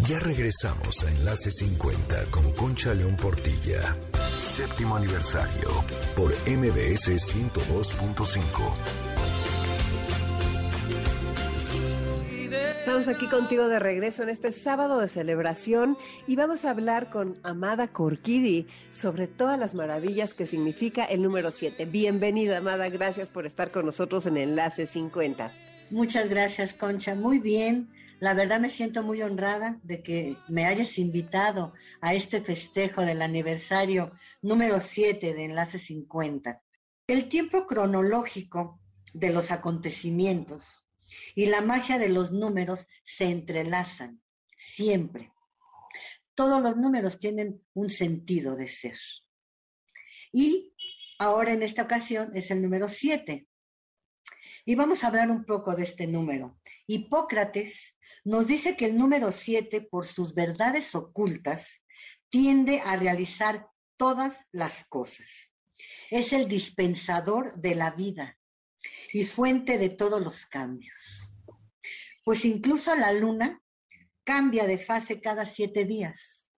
Ya 0.09 0.19
regresamos 0.19 1.05
a 1.05 1.11
Enlace 1.13 1.53
50 1.53 2.25
con 2.33 2.51
Concha 2.51 2.93
León 2.95 3.17
Portilla. 3.17 3.97
Séptimo 4.41 4.97
aniversario 4.97 5.69
por 6.17 6.33
MBS 6.49 7.11
102.5. 7.11 9.14
Estamos 12.85 13.09
aquí 13.09 13.31
contigo 13.31 13.67
de 13.69 13.79
regreso 13.79 14.23
en 14.23 14.29
este 14.29 14.53
sábado 14.53 15.01
de 15.01 15.09
celebración 15.09 15.97
y 16.27 16.37
vamos 16.37 16.67
a 16.67 16.71
hablar 16.71 17.09
con 17.09 17.41
Amada 17.43 17.89
Corquidi 17.89 18.67
sobre 18.91 19.27
todas 19.27 19.59
las 19.59 19.73
maravillas 19.73 20.35
que 20.35 20.45
significa 20.45 21.03
el 21.07 21.23
número 21.23 21.51
7. 21.51 21.87
Bienvenida, 21.87 22.59
Amada, 22.59 22.91
gracias 22.91 23.31
por 23.31 23.47
estar 23.47 23.73
con 23.73 23.87
nosotros 23.87 24.27
en 24.27 24.37
Enlace 24.37 24.87
50. 24.87 25.51
Muchas 25.93 26.29
gracias, 26.29 26.75
Concha. 26.75 27.15
Muy 27.15 27.39
bien. 27.39 27.89
La 28.21 28.35
verdad 28.35 28.61
me 28.61 28.69
siento 28.69 29.03
muy 29.03 29.23
honrada 29.23 29.81
de 29.83 30.03
que 30.03 30.37
me 30.49 30.67
hayas 30.67 30.99
invitado 30.99 31.73
a 32.03 32.13
este 32.13 32.43
festejo 32.43 33.01
del 33.01 33.23
aniversario 33.23 34.13
número 34.43 34.79
7 34.79 35.33
de 35.33 35.45
Enlace 35.47 35.79
50. 35.79 36.61
El 37.07 37.31
tiempo 37.31 37.67
cronológico 37.67 38.79
de 39.15 39.33
los 39.33 39.51
acontecimientos 39.53 40.84
y 41.35 41.47
la 41.47 41.61
magia 41.61 41.99
de 41.99 42.09
los 42.09 42.33
números 42.33 42.87
se 43.05 43.27
entrelazan 43.27 44.23
siempre. 44.57 45.33
Todos 46.35 46.63
los 46.63 46.77
números 46.77 47.19
tienen 47.19 47.63
un 47.75 47.91
sentido 47.91 48.57
de 48.57 48.69
ser. 48.69 48.99
Y 50.33 50.75
ahora 51.19 51.53
en 51.53 51.63
esta 51.63 51.83
ocasión 51.83 52.33
es 52.35 52.51
el 52.51 52.61
número 52.61 52.89
7. 52.89 53.47
Y 54.65 54.75
vamos 54.75 55.05
a 55.05 55.09
hablar 55.09 55.31
un 55.31 55.45
poco 55.45 55.77
de 55.77 55.85
este 55.85 56.07
número. 56.07 56.59
Hipócrates 56.87 57.97
nos 58.25 58.47
dice 58.47 58.77
que 58.77 58.87
el 58.87 58.97
número 58.97 59.31
7, 59.31 59.83
por 59.83 60.07
sus 60.07 60.35
verdades 60.35 60.95
ocultas, 60.95 61.83
tiende 62.31 62.81
a 62.81 62.97
realizar 62.97 63.69
todas 63.97 64.41
las 64.51 64.85
cosas. 64.89 65.53
Es 66.11 66.33
el 66.33 66.49
dispensador 66.49 67.61
de 67.61 67.75
la 67.75 67.91
vida, 67.91 68.39
y 69.15 69.25
fuente 69.25 69.79
de 69.79 69.91
todos 69.91 70.21
los 70.21 70.45
cambios. 70.45 71.37
Pues 72.25 72.45
incluso 72.45 72.97
la 72.97 73.13
luna 73.13 73.63
cambia 74.25 74.67
de 74.67 74.77
fase 74.77 75.21
cada 75.21 75.47
siete 75.47 75.85
días. 75.85 76.51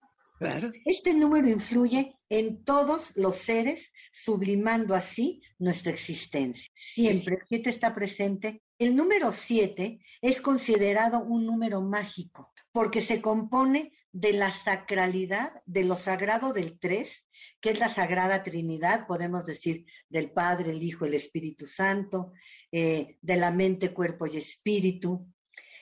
Este 0.83 1.13
número 1.13 1.47
influye 1.47 2.17
en 2.29 2.63
todos 2.63 3.11
los 3.15 3.35
seres, 3.35 3.91
sublimando 4.11 4.95
así 4.95 5.43
nuestra 5.59 5.91
existencia. 5.91 6.67
Siempre 6.73 7.37
siete 7.47 7.69
está 7.69 7.93
presente. 7.93 8.63
El 8.79 8.95
número 8.95 9.31
siete 9.33 9.99
es 10.21 10.41
considerado 10.41 11.19
un 11.19 11.45
número 11.45 11.81
mágico 11.81 12.53
porque 12.71 13.01
se 13.01 13.21
compone 13.21 13.93
de 14.11 14.33
la 14.33 14.49
sacralidad, 14.49 15.61
de 15.67 15.83
lo 15.83 15.95
sagrado 15.95 16.53
del 16.53 16.79
tres 16.79 17.26
que 17.59 17.71
es 17.71 17.79
la 17.79 17.89
Sagrada 17.89 18.43
Trinidad, 18.43 19.07
podemos 19.07 19.45
decir 19.45 19.85
del 20.09 20.31
Padre, 20.31 20.71
el 20.71 20.83
Hijo, 20.83 21.05
el 21.05 21.13
Espíritu 21.13 21.65
Santo, 21.65 22.33
eh, 22.71 23.17
de 23.21 23.35
la 23.37 23.51
mente, 23.51 23.93
cuerpo 23.93 24.27
y 24.27 24.37
espíritu, 24.37 25.27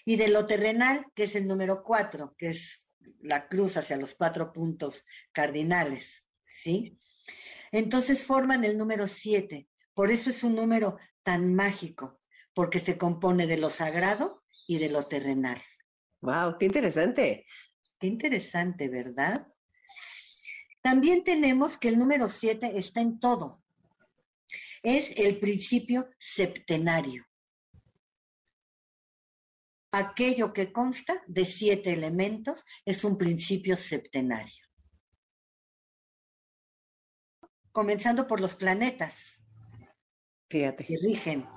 y 0.06 0.16
de 0.18 0.28
lo 0.28 0.45
terrenal, 0.45 1.06
que 1.16 1.24
es 1.24 1.36
el 1.36 1.47
número 1.47 1.84
cuatro, 1.84 2.36
que 2.38 2.49
es 2.49 2.93
la 3.22 3.47
cruz 3.47 3.78
hacia 3.78 3.97
los 3.97 4.16
cuatro 4.16 4.53
puntos 4.53 5.03
cardinales, 5.32 6.26
¿sí? 6.41 6.99
Entonces 7.72 8.26
forman 8.26 8.64
el 8.64 8.78
número 8.78 9.08
siete, 9.08 9.68
por 9.93 10.12
eso 10.12 10.30
es 10.30 10.43
un 10.43 10.56
número 10.56 10.97
tan 11.24 11.56
mágico, 11.56 12.22
porque 12.53 12.80
se 12.80 12.97
compone 12.97 13.47
de 13.47 13.58
lo 13.58 13.70
sagrado 13.70 14.43
y 14.68 14.78
de 14.78 14.89
lo 14.89 15.03
terrenal. 15.03 15.62
¡Wow! 16.22 16.58
¡Qué 16.60 16.66
interesante! 16.66 17.45
Qué 17.99 18.08
interesante, 18.08 18.89
¿verdad? 18.89 19.47
También 20.86 21.23
tenemos 21.23 21.77
que 21.77 21.88
el 21.88 21.97
número 21.97 22.29
7 22.29 22.77
está 22.77 23.01
en 23.01 23.19
todo. 23.19 23.59
Es 24.83 25.17
el 25.17 25.39
principio 25.39 26.07
septenario. 26.19 27.25
Aquello 29.91 30.53
que 30.53 30.71
consta 30.71 31.23
de 31.25 31.43
siete 31.43 31.91
elementos 31.91 32.63
es 32.86 33.03
un 33.03 33.17
principio 33.17 33.75
septenario. 33.75 34.63
Comenzando 37.71 38.27
por 38.27 38.39
los 38.39 38.53
planetas. 38.53 39.43
Fíjate. 40.51 40.86
Que 40.86 40.97
rigen 41.01 41.47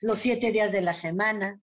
los 0.00 0.18
siete 0.18 0.52
días 0.52 0.70
de 0.70 0.82
la 0.82 0.92
semana. 0.92 1.62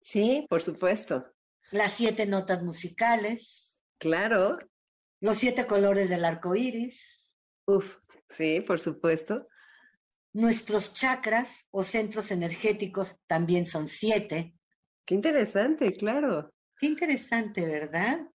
Sí, 0.00 0.44
por 0.50 0.60
supuesto. 0.60 1.24
Las 1.70 1.92
siete 1.92 2.26
notas 2.26 2.64
musicales. 2.64 3.78
Claro 3.98 4.58
los 5.22 5.38
siete 5.38 5.66
colores 5.66 6.10
del 6.10 6.24
arco 6.24 6.56
iris. 6.56 7.30
Uf, 7.66 7.86
sí, 8.28 8.60
por 8.60 8.80
supuesto. 8.80 9.46
Nuestros 10.32 10.92
chakras 10.92 11.68
o 11.70 11.84
centros 11.84 12.32
energéticos 12.32 13.16
también 13.28 13.64
son 13.64 13.86
siete. 13.86 14.56
Qué 15.06 15.14
interesante, 15.14 15.94
claro. 15.96 16.52
Qué 16.76 16.88
interesante, 16.88 17.64
¿verdad? 17.64 18.28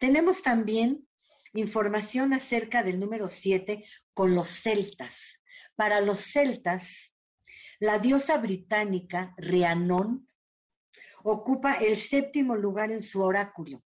Tenemos 0.00 0.42
también 0.42 1.06
información 1.52 2.32
acerca 2.32 2.82
del 2.82 2.98
número 2.98 3.28
siete 3.28 3.84
con 4.14 4.34
los 4.34 4.48
celtas. 4.48 5.42
Para 5.76 6.00
los 6.00 6.20
celtas, 6.20 7.14
la 7.80 7.98
diosa 7.98 8.38
británica 8.38 9.34
Rhiannon 9.36 10.26
ocupa 11.22 11.74
el 11.74 11.96
séptimo 11.96 12.56
lugar 12.56 12.90
en 12.90 13.02
su 13.02 13.22
oráculo 13.22 13.82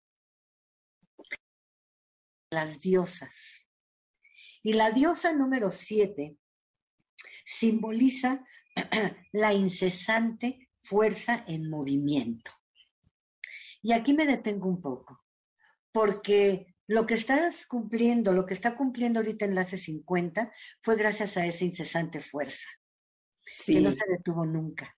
las 2.53 2.81
diosas. 2.81 3.69
Y 4.63 4.75
la 4.75 4.91
diosa 4.91 5.33
número 5.33 5.71
siete 5.71 6.37
simboliza 7.45 8.45
la 9.33 9.53
incesante 9.53 10.71
fuerza 10.77 11.45
en 11.49 11.69
movimiento. 11.69 12.53
Y 13.83 13.93
aquí 13.93 14.13
me 14.13 14.27
detengo 14.27 14.69
un 14.69 14.81
poco, 14.81 15.25
porque 15.91 16.67
lo 16.87 17.07
que 17.07 17.15
estás 17.15 17.67
cumpliendo, 17.67 18.33
lo 18.33 18.47
que 18.47 18.55
está 18.55 18.77
cumpliendo 18.77 19.19
ahorita 19.19 19.45
Enlace 19.45 19.79
50, 19.79 20.53
fue 20.83 20.97
gracias 20.97 21.37
a 21.37 21.47
esa 21.47 21.65
incesante 21.65 22.21
fuerza, 22.21 22.67
que 23.67 23.81
no 23.81 23.91
se 23.91 24.05
detuvo 24.09 24.47
nunca 24.47 24.97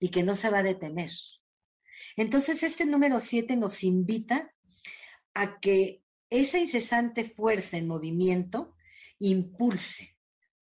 y 0.00 0.10
que 0.10 0.22
no 0.22 0.36
se 0.36 0.48
va 0.48 0.58
a 0.58 0.62
detener. 0.62 1.10
Entonces, 2.16 2.62
este 2.62 2.86
número 2.86 3.20
7 3.20 3.56
nos 3.56 3.84
invita 3.84 4.54
a 5.34 5.60
que 5.60 6.02
esa 6.30 6.58
incesante 6.58 7.24
fuerza 7.24 7.76
en 7.76 7.88
movimiento 7.88 8.74
impulse 9.18 10.16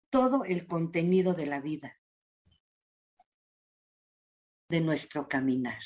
todo 0.10 0.46
el 0.46 0.68
contenido 0.68 1.34
de 1.34 1.46
la 1.46 1.62
vida, 1.62 1.98
de 4.70 4.82
nuestro 4.82 5.28
caminar. 5.28 5.82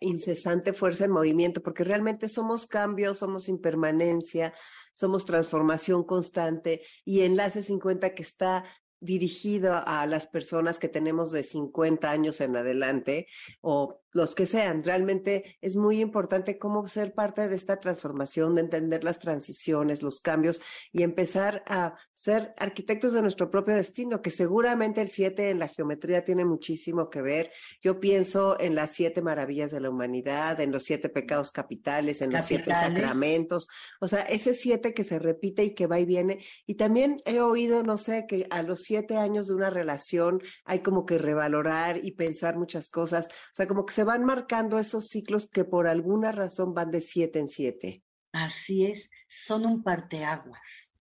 incesante 0.00 0.72
fuerza 0.72 1.04
en 1.04 1.12
movimiento, 1.12 1.62
porque 1.62 1.84
realmente 1.84 2.28
somos 2.28 2.66
cambio, 2.66 3.14
somos 3.14 3.48
impermanencia, 3.48 4.52
somos 4.92 5.24
transformación 5.24 6.04
constante 6.04 6.82
y 7.04 7.20
Enlace 7.20 7.62
50 7.62 8.12
que 8.14 8.22
está 8.22 8.64
dirigido 9.00 9.82
a 9.86 10.06
las 10.06 10.26
personas 10.26 10.78
que 10.78 10.88
tenemos 10.88 11.32
de 11.32 11.42
50 11.42 12.10
años 12.10 12.40
en 12.40 12.56
adelante 12.56 13.26
o 13.60 14.01
los 14.12 14.34
que 14.34 14.46
sean. 14.46 14.82
Realmente 14.84 15.56
es 15.60 15.76
muy 15.76 16.00
importante 16.00 16.58
cómo 16.58 16.86
ser 16.86 17.14
parte 17.14 17.48
de 17.48 17.56
esta 17.56 17.80
transformación, 17.80 18.54
de 18.54 18.62
entender 18.62 19.04
las 19.04 19.18
transiciones, 19.18 20.02
los 20.02 20.20
cambios 20.20 20.60
y 20.92 21.02
empezar 21.02 21.62
a 21.66 21.94
ser 22.12 22.54
arquitectos 22.58 23.12
de 23.12 23.22
nuestro 23.22 23.50
propio 23.50 23.74
destino, 23.74 24.22
que 24.22 24.30
seguramente 24.30 25.00
el 25.00 25.10
7 25.10 25.50
en 25.50 25.58
la 25.58 25.68
geometría 25.68 26.24
tiene 26.24 26.44
muchísimo 26.44 27.10
que 27.10 27.22
ver. 27.22 27.50
Yo 27.80 28.00
pienso 28.00 28.58
en 28.60 28.74
las 28.74 28.92
siete 28.92 29.22
maravillas 29.22 29.70
de 29.70 29.80
la 29.80 29.90
humanidad, 29.90 30.60
en 30.60 30.72
los 30.72 30.84
siete 30.84 31.08
pecados 31.08 31.52
capitales, 31.52 32.22
en 32.22 32.32
los 32.32 32.44
siete 32.44 32.70
sacramentos, 32.70 33.68
o 34.00 34.08
sea, 34.08 34.20
ese 34.22 34.54
siete 34.54 34.94
que 34.94 35.04
se 35.04 35.18
repite 35.18 35.64
y 35.64 35.74
que 35.74 35.86
va 35.86 35.98
y 35.98 36.04
viene. 36.04 36.44
Y 36.66 36.74
también 36.74 37.18
he 37.24 37.40
oído, 37.40 37.82
no 37.82 37.96
sé, 37.96 38.26
que 38.28 38.46
a 38.50 38.62
los 38.62 38.82
siete 38.82 39.16
años 39.16 39.48
de 39.48 39.54
una 39.54 39.70
relación 39.70 40.40
hay 40.64 40.80
como 40.80 41.06
que 41.06 41.18
revalorar 41.18 42.04
y 42.04 42.12
pensar 42.12 42.56
muchas 42.56 42.90
cosas, 42.90 43.26
o 43.26 43.54
sea, 43.54 43.66
como 43.66 43.86
que 43.86 43.94
se 43.94 44.01
van 44.04 44.24
marcando 44.24 44.78
esos 44.78 45.08
ciclos 45.08 45.48
que 45.48 45.64
por 45.64 45.86
alguna 45.86 46.32
razón 46.32 46.74
van 46.74 46.90
de 46.90 47.00
siete 47.00 47.38
en 47.38 47.48
siete. 47.48 48.02
Así 48.32 48.86
es, 48.86 49.10
son 49.28 49.66
un 49.66 49.82
parteaguas. 49.82 50.92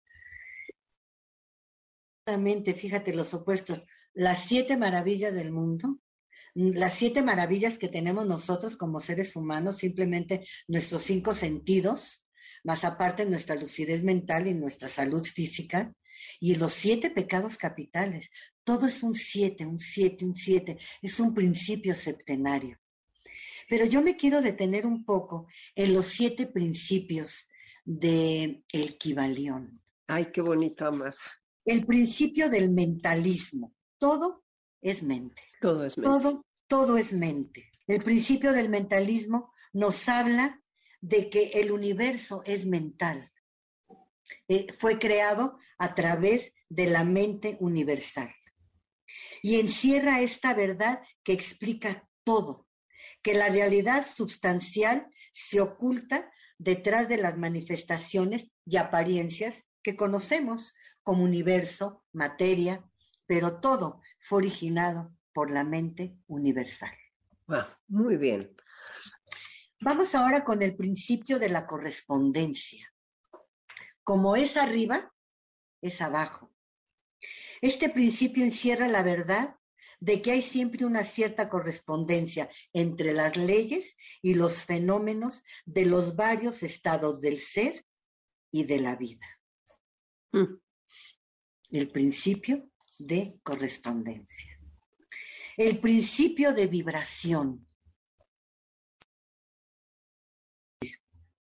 Exactamente, 2.19 2.73
fíjate 2.73 3.13
los 3.13 3.33
opuestos. 3.33 3.81
Las 4.13 4.45
siete 4.45 4.77
maravillas 4.77 5.33
del 5.33 5.51
mundo, 5.51 5.99
las 6.53 6.93
siete 6.93 7.23
maravillas 7.23 7.77
que 7.77 7.87
tenemos 7.87 8.25
nosotros 8.25 8.75
como 8.75 8.99
seres 8.99 9.35
humanos, 9.35 9.77
simplemente 9.77 10.45
nuestros 10.67 11.03
cinco 11.03 11.33
sentidos, 11.33 12.25
más 12.63 12.83
aparte 12.83 13.25
nuestra 13.25 13.55
lucidez 13.55 14.03
mental 14.03 14.47
y 14.47 14.53
nuestra 14.53 14.89
salud 14.89 15.23
física, 15.23 15.93
y 16.39 16.55
los 16.55 16.73
siete 16.73 17.09
pecados 17.09 17.57
capitales. 17.57 18.29
Todo 18.63 18.87
es 18.87 19.03
un 19.03 19.13
siete, 19.13 19.65
un 19.65 19.79
siete, 19.79 20.25
un 20.25 20.35
siete. 20.35 20.77
Es 21.01 21.19
un 21.19 21.33
principio 21.33 21.95
septenario. 21.95 22.80
Pero 23.69 23.85
yo 23.85 24.01
me 24.01 24.15
quiero 24.15 24.41
detener 24.41 24.85
un 24.85 25.05
poco 25.05 25.47
en 25.75 25.93
los 25.93 26.07
siete 26.07 26.47
principios 26.47 27.47
de 27.83 28.63
el 28.71 28.97
Kibalión. 28.97 29.81
Ay, 30.07 30.31
qué 30.31 30.41
bonito, 30.41 30.85
Amar. 30.85 31.15
El 31.65 31.85
principio 31.85 32.49
del 32.49 32.71
mentalismo. 32.71 33.73
Todo 33.97 34.43
es 34.81 35.03
mente. 35.03 35.43
Todo 35.59 35.85
es 35.85 35.97
mente. 35.97 36.09
Todo, 36.09 36.45
todo 36.67 36.97
es 36.97 37.13
mente. 37.13 37.71
El 37.87 38.03
principio 38.03 38.53
del 38.53 38.69
mentalismo 38.69 39.53
nos 39.73 40.07
habla 40.09 40.61
de 41.01 41.29
que 41.29 41.51
el 41.55 41.71
universo 41.71 42.43
es 42.45 42.65
mental. 42.65 43.31
Eh, 44.47 44.67
fue 44.73 44.99
creado 44.99 45.57
a 45.77 45.95
través 45.95 46.53
de 46.69 46.87
la 46.87 47.03
mente 47.03 47.57
universal. 47.59 48.33
Y 49.41 49.59
encierra 49.59 50.21
esta 50.21 50.53
verdad 50.53 51.01
que 51.23 51.33
explica 51.33 52.07
todo, 52.23 52.67
que 53.21 53.33
la 53.33 53.49
realidad 53.49 54.05
sustancial 54.05 55.07
se 55.31 55.61
oculta 55.61 56.31
detrás 56.57 57.07
de 57.09 57.17
las 57.17 57.37
manifestaciones 57.37 58.51
y 58.65 58.77
apariencias 58.77 59.63
que 59.83 59.95
conocemos 59.95 60.73
como 61.03 61.23
universo, 61.23 62.03
materia, 62.11 62.83
pero 63.25 63.59
todo 63.59 64.01
fue 64.19 64.39
originado 64.39 65.15
por 65.33 65.51
la 65.51 65.63
mente 65.63 66.15
universal. 66.27 66.91
muy 67.87 68.17
bien. 68.17 68.55
Vamos 69.81 70.13
ahora 70.13 70.43
con 70.43 70.61
el 70.61 70.75
principio 70.75 71.39
de 71.39 71.49
la 71.49 71.65
correspondencia. 71.65 72.93
Como 74.03 74.35
es 74.35 74.57
arriba, 74.57 75.11
es 75.81 76.01
abajo. 76.01 76.51
Este 77.61 77.89
principio 77.89 78.43
encierra 78.43 78.87
la 78.87 79.03
verdad 79.03 79.55
de 80.01 80.21
que 80.21 80.31
hay 80.31 80.41
siempre 80.41 80.83
una 80.83 81.05
cierta 81.05 81.47
correspondencia 81.47 82.49
entre 82.73 83.13
las 83.13 83.37
leyes 83.37 83.95
y 84.21 84.33
los 84.33 84.63
fenómenos 84.63 85.43
de 85.65 85.85
los 85.85 86.15
varios 86.15 86.63
estados 86.63 87.21
del 87.21 87.37
ser 87.37 87.85
y 88.49 88.63
de 88.63 88.79
la 88.79 88.95
vida. 88.95 89.25
Mm. 90.31 90.57
El 91.69 91.91
principio 91.91 92.67
de 92.97 93.39
correspondencia. 93.43 94.59
El 95.55 95.79
principio 95.79 96.51
de 96.53 96.65
vibración. 96.65 97.67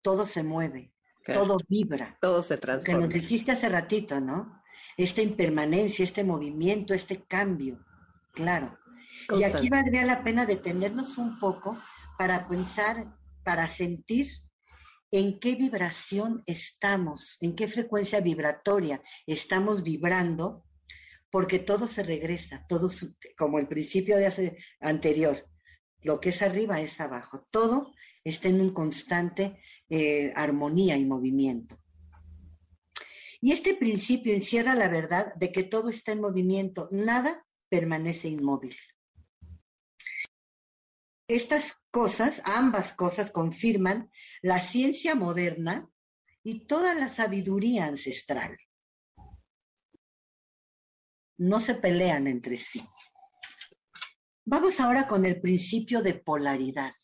Todo 0.02 0.26
se 0.26 0.42
mueve, 0.42 0.92
todo 1.32 1.58
vibra. 1.68 2.18
Todo 2.20 2.42
se 2.42 2.58
transforma. 2.58 3.08
Que 3.08 3.14
nos 3.14 3.22
dijiste 3.22 3.52
hace 3.52 3.68
ratito, 3.68 4.20
¿no? 4.20 4.62
Esta 4.96 5.22
impermanencia, 5.22 6.02
este 6.02 6.24
movimiento, 6.24 6.92
este 6.92 7.22
cambio. 7.24 7.84
Claro. 8.38 8.78
Y 9.36 9.42
aquí 9.42 9.68
valdría 9.68 10.04
la 10.04 10.22
pena 10.22 10.46
detenernos 10.46 11.18
un 11.18 11.40
poco 11.40 11.76
para 12.16 12.46
pensar, 12.46 13.12
para 13.42 13.66
sentir 13.66 14.28
en 15.10 15.40
qué 15.40 15.56
vibración 15.56 16.44
estamos, 16.46 17.36
en 17.40 17.56
qué 17.56 17.66
frecuencia 17.66 18.20
vibratoria 18.20 19.02
estamos 19.26 19.82
vibrando, 19.82 20.64
porque 21.30 21.58
todo 21.58 21.88
se 21.88 22.04
regresa, 22.04 22.64
todo 22.68 22.88
como 23.36 23.58
el 23.58 23.66
principio 23.66 24.16
de 24.16 24.26
hace 24.26 24.56
anterior, 24.80 25.36
lo 26.02 26.20
que 26.20 26.28
es 26.28 26.40
arriba 26.40 26.80
es 26.80 27.00
abajo, 27.00 27.44
todo 27.50 27.92
está 28.22 28.48
en 28.48 28.60
un 28.60 28.72
constante 28.72 29.60
eh, 29.90 30.32
armonía 30.36 30.96
y 30.96 31.04
movimiento. 31.04 31.76
Y 33.40 33.50
este 33.50 33.74
principio 33.74 34.32
encierra 34.32 34.76
la 34.76 34.88
verdad 34.88 35.34
de 35.34 35.50
que 35.50 35.64
todo 35.64 35.88
está 35.88 36.12
en 36.12 36.20
movimiento, 36.20 36.88
nada 36.92 37.44
permanece 37.68 38.28
inmóvil. 38.28 38.76
Estas 41.28 41.82
cosas, 41.90 42.40
ambas 42.46 42.94
cosas, 42.94 43.30
confirman 43.30 44.10
la 44.40 44.60
ciencia 44.60 45.14
moderna 45.14 45.88
y 46.42 46.66
toda 46.66 46.94
la 46.94 47.08
sabiduría 47.08 47.86
ancestral. 47.86 48.56
No 51.36 51.60
se 51.60 51.74
pelean 51.74 52.26
entre 52.26 52.56
sí. 52.56 52.82
Vamos 54.44 54.80
ahora 54.80 55.06
con 55.06 55.26
el 55.26 55.40
principio 55.40 56.00
de 56.00 56.14
polaridad. 56.14 56.94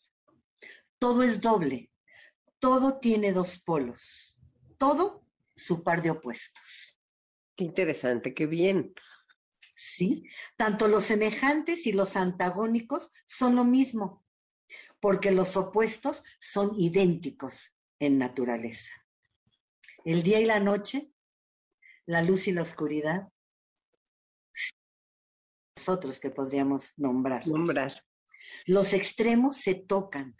Todo 0.97 1.21
es 1.21 1.41
doble, 1.41 1.91
todo 2.57 2.99
tiene 2.99 3.31
dos 3.31 3.59
polos, 3.59 4.35
todo 4.79 5.27
su 5.55 5.83
par 5.83 6.01
de 6.01 6.09
opuestos. 6.09 6.97
Qué 7.55 7.65
interesante, 7.65 8.33
qué 8.33 8.47
bien. 8.47 8.95
¿Sí? 9.75 10.23
Tanto 10.57 10.87
los 10.87 11.03
semejantes 11.03 11.85
y 11.85 11.91
los 11.91 12.15
antagónicos 12.15 13.11
son 13.25 13.55
lo 13.55 13.63
mismo, 13.63 14.25
porque 14.99 15.31
los 15.31 15.57
opuestos 15.57 16.23
son 16.39 16.79
idénticos 16.79 17.73
en 17.99 18.17
naturaleza. 18.17 18.93
El 20.03 20.23
día 20.23 20.39
y 20.39 20.45
la 20.45 20.59
noche, 20.59 21.11
la 22.05 22.21
luz 22.21 22.47
y 22.47 22.51
la 22.51 22.61
oscuridad, 22.61 23.29
nosotros 25.77 26.19
que 26.19 26.31
podríamos 26.31 26.93
nombrar. 26.97 27.45
Nombrar. 27.47 28.05
Los 28.65 28.93
extremos 28.93 29.57
se 29.57 29.75
tocan. 29.75 30.35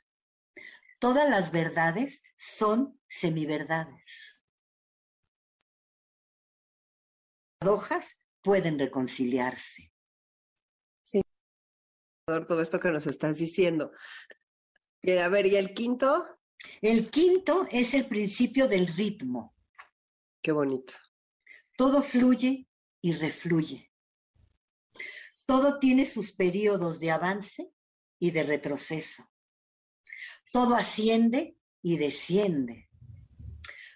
Todas 0.99 1.29
las 1.29 1.51
verdades 1.51 2.21
son 2.35 2.99
semiverdades. 3.07 4.43
Paradojas 7.59 8.17
pueden 8.45 8.77
reconciliarse. 8.77 9.91
Sí, 11.01 11.19
todo 12.47 12.61
esto 12.61 12.79
que 12.79 12.91
nos 12.91 13.07
estás 13.07 13.37
diciendo. 13.37 13.91
A 15.03 15.27
ver, 15.29 15.47
¿y 15.47 15.55
el 15.55 15.73
quinto? 15.73 16.23
El 16.81 17.09
quinto 17.09 17.65
es 17.71 17.95
el 17.95 18.05
principio 18.05 18.67
del 18.67 18.87
ritmo. 18.87 19.55
Qué 20.43 20.51
bonito. 20.51 20.93
Todo 21.75 22.03
fluye 22.03 22.67
y 23.01 23.13
refluye. 23.13 23.91
Todo 25.47 25.79
tiene 25.79 26.05
sus 26.05 26.31
periodos 26.31 26.99
de 26.99 27.11
avance 27.11 27.71
y 28.19 28.29
de 28.29 28.43
retroceso. 28.43 29.27
Todo 30.51 30.75
asciende 30.75 31.57
y 31.81 31.97
desciende. 31.97 32.89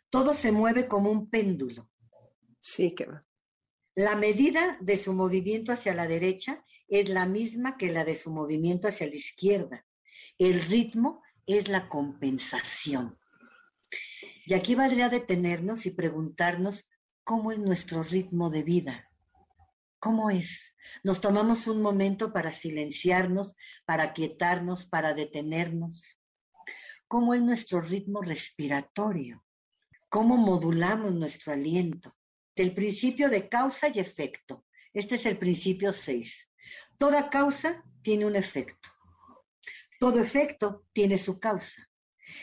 Todo 0.09 0.33
se 0.33 0.51
mueve 0.51 0.87
como 0.87 1.11
un 1.11 1.29
péndulo. 1.29 1.89
Sí, 2.59 2.91
que 2.95 3.05
va. 3.05 3.28
La 3.99 4.15
medida 4.15 4.77
de 4.79 4.95
su 4.95 5.11
movimiento 5.11 5.73
hacia 5.73 5.93
la 5.93 6.07
derecha 6.07 6.63
es 6.87 7.09
la 7.09 7.25
misma 7.25 7.75
que 7.75 7.91
la 7.91 8.05
de 8.05 8.15
su 8.15 8.31
movimiento 8.31 8.87
hacia 8.87 9.07
la 9.07 9.15
izquierda. 9.15 9.85
El 10.37 10.61
ritmo 10.61 11.21
es 11.45 11.67
la 11.67 11.89
compensación. 11.89 13.19
Y 14.45 14.53
aquí 14.53 14.73
valdría 14.73 15.09
detenernos 15.09 15.85
y 15.85 15.91
preguntarnos 15.91 16.87
cómo 17.25 17.51
es 17.51 17.59
nuestro 17.59 18.01
ritmo 18.01 18.49
de 18.49 18.63
vida. 18.63 19.11
¿Cómo 19.99 20.29
es? 20.29 20.77
Nos 21.03 21.19
tomamos 21.19 21.67
un 21.67 21.81
momento 21.81 22.31
para 22.31 22.53
silenciarnos, 22.53 23.53
para 23.83 24.13
quietarnos, 24.13 24.85
para 24.85 25.13
detenernos. 25.13 26.17
¿Cómo 27.09 27.33
es 27.33 27.41
nuestro 27.41 27.81
ritmo 27.81 28.21
respiratorio? 28.21 29.43
¿Cómo 30.07 30.37
modulamos 30.37 31.13
nuestro 31.13 31.51
aliento? 31.51 32.15
Del 32.59 32.73
principio 32.73 33.29
de 33.29 33.47
causa 33.47 33.87
y 33.87 33.99
efecto. 33.99 34.65
Este 34.91 35.15
es 35.15 35.25
el 35.25 35.37
principio 35.37 35.93
6. 35.93 36.49
Toda 36.97 37.29
causa 37.29 37.85
tiene 38.01 38.25
un 38.25 38.35
efecto. 38.35 38.89
Todo 39.97 40.19
efecto 40.19 40.85
tiene 40.91 41.17
su 41.17 41.39
causa. 41.39 41.89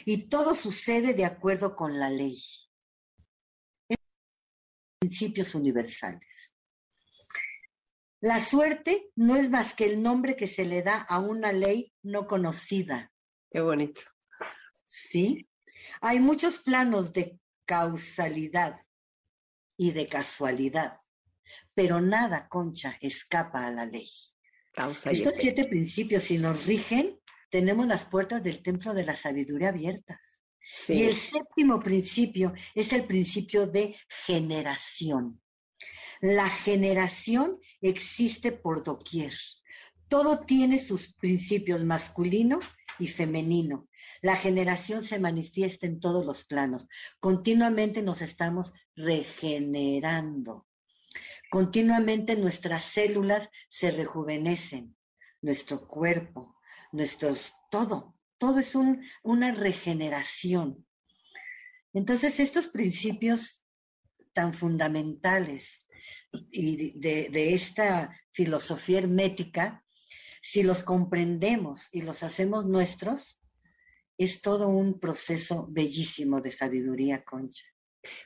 Y 0.06 0.30
todo 0.30 0.54
sucede 0.54 1.12
de 1.12 1.26
acuerdo 1.26 1.76
con 1.76 1.98
la 1.98 2.08
ley. 2.08 2.42
Principios 4.98 5.54
universales. 5.54 6.54
La 8.20 8.40
suerte 8.40 9.10
no 9.16 9.36
es 9.36 9.50
más 9.50 9.74
que 9.74 9.84
el 9.84 10.02
nombre 10.02 10.34
que 10.34 10.48
se 10.48 10.64
le 10.64 10.80
da 10.82 10.96
a 10.96 11.18
una 11.20 11.52
ley 11.52 11.92
no 12.02 12.26
conocida. 12.26 13.12
Qué 13.50 13.60
bonito. 13.60 14.00
¿Sí? 14.86 15.46
Hay 16.00 16.20
muchos 16.20 16.60
planos 16.60 17.12
de 17.12 17.38
causalidad 17.66 18.85
y 19.76 19.92
de 19.92 20.06
casualidad, 20.06 21.00
pero 21.74 22.00
nada, 22.00 22.48
Concha, 22.48 22.96
escapa 23.00 23.66
a 23.66 23.70
la 23.70 23.86
ley. 23.86 24.08
Estos 24.76 25.36
siete 25.40 25.64
principios, 25.66 26.24
si 26.24 26.38
nos 26.38 26.66
rigen, 26.66 27.18
tenemos 27.50 27.86
las 27.86 28.04
puertas 28.04 28.42
del 28.42 28.62
templo 28.62 28.92
de 28.94 29.04
la 29.04 29.16
sabiduría 29.16 29.68
abiertas. 29.68 30.18
Y 30.88 31.04
el 31.04 31.14
séptimo 31.14 31.80
principio 31.80 32.52
es 32.74 32.92
el 32.92 33.04
principio 33.04 33.66
de 33.66 33.96
generación. 34.26 35.40
La 36.20 36.48
generación 36.48 37.58
existe 37.80 38.52
por 38.52 38.82
doquier. 38.82 39.32
Todo 40.08 40.44
tiene 40.44 40.78
sus 40.78 41.14
principios 41.14 41.84
masculino 41.84 42.60
y 42.98 43.08
femenino. 43.08 43.85
La 44.22 44.36
generación 44.36 45.04
se 45.04 45.18
manifiesta 45.18 45.86
en 45.86 46.00
todos 46.00 46.24
los 46.24 46.44
planos. 46.44 46.86
Continuamente 47.20 48.02
nos 48.02 48.22
estamos 48.22 48.72
regenerando. 48.94 50.66
Continuamente 51.50 52.36
nuestras 52.36 52.84
células 52.84 53.48
se 53.68 53.90
rejuvenecen, 53.90 54.96
nuestro 55.42 55.86
cuerpo, 55.86 56.56
nuestros, 56.92 57.54
todo, 57.70 58.16
todo 58.38 58.58
es 58.58 58.74
una 59.22 59.52
regeneración. 59.52 60.86
Entonces, 61.92 62.40
estos 62.40 62.68
principios 62.68 63.62
tan 64.32 64.52
fundamentales 64.52 65.86
y 66.50 66.98
de 66.98 67.54
esta 67.54 68.14
filosofía 68.32 68.98
hermética, 68.98 69.82
si 70.42 70.62
los 70.62 70.82
comprendemos 70.82 71.88
y 71.90 72.02
los 72.02 72.22
hacemos 72.22 72.66
nuestros, 72.66 73.40
es 74.18 74.40
todo 74.42 74.68
un 74.68 74.98
proceso 74.98 75.66
bellísimo 75.70 76.40
de 76.40 76.50
sabiduría, 76.50 77.24
Concha. 77.24 77.64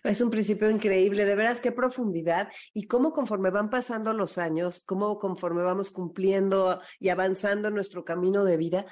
Es 0.04 0.20
un 0.20 0.30
principio 0.30 0.70
increíble, 0.70 1.24
de 1.24 1.34
veras 1.34 1.60
qué 1.60 1.72
profundidad 1.72 2.50
y 2.74 2.86
cómo 2.86 3.12
conforme 3.12 3.50
van 3.50 3.70
pasando 3.70 4.12
los 4.12 4.38
años, 4.38 4.82
cómo 4.84 5.18
conforme 5.18 5.62
vamos 5.62 5.90
cumpliendo 5.90 6.80
y 6.98 7.08
avanzando 7.08 7.70
nuestro 7.70 8.04
camino 8.04 8.44
de 8.44 8.56
vida, 8.56 8.86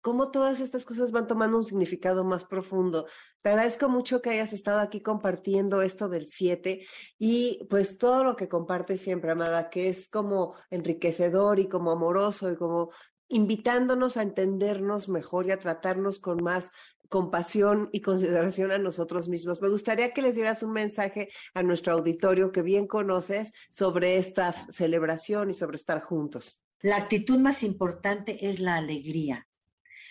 cómo 0.00 0.30
todas 0.30 0.60
estas 0.60 0.84
cosas 0.84 1.12
van 1.12 1.26
tomando 1.26 1.58
un 1.58 1.64
significado 1.64 2.24
más 2.24 2.44
profundo. 2.44 3.06
Te 3.42 3.50
agradezco 3.50 3.88
mucho 3.88 4.22
que 4.22 4.30
hayas 4.30 4.52
estado 4.52 4.80
aquí 4.80 5.02
compartiendo 5.02 5.82
esto 5.82 6.08
del 6.08 6.26
7 6.26 6.86
y 7.18 7.66
pues 7.68 7.98
todo 7.98 8.24
lo 8.24 8.36
que 8.36 8.48
compartes 8.48 9.00
siempre, 9.00 9.32
Amada, 9.32 9.68
que 9.68 9.88
es 9.88 10.08
como 10.08 10.54
enriquecedor 10.70 11.58
y 11.60 11.68
como 11.68 11.90
amoroso 11.90 12.50
y 12.50 12.56
como 12.56 12.90
invitándonos 13.30 14.18
a 14.18 14.22
entendernos 14.22 15.08
mejor 15.08 15.46
y 15.46 15.52
a 15.52 15.58
tratarnos 15.58 16.18
con 16.18 16.42
más 16.42 16.70
compasión 17.08 17.88
y 17.92 18.02
consideración 18.02 18.70
a 18.70 18.78
nosotros 18.78 19.28
mismos. 19.28 19.62
Me 19.62 19.68
gustaría 19.68 20.12
que 20.12 20.22
les 20.22 20.36
dieras 20.36 20.62
un 20.62 20.72
mensaje 20.72 21.28
a 21.54 21.62
nuestro 21.62 21.94
auditorio 21.94 22.52
que 22.52 22.62
bien 22.62 22.86
conoces 22.86 23.52
sobre 23.70 24.18
esta 24.18 24.52
celebración 24.70 25.50
y 25.50 25.54
sobre 25.54 25.76
estar 25.76 26.02
juntos. 26.02 26.62
La 26.82 26.96
actitud 26.96 27.38
más 27.38 27.62
importante 27.62 28.48
es 28.48 28.60
la 28.60 28.76
alegría. 28.76 29.46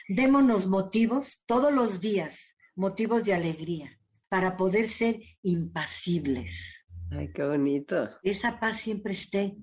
Démonos 0.07 0.67
motivos 0.67 1.43
todos 1.45 1.74
los 1.74 2.01
días, 2.01 2.55
motivos 2.76 3.24
de 3.24 3.34
alegría, 3.34 3.97
para 4.28 4.57
poder 4.57 4.88
ser 4.88 5.20
impasibles. 5.41 6.86
Ay, 7.11 7.32
qué 7.34 7.43
bonito. 7.43 8.09
Esa 8.24 8.59
paz 8.59 8.78
siempre 8.78 9.13
esté 9.13 9.55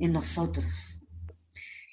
en 0.00 0.12
nosotros. 0.12 0.93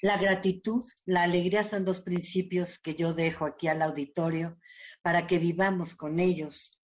La 0.02 0.16
gratitud, 0.16 0.84
la 1.04 1.22
alegría 1.22 1.62
son 1.62 1.84
dos 1.84 2.00
principios 2.00 2.80
que 2.80 2.96
yo 2.96 3.14
dejo 3.14 3.46
aquí 3.46 3.68
al 3.68 3.82
auditorio 3.82 4.58
para 5.00 5.28
que 5.28 5.38
vivamos 5.38 5.94
con 5.94 6.18
ellos. 6.18 6.82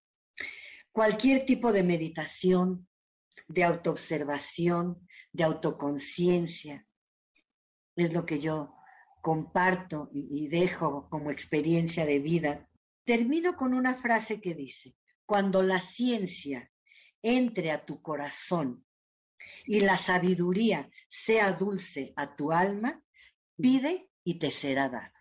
Cualquier 0.93 1.45
tipo 1.45 1.73
de 1.73 1.83
meditación, 1.83 2.87
de 3.49 3.65
autoobservación, 3.65 5.05
de 5.33 5.43
autoconciencia, 5.43 6.87
es 7.97 8.13
lo 8.13 8.25
que 8.25 8.39
yo 8.39 8.73
comparto 9.21 10.07
y, 10.13 10.47
dejo 10.47 11.09
como 11.09 11.29
experiencia 11.29 12.05
de 12.05 12.19
vida. 12.19 12.69
Termino 13.03 13.57
con 13.57 13.73
una 13.73 13.95
frase 13.95 14.39
que 14.39 14.55
dice, 14.55 14.95
cuando 15.25 15.61
la 15.61 15.81
ciencia 15.81 16.71
entre 17.21 17.71
a 17.71 17.85
tu 17.85 18.01
corazón 18.01 18.85
y 19.65 19.81
la 19.81 19.97
sabiduría 19.97 20.89
sea 21.09 21.51
dulce 21.51 22.13
a 22.15 22.37
tu 22.37 22.53
alma, 22.53 23.03
pide 23.61 24.09
y 24.23 24.39
te 24.39 24.51
será 24.51 24.89
dado. 24.89 25.13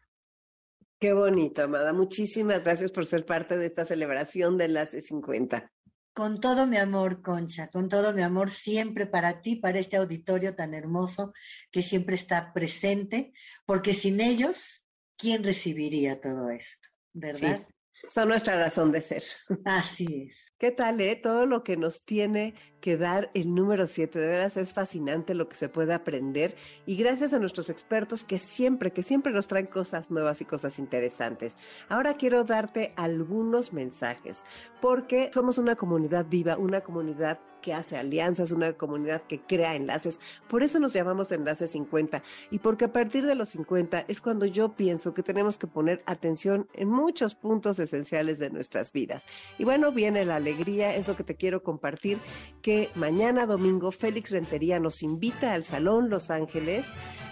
Qué 1.00 1.12
bonito, 1.12 1.62
Amada. 1.62 1.92
Muchísimas 1.92 2.64
gracias 2.64 2.90
por 2.90 3.06
ser 3.06 3.24
parte 3.24 3.56
de 3.56 3.66
esta 3.66 3.84
celebración 3.84 4.58
de 4.58 4.68
las 4.68 4.90
50. 4.90 5.70
Con 6.12 6.40
todo 6.40 6.66
mi 6.66 6.76
amor, 6.76 7.22
Concha, 7.22 7.68
con 7.68 7.88
todo 7.88 8.12
mi 8.12 8.22
amor 8.22 8.50
siempre 8.50 9.06
para 9.06 9.40
ti, 9.40 9.54
para 9.54 9.78
este 9.78 9.96
auditorio 9.96 10.56
tan 10.56 10.74
hermoso 10.74 11.32
que 11.70 11.84
siempre 11.84 12.16
está 12.16 12.52
presente, 12.52 13.32
porque 13.64 13.94
sin 13.94 14.20
ellos, 14.20 14.84
¿quién 15.16 15.44
recibiría 15.44 16.20
todo 16.20 16.50
esto? 16.50 16.88
¿Verdad? 17.12 17.60
Son 18.08 18.28
nuestra 18.28 18.56
razón 18.58 18.92
de 18.92 19.00
ser. 19.00 19.22
Así 19.64 20.28
es. 20.28 20.52
¿Qué 20.58 20.70
tal, 20.70 21.00
eh? 21.00 21.16
Todo 21.16 21.46
lo 21.46 21.64
que 21.64 21.76
nos 21.76 22.02
tiene 22.02 22.54
que 22.80 22.96
dar 22.96 23.30
el 23.34 23.54
número 23.54 23.86
7. 23.86 24.18
De 24.18 24.26
veras 24.28 24.56
es 24.56 24.72
fascinante 24.72 25.34
lo 25.34 25.48
que 25.48 25.56
se 25.56 25.68
puede 25.68 25.92
aprender 25.94 26.56
y 26.86 26.96
gracias 26.96 27.32
a 27.32 27.38
nuestros 27.38 27.70
expertos 27.70 28.24
que 28.24 28.38
siempre, 28.38 28.92
que 28.92 29.02
siempre 29.02 29.32
nos 29.32 29.48
traen 29.48 29.66
cosas 29.66 30.10
nuevas 30.10 30.40
y 30.40 30.44
cosas 30.44 30.78
interesantes. 30.78 31.56
Ahora 31.88 32.14
quiero 32.14 32.44
darte 32.44 32.92
algunos 32.96 33.72
mensajes 33.72 34.44
porque 34.80 35.30
somos 35.32 35.58
una 35.58 35.76
comunidad 35.76 36.26
viva, 36.28 36.56
una 36.56 36.80
comunidad 36.80 37.40
que 37.60 37.74
hace 37.74 37.96
alianzas, 37.96 38.50
una 38.50 38.72
comunidad 38.72 39.22
que 39.22 39.40
crea 39.40 39.74
enlaces. 39.74 40.20
Por 40.48 40.62
eso 40.62 40.78
nos 40.78 40.92
llamamos 40.92 41.32
Enlace 41.32 41.68
50 41.68 42.22
y 42.50 42.58
porque 42.58 42.86
a 42.86 42.92
partir 42.92 43.26
de 43.26 43.34
los 43.34 43.50
50 43.50 44.04
es 44.08 44.20
cuando 44.20 44.46
yo 44.46 44.74
pienso 44.74 45.14
que 45.14 45.22
tenemos 45.22 45.58
que 45.58 45.66
poner 45.66 46.02
atención 46.06 46.68
en 46.74 46.88
muchos 46.88 47.34
puntos 47.34 47.78
esenciales 47.78 48.38
de 48.38 48.50
nuestras 48.50 48.92
vidas. 48.92 49.24
Y 49.58 49.64
bueno, 49.64 49.92
viene 49.92 50.24
la 50.24 50.36
alegría, 50.36 50.94
es 50.94 51.08
lo 51.08 51.16
que 51.16 51.24
te 51.24 51.36
quiero 51.36 51.62
compartir, 51.62 52.18
que 52.62 52.90
mañana 52.94 53.46
domingo 53.46 53.92
Félix 53.92 54.30
Rentería 54.30 54.80
nos 54.80 55.02
invita 55.02 55.54
al 55.54 55.64
Salón 55.64 56.10
Los 56.10 56.30
Ángeles 56.30 56.86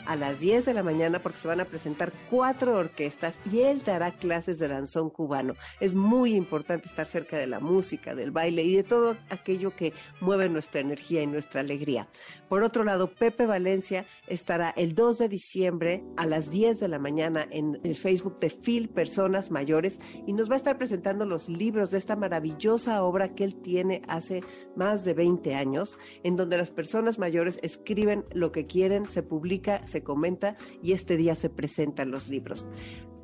a 0.06 0.16
las 0.16 0.40
10 0.40 0.64
de 0.64 0.74
la 0.74 0.82
mañana 0.82 1.20
porque 1.20 1.38
se 1.38 1.48
van 1.48 1.60
a 1.60 1.64
presentar 1.64 2.12
cuatro 2.30 2.76
orquestas 2.76 3.38
y 3.50 3.60
él 3.60 3.82
dará 3.84 4.12
clases 4.12 4.58
de 4.58 4.68
danzón 4.68 5.10
cubano. 5.10 5.54
Es 5.80 5.94
muy 5.94 6.34
importante 6.34 6.88
estar 6.88 7.06
cerca 7.06 7.36
de 7.36 7.46
la 7.46 7.60
música, 7.60 8.14
del 8.14 8.30
baile 8.30 8.62
y 8.62 8.76
de 8.76 8.84
todo 8.84 9.16
aquello 9.30 9.74
que 9.74 9.92
mueve 10.20 10.48
nuestra 10.48 10.80
energía 10.80 11.22
y 11.22 11.26
nuestra 11.26 11.60
alegría. 11.60 12.08
Por 12.48 12.62
otro 12.62 12.84
lado, 12.84 13.12
Pepe 13.12 13.46
Valencia 13.46 14.06
estará 14.26 14.70
el 14.70 14.94
2 14.94 15.18
de 15.18 15.28
diciembre 15.28 16.04
a 16.16 16.26
las 16.26 16.50
10 16.50 16.80
de 16.80 16.88
la 16.88 16.98
mañana 16.98 17.46
en 17.50 17.80
el 17.84 17.96
Facebook 17.96 18.38
de 18.40 18.50
Phil 18.50 18.88
Personas 18.88 19.50
Mayores 19.50 20.00
y 20.26 20.32
nos 20.32 20.50
va 20.50 20.54
a 20.54 20.58
estar 20.58 20.78
presentando 20.78 21.24
los 21.26 21.48
libros 21.48 21.90
de 21.90 21.98
esta 21.98 22.16
maravillosa 22.16 23.02
obra 23.02 23.34
que 23.34 23.44
él 23.44 23.56
tiene 23.62 24.02
hace 24.08 24.42
más 24.74 25.04
de 25.04 25.14
20 25.14 25.54
años, 25.54 25.98
en 26.22 26.36
donde 26.36 26.58
las 26.58 26.70
personas 26.70 27.18
mayores 27.18 27.58
escriben 27.62 28.24
lo 28.32 28.52
que 28.52 28.66
quieren, 28.66 29.06
se 29.06 29.22
publica, 29.22 29.86
se 29.86 30.02
comenta 30.02 30.56
y 30.82 30.92
este 30.92 31.16
día 31.16 31.34
se 31.34 31.50
presentan 31.50 32.10
los 32.10 32.28
libros. 32.28 32.66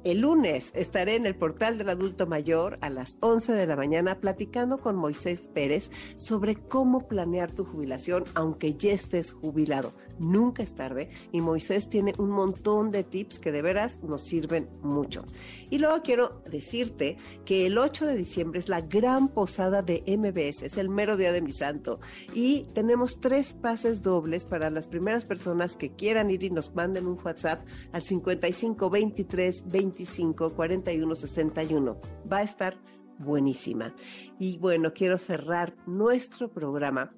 El 0.04 0.22
lunes 0.22 0.72
estaré 0.74 1.14
en 1.14 1.26
el 1.26 1.36
portal 1.36 1.78
del 1.78 1.88
adulto 1.88 2.26
mayor 2.26 2.76
a 2.80 2.90
las 2.90 3.16
11 3.20 3.52
de 3.52 3.66
la 3.68 3.76
mañana 3.76 4.18
platicando 4.18 4.78
con 4.78 4.96
Moisés 4.96 5.48
Pérez 5.54 5.92
sobre 6.16 6.56
cómo 6.56 7.06
planear 7.06 7.52
tu 7.52 7.64
jubilación 7.64 8.24
aunque 8.34 8.74
ya 8.74 8.90
estés 8.90 9.30
jubilado. 9.30 9.92
Nunca 10.18 10.64
es 10.64 10.74
tarde 10.74 11.10
y 11.30 11.40
Moisés 11.40 11.88
tiene 11.88 12.14
un 12.18 12.30
montón 12.30 12.90
de 12.90 13.04
tips 13.04 13.38
que 13.38 13.52
de 13.52 13.62
veras 13.62 14.02
nos 14.02 14.22
sirven 14.22 14.68
mucho. 14.82 15.24
Y 15.70 15.78
luego 15.78 16.02
quiero 16.02 16.42
decirte 16.50 17.16
que 17.44 17.66
el 17.66 17.78
8 17.78 18.04
de 18.04 18.16
diciembre 18.16 18.58
es 18.58 18.68
la 18.68 18.80
gran 18.80 19.28
posada 19.28 19.82
de 19.82 20.02
MBS, 20.04 20.64
es 20.64 20.78
el 20.78 20.88
mero 20.88 21.16
día 21.16 21.30
de 21.30 21.42
mi 21.42 21.52
santo 21.52 22.00
y 22.34 22.64
tenemos 22.74 23.20
tres 23.20 23.54
pases 23.54 24.02
dobles 24.02 24.46
para 24.46 24.68
las 24.68 24.88
primeras 24.88 25.24
personas 25.24 25.76
que 25.76 25.92
quieran 25.94 26.28
ir 26.32 26.42
y 26.42 26.50
nos 26.50 26.74
manden 26.74 27.06
un 27.06 27.20
WhatsApp 27.24 27.64
al 27.92 28.02
55 28.02 28.90
23 28.90 29.68
25 29.92 30.54
41 30.54 31.14
61. 31.14 32.00
Va 32.30 32.38
a 32.38 32.42
estar 32.42 32.78
buenísima. 33.18 33.94
Y 34.38 34.58
bueno, 34.58 34.92
quiero 34.92 35.18
cerrar 35.18 35.74
nuestro 35.86 36.50
programa 36.50 37.12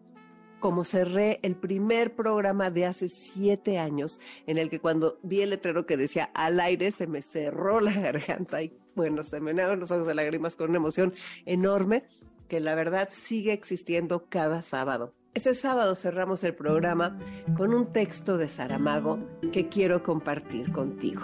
como 0.60 0.84
cerré 0.84 1.40
el 1.42 1.56
primer 1.56 2.14
programa 2.14 2.70
de 2.70 2.86
hace 2.86 3.10
siete 3.10 3.78
años, 3.78 4.18
en 4.46 4.56
el 4.56 4.70
que 4.70 4.80
cuando 4.80 5.18
vi 5.22 5.42
el 5.42 5.50
letrero 5.50 5.84
que 5.84 5.98
decía 5.98 6.30
al 6.32 6.58
aire 6.58 6.90
se 6.90 7.06
me 7.06 7.20
cerró 7.20 7.80
la 7.80 7.92
garganta 7.92 8.62
y 8.62 8.74
bueno, 8.94 9.24
se 9.24 9.40
me 9.40 9.52
negaron 9.52 9.80
los 9.80 9.90
ojos 9.90 10.06
de 10.06 10.14
lágrimas 10.14 10.56
con 10.56 10.70
una 10.70 10.78
emoción 10.78 11.12
enorme 11.44 12.04
que 12.48 12.60
la 12.60 12.74
verdad 12.74 13.10
sigue 13.12 13.52
existiendo 13.52 14.24
cada 14.30 14.62
sábado. 14.62 15.12
Ese 15.34 15.54
sábado 15.54 15.94
cerramos 15.96 16.44
el 16.44 16.54
programa 16.54 17.18
con 17.56 17.74
un 17.74 17.92
texto 17.92 18.38
de 18.38 18.48
Saramago 18.48 19.18
que 19.52 19.68
quiero 19.68 20.02
compartir 20.02 20.72
contigo. 20.72 21.22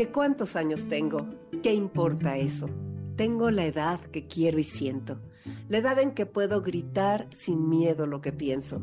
¿Qué 0.00 0.08
cuántos 0.08 0.56
años 0.56 0.88
tengo? 0.88 1.26
¿Qué 1.62 1.74
importa 1.74 2.38
eso? 2.38 2.70
Tengo 3.16 3.50
la 3.50 3.66
edad 3.66 4.00
que 4.00 4.26
quiero 4.26 4.58
y 4.58 4.62
siento, 4.62 5.20
la 5.68 5.76
edad 5.76 5.98
en 5.98 6.12
que 6.12 6.24
puedo 6.24 6.62
gritar 6.62 7.28
sin 7.34 7.68
miedo 7.68 8.06
lo 8.06 8.22
que 8.22 8.32
pienso, 8.32 8.80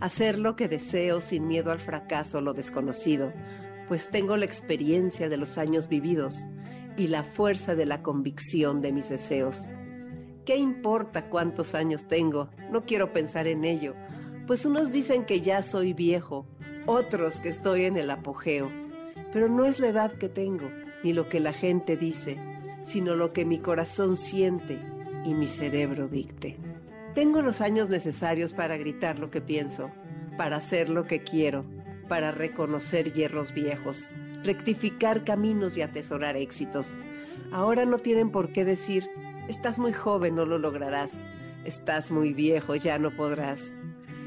hacer 0.00 0.40
lo 0.40 0.56
que 0.56 0.66
deseo 0.66 1.20
sin 1.20 1.46
miedo 1.46 1.70
al 1.70 1.78
fracaso 1.78 2.40
lo 2.40 2.52
desconocido, 2.52 3.32
pues 3.86 4.10
tengo 4.10 4.36
la 4.36 4.44
experiencia 4.44 5.28
de 5.28 5.36
los 5.36 5.56
años 5.56 5.86
vividos 5.86 6.34
y 6.96 7.06
la 7.06 7.22
fuerza 7.22 7.76
de 7.76 7.86
la 7.86 8.02
convicción 8.02 8.80
de 8.80 8.90
mis 8.90 9.08
deseos. 9.08 9.68
¿Qué 10.44 10.56
importa 10.56 11.30
cuántos 11.30 11.76
años 11.76 12.08
tengo? 12.08 12.50
No 12.72 12.86
quiero 12.86 13.12
pensar 13.12 13.46
en 13.46 13.62
ello, 13.62 13.94
pues 14.48 14.66
unos 14.66 14.90
dicen 14.90 15.26
que 15.26 15.40
ya 15.40 15.62
soy 15.62 15.92
viejo, 15.92 16.44
otros 16.86 17.38
que 17.38 17.50
estoy 17.50 17.84
en 17.84 17.96
el 17.96 18.10
apogeo, 18.10 18.68
pero 19.32 19.48
no 19.48 19.64
es 19.64 19.78
la 19.80 19.88
edad 19.88 20.12
que 20.12 20.28
tengo, 20.28 20.70
ni 21.02 21.12
lo 21.12 21.28
que 21.28 21.40
la 21.40 21.52
gente 21.52 21.96
dice, 21.96 22.38
sino 22.82 23.16
lo 23.16 23.32
que 23.32 23.44
mi 23.44 23.58
corazón 23.58 24.16
siente 24.16 24.78
y 25.24 25.34
mi 25.34 25.46
cerebro 25.46 26.08
dicte. 26.08 26.56
Tengo 27.14 27.42
los 27.42 27.60
años 27.60 27.88
necesarios 27.88 28.52
para 28.52 28.76
gritar 28.76 29.18
lo 29.18 29.30
que 29.30 29.40
pienso, 29.40 29.90
para 30.36 30.56
hacer 30.56 30.88
lo 30.88 31.04
que 31.04 31.22
quiero, 31.22 31.64
para 32.08 32.30
reconocer 32.30 33.12
hierros 33.12 33.52
viejos, 33.52 34.10
rectificar 34.44 35.24
caminos 35.24 35.76
y 35.76 35.82
atesorar 35.82 36.36
éxitos. 36.36 36.96
Ahora 37.52 37.86
no 37.86 37.98
tienen 37.98 38.30
por 38.30 38.52
qué 38.52 38.64
decir, 38.64 39.08
estás 39.48 39.78
muy 39.78 39.92
joven, 39.92 40.34
no 40.36 40.44
lo 40.44 40.58
lograrás, 40.58 41.24
estás 41.64 42.12
muy 42.12 42.32
viejo, 42.32 42.76
ya 42.76 42.98
no 42.98 43.14
podrás. 43.14 43.74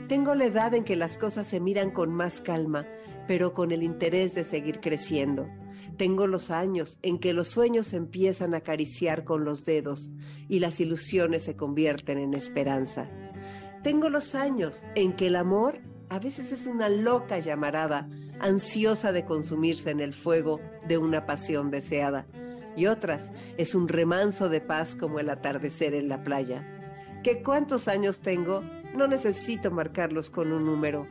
Tengo 0.08 0.34
la 0.36 0.46
edad 0.46 0.74
en 0.74 0.84
que 0.84 0.96
las 0.96 1.18
cosas 1.18 1.48
se 1.48 1.60
miran 1.60 1.92
con 1.92 2.12
más 2.12 2.42
calma, 2.42 2.86
pero 3.30 3.54
con 3.54 3.72
el 3.72 3.84
interés 3.84 4.34
de 4.34 4.44
seguir 4.44 4.80
creciendo. 4.80 5.48
Tengo 5.98 6.26
los 6.26 6.50
años 6.50 6.98
en 7.04 7.20
que 7.20 7.32
los 7.32 7.50
sueños 7.50 7.94
empiezan 7.94 8.56
a 8.56 8.58
acariciar 8.58 9.24
con 9.24 9.46
los 9.46 9.66
dedos 9.66 10.10
y 10.48 10.58
las 10.58 10.80
ilusiones 10.80 11.44
se 11.44 11.56
convierten 11.56 12.18
en 12.18 12.34
esperanza. 12.34 13.08
Tengo 13.84 14.10
los 14.10 14.34
años 14.34 14.84
en 14.96 15.14
que 15.14 15.28
el 15.28 15.36
amor 15.36 15.80
a 16.10 16.18
veces 16.18 16.52
es 16.52 16.66
una 16.66 16.90
loca 16.90 17.38
llamarada, 17.38 18.10
ansiosa 18.40 19.12
de 19.12 19.26
consumirse 19.26 19.92
en 19.92 20.00
el 20.00 20.16
fuego 20.16 20.60
de 20.88 20.98
una 20.98 21.28
pasión 21.28 21.70
deseada, 21.70 22.26
y 22.76 22.88
otras 22.88 23.32
es 23.58 23.76
un 23.76 23.90
remanso 23.90 24.50
de 24.50 24.60
paz 24.60 24.96
como 24.96 25.20
el 25.20 25.30
atardecer 25.30 25.94
en 25.94 26.10
la 26.10 26.24
playa. 26.24 26.66
¿Qué 27.24 27.44
cuántos 27.44 27.88
años 27.88 28.22
tengo? 28.22 28.64
No 28.98 29.06
necesito 29.06 29.70
marcarlos 29.70 30.32
con 30.32 30.52
un 30.52 30.66
número, 30.66 31.06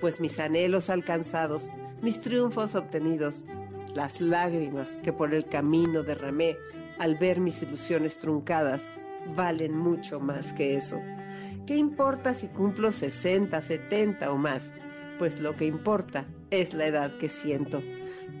pues 0.00 0.20
mis 0.20 0.38
anhelos 0.40 0.90
alcanzados, 0.90 1.70
mis 2.02 2.20
triunfos 2.20 2.74
obtenidos, 2.74 3.44
las 3.94 4.20
lágrimas 4.20 4.98
que 5.02 5.12
por 5.12 5.34
el 5.34 5.46
camino 5.46 6.02
derramé 6.02 6.56
al 6.98 7.16
ver 7.16 7.40
mis 7.40 7.62
ilusiones 7.62 8.18
truncadas, 8.18 8.92
valen 9.36 9.76
mucho 9.76 10.20
más 10.20 10.52
que 10.52 10.76
eso. 10.76 11.00
¿Qué 11.66 11.76
importa 11.76 12.34
si 12.34 12.48
cumplo 12.48 12.92
60, 12.92 13.60
70 13.60 14.32
o 14.32 14.38
más? 14.38 14.72
Pues 15.18 15.38
lo 15.38 15.56
que 15.56 15.66
importa 15.66 16.26
es 16.50 16.72
la 16.72 16.86
edad 16.86 17.16
que 17.18 17.28
siento. 17.28 17.82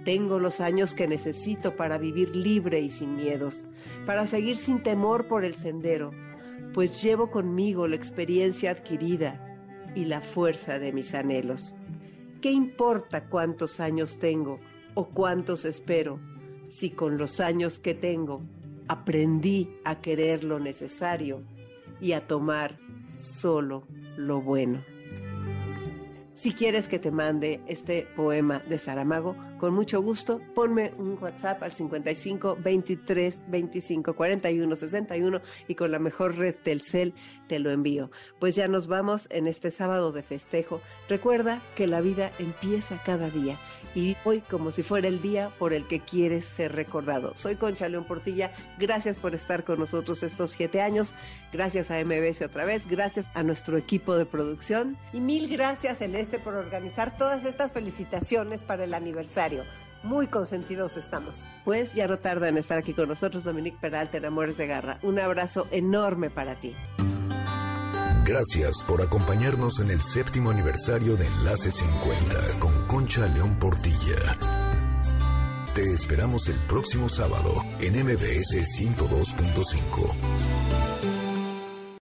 Tengo 0.04 0.38
los 0.38 0.60
años 0.60 0.94
que 0.94 1.06
necesito 1.06 1.76
para 1.76 1.98
vivir 1.98 2.34
libre 2.34 2.80
y 2.80 2.90
sin 2.90 3.16
miedos, 3.16 3.66
para 4.06 4.26
seguir 4.26 4.56
sin 4.56 4.82
temor 4.82 5.26
por 5.28 5.44
el 5.44 5.54
sendero, 5.54 6.12
pues 6.72 7.02
llevo 7.02 7.30
conmigo 7.30 7.86
la 7.86 7.96
experiencia 7.96 8.70
adquirida 8.70 9.49
y 9.94 10.04
la 10.04 10.20
fuerza 10.20 10.78
de 10.78 10.92
mis 10.92 11.14
anhelos. 11.14 11.74
¿Qué 12.40 12.50
importa 12.50 13.28
cuántos 13.28 13.80
años 13.80 14.18
tengo 14.18 14.60
o 14.94 15.08
cuántos 15.08 15.64
espero 15.64 16.18
si 16.68 16.90
con 16.90 17.18
los 17.18 17.40
años 17.40 17.78
que 17.78 17.94
tengo 17.94 18.42
aprendí 18.88 19.70
a 19.84 20.00
querer 20.00 20.44
lo 20.44 20.58
necesario 20.58 21.42
y 22.00 22.12
a 22.12 22.26
tomar 22.26 22.78
solo 23.14 23.86
lo 24.16 24.40
bueno? 24.40 24.82
Si 26.34 26.54
quieres 26.54 26.88
que 26.88 26.98
te 26.98 27.10
mande 27.10 27.60
este 27.66 28.06
poema 28.16 28.60
de 28.60 28.78
Saramago, 28.78 29.36
con 29.60 29.74
mucho 29.74 30.00
gusto, 30.00 30.40
ponme 30.54 30.94
un 30.96 31.18
WhatsApp 31.20 31.62
al 31.62 31.72
55 31.72 32.56
23 32.64 33.42
25 33.46 34.14
41 34.14 34.74
61 34.74 35.42
y 35.68 35.74
con 35.74 35.92
la 35.92 35.98
mejor 35.98 36.38
red 36.38 36.54
Telcel 36.54 37.12
te 37.46 37.58
lo 37.58 37.70
envío. 37.70 38.10
Pues 38.38 38.54
ya 38.54 38.68
nos 38.68 38.86
vamos 38.86 39.28
en 39.30 39.46
este 39.46 39.70
sábado 39.70 40.12
de 40.12 40.22
festejo. 40.22 40.80
Recuerda 41.10 41.60
que 41.76 41.86
la 41.86 42.00
vida 42.00 42.32
empieza 42.38 43.02
cada 43.04 43.28
día 43.28 43.58
y 43.94 44.16
hoy 44.24 44.40
como 44.40 44.70
si 44.70 44.82
fuera 44.82 45.08
el 45.08 45.20
día 45.20 45.52
por 45.58 45.74
el 45.74 45.86
que 45.86 46.00
quieres 46.00 46.46
ser 46.46 46.72
recordado. 46.72 47.32
Soy 47.36 47.56
Concha 47.56 47.88
León 47.88 48.04
Portilla, 48.04 48.52
gracias 48.78 49.18
por 49.18 49.34
estar 49.34 49.64
con 49.64 49.78
nosotros 49.78 50.22
estos 50.22 50.52
siete 50.52 50.80
años, 50.80 51.12
gracias 51.52 51.90
a 51.90 52.02
MBS 52.02 52.40
otra 52.42 52.64
vez, 52.64 52.86
gracias 52.86 53.28
a 53.34 53.42
nuestro 53.42 53.76
equipo 53.76 54.16
de 54.16 54.24
producción 54.24 54.96
y 55.12 55.20
mil 55.20 55.48
gracias 55.48 55.98
Celeste 55.98 56.38
por 56.38 56.54
organizar 56.54 57.18
todas 57.18 57.44
estas 57.44 57.72
felicitaciones 57.72 58.62
para 58.62 58.84
el 58.84 58.94
aniversario. 58.94 59.49
Muy 60.02 60.28
consentidos 60.28 60.96
estamos. 60.96 61.48
Pues 61.64 61.94
ya 61.94 62.06
no 62.06 62.18
tarda 62.18 62.48
en 62.48 62.56
estar 62.56 62.78
aquí 62.78 62.94
con 62.94 63.08
nosotros 63.08 63.44
Dominique 63.44 63.76
Peralta 63.80 64.16
en 64.16 64.24
Amores 64.24 64.56
de 64.56 64.66
Garra. 64.66 64.98
Un 65.02 65.18
abrazo 65.18 65.66
enorme 65.70 66.30
para 66.30 66.58
ti. 66.58 66.74
Gracias 68.24 68.82
por 68.86 69.02
acompañarnos 69.02 69.80
en 69.80 69.90
el 69.90 70.02
séptimo 70.02 70.50
aniversario 70.50 71.16
de 71.16 71.26
Enlace 71.26 71.70
50 71.70 72.60
con 72.60 72.72
Concha 72.86 73.26
León 73.26 73.58
Portilla. 73.58 74.38
Te 75.74 75.92
esperamos 75.92 76.48
el 76.48 76.56
próximo 76.68 77.08
sábado 77.08 77.54
en 77.80 78.04
MBS 78.04 78.56
102.5. 78.80 80.89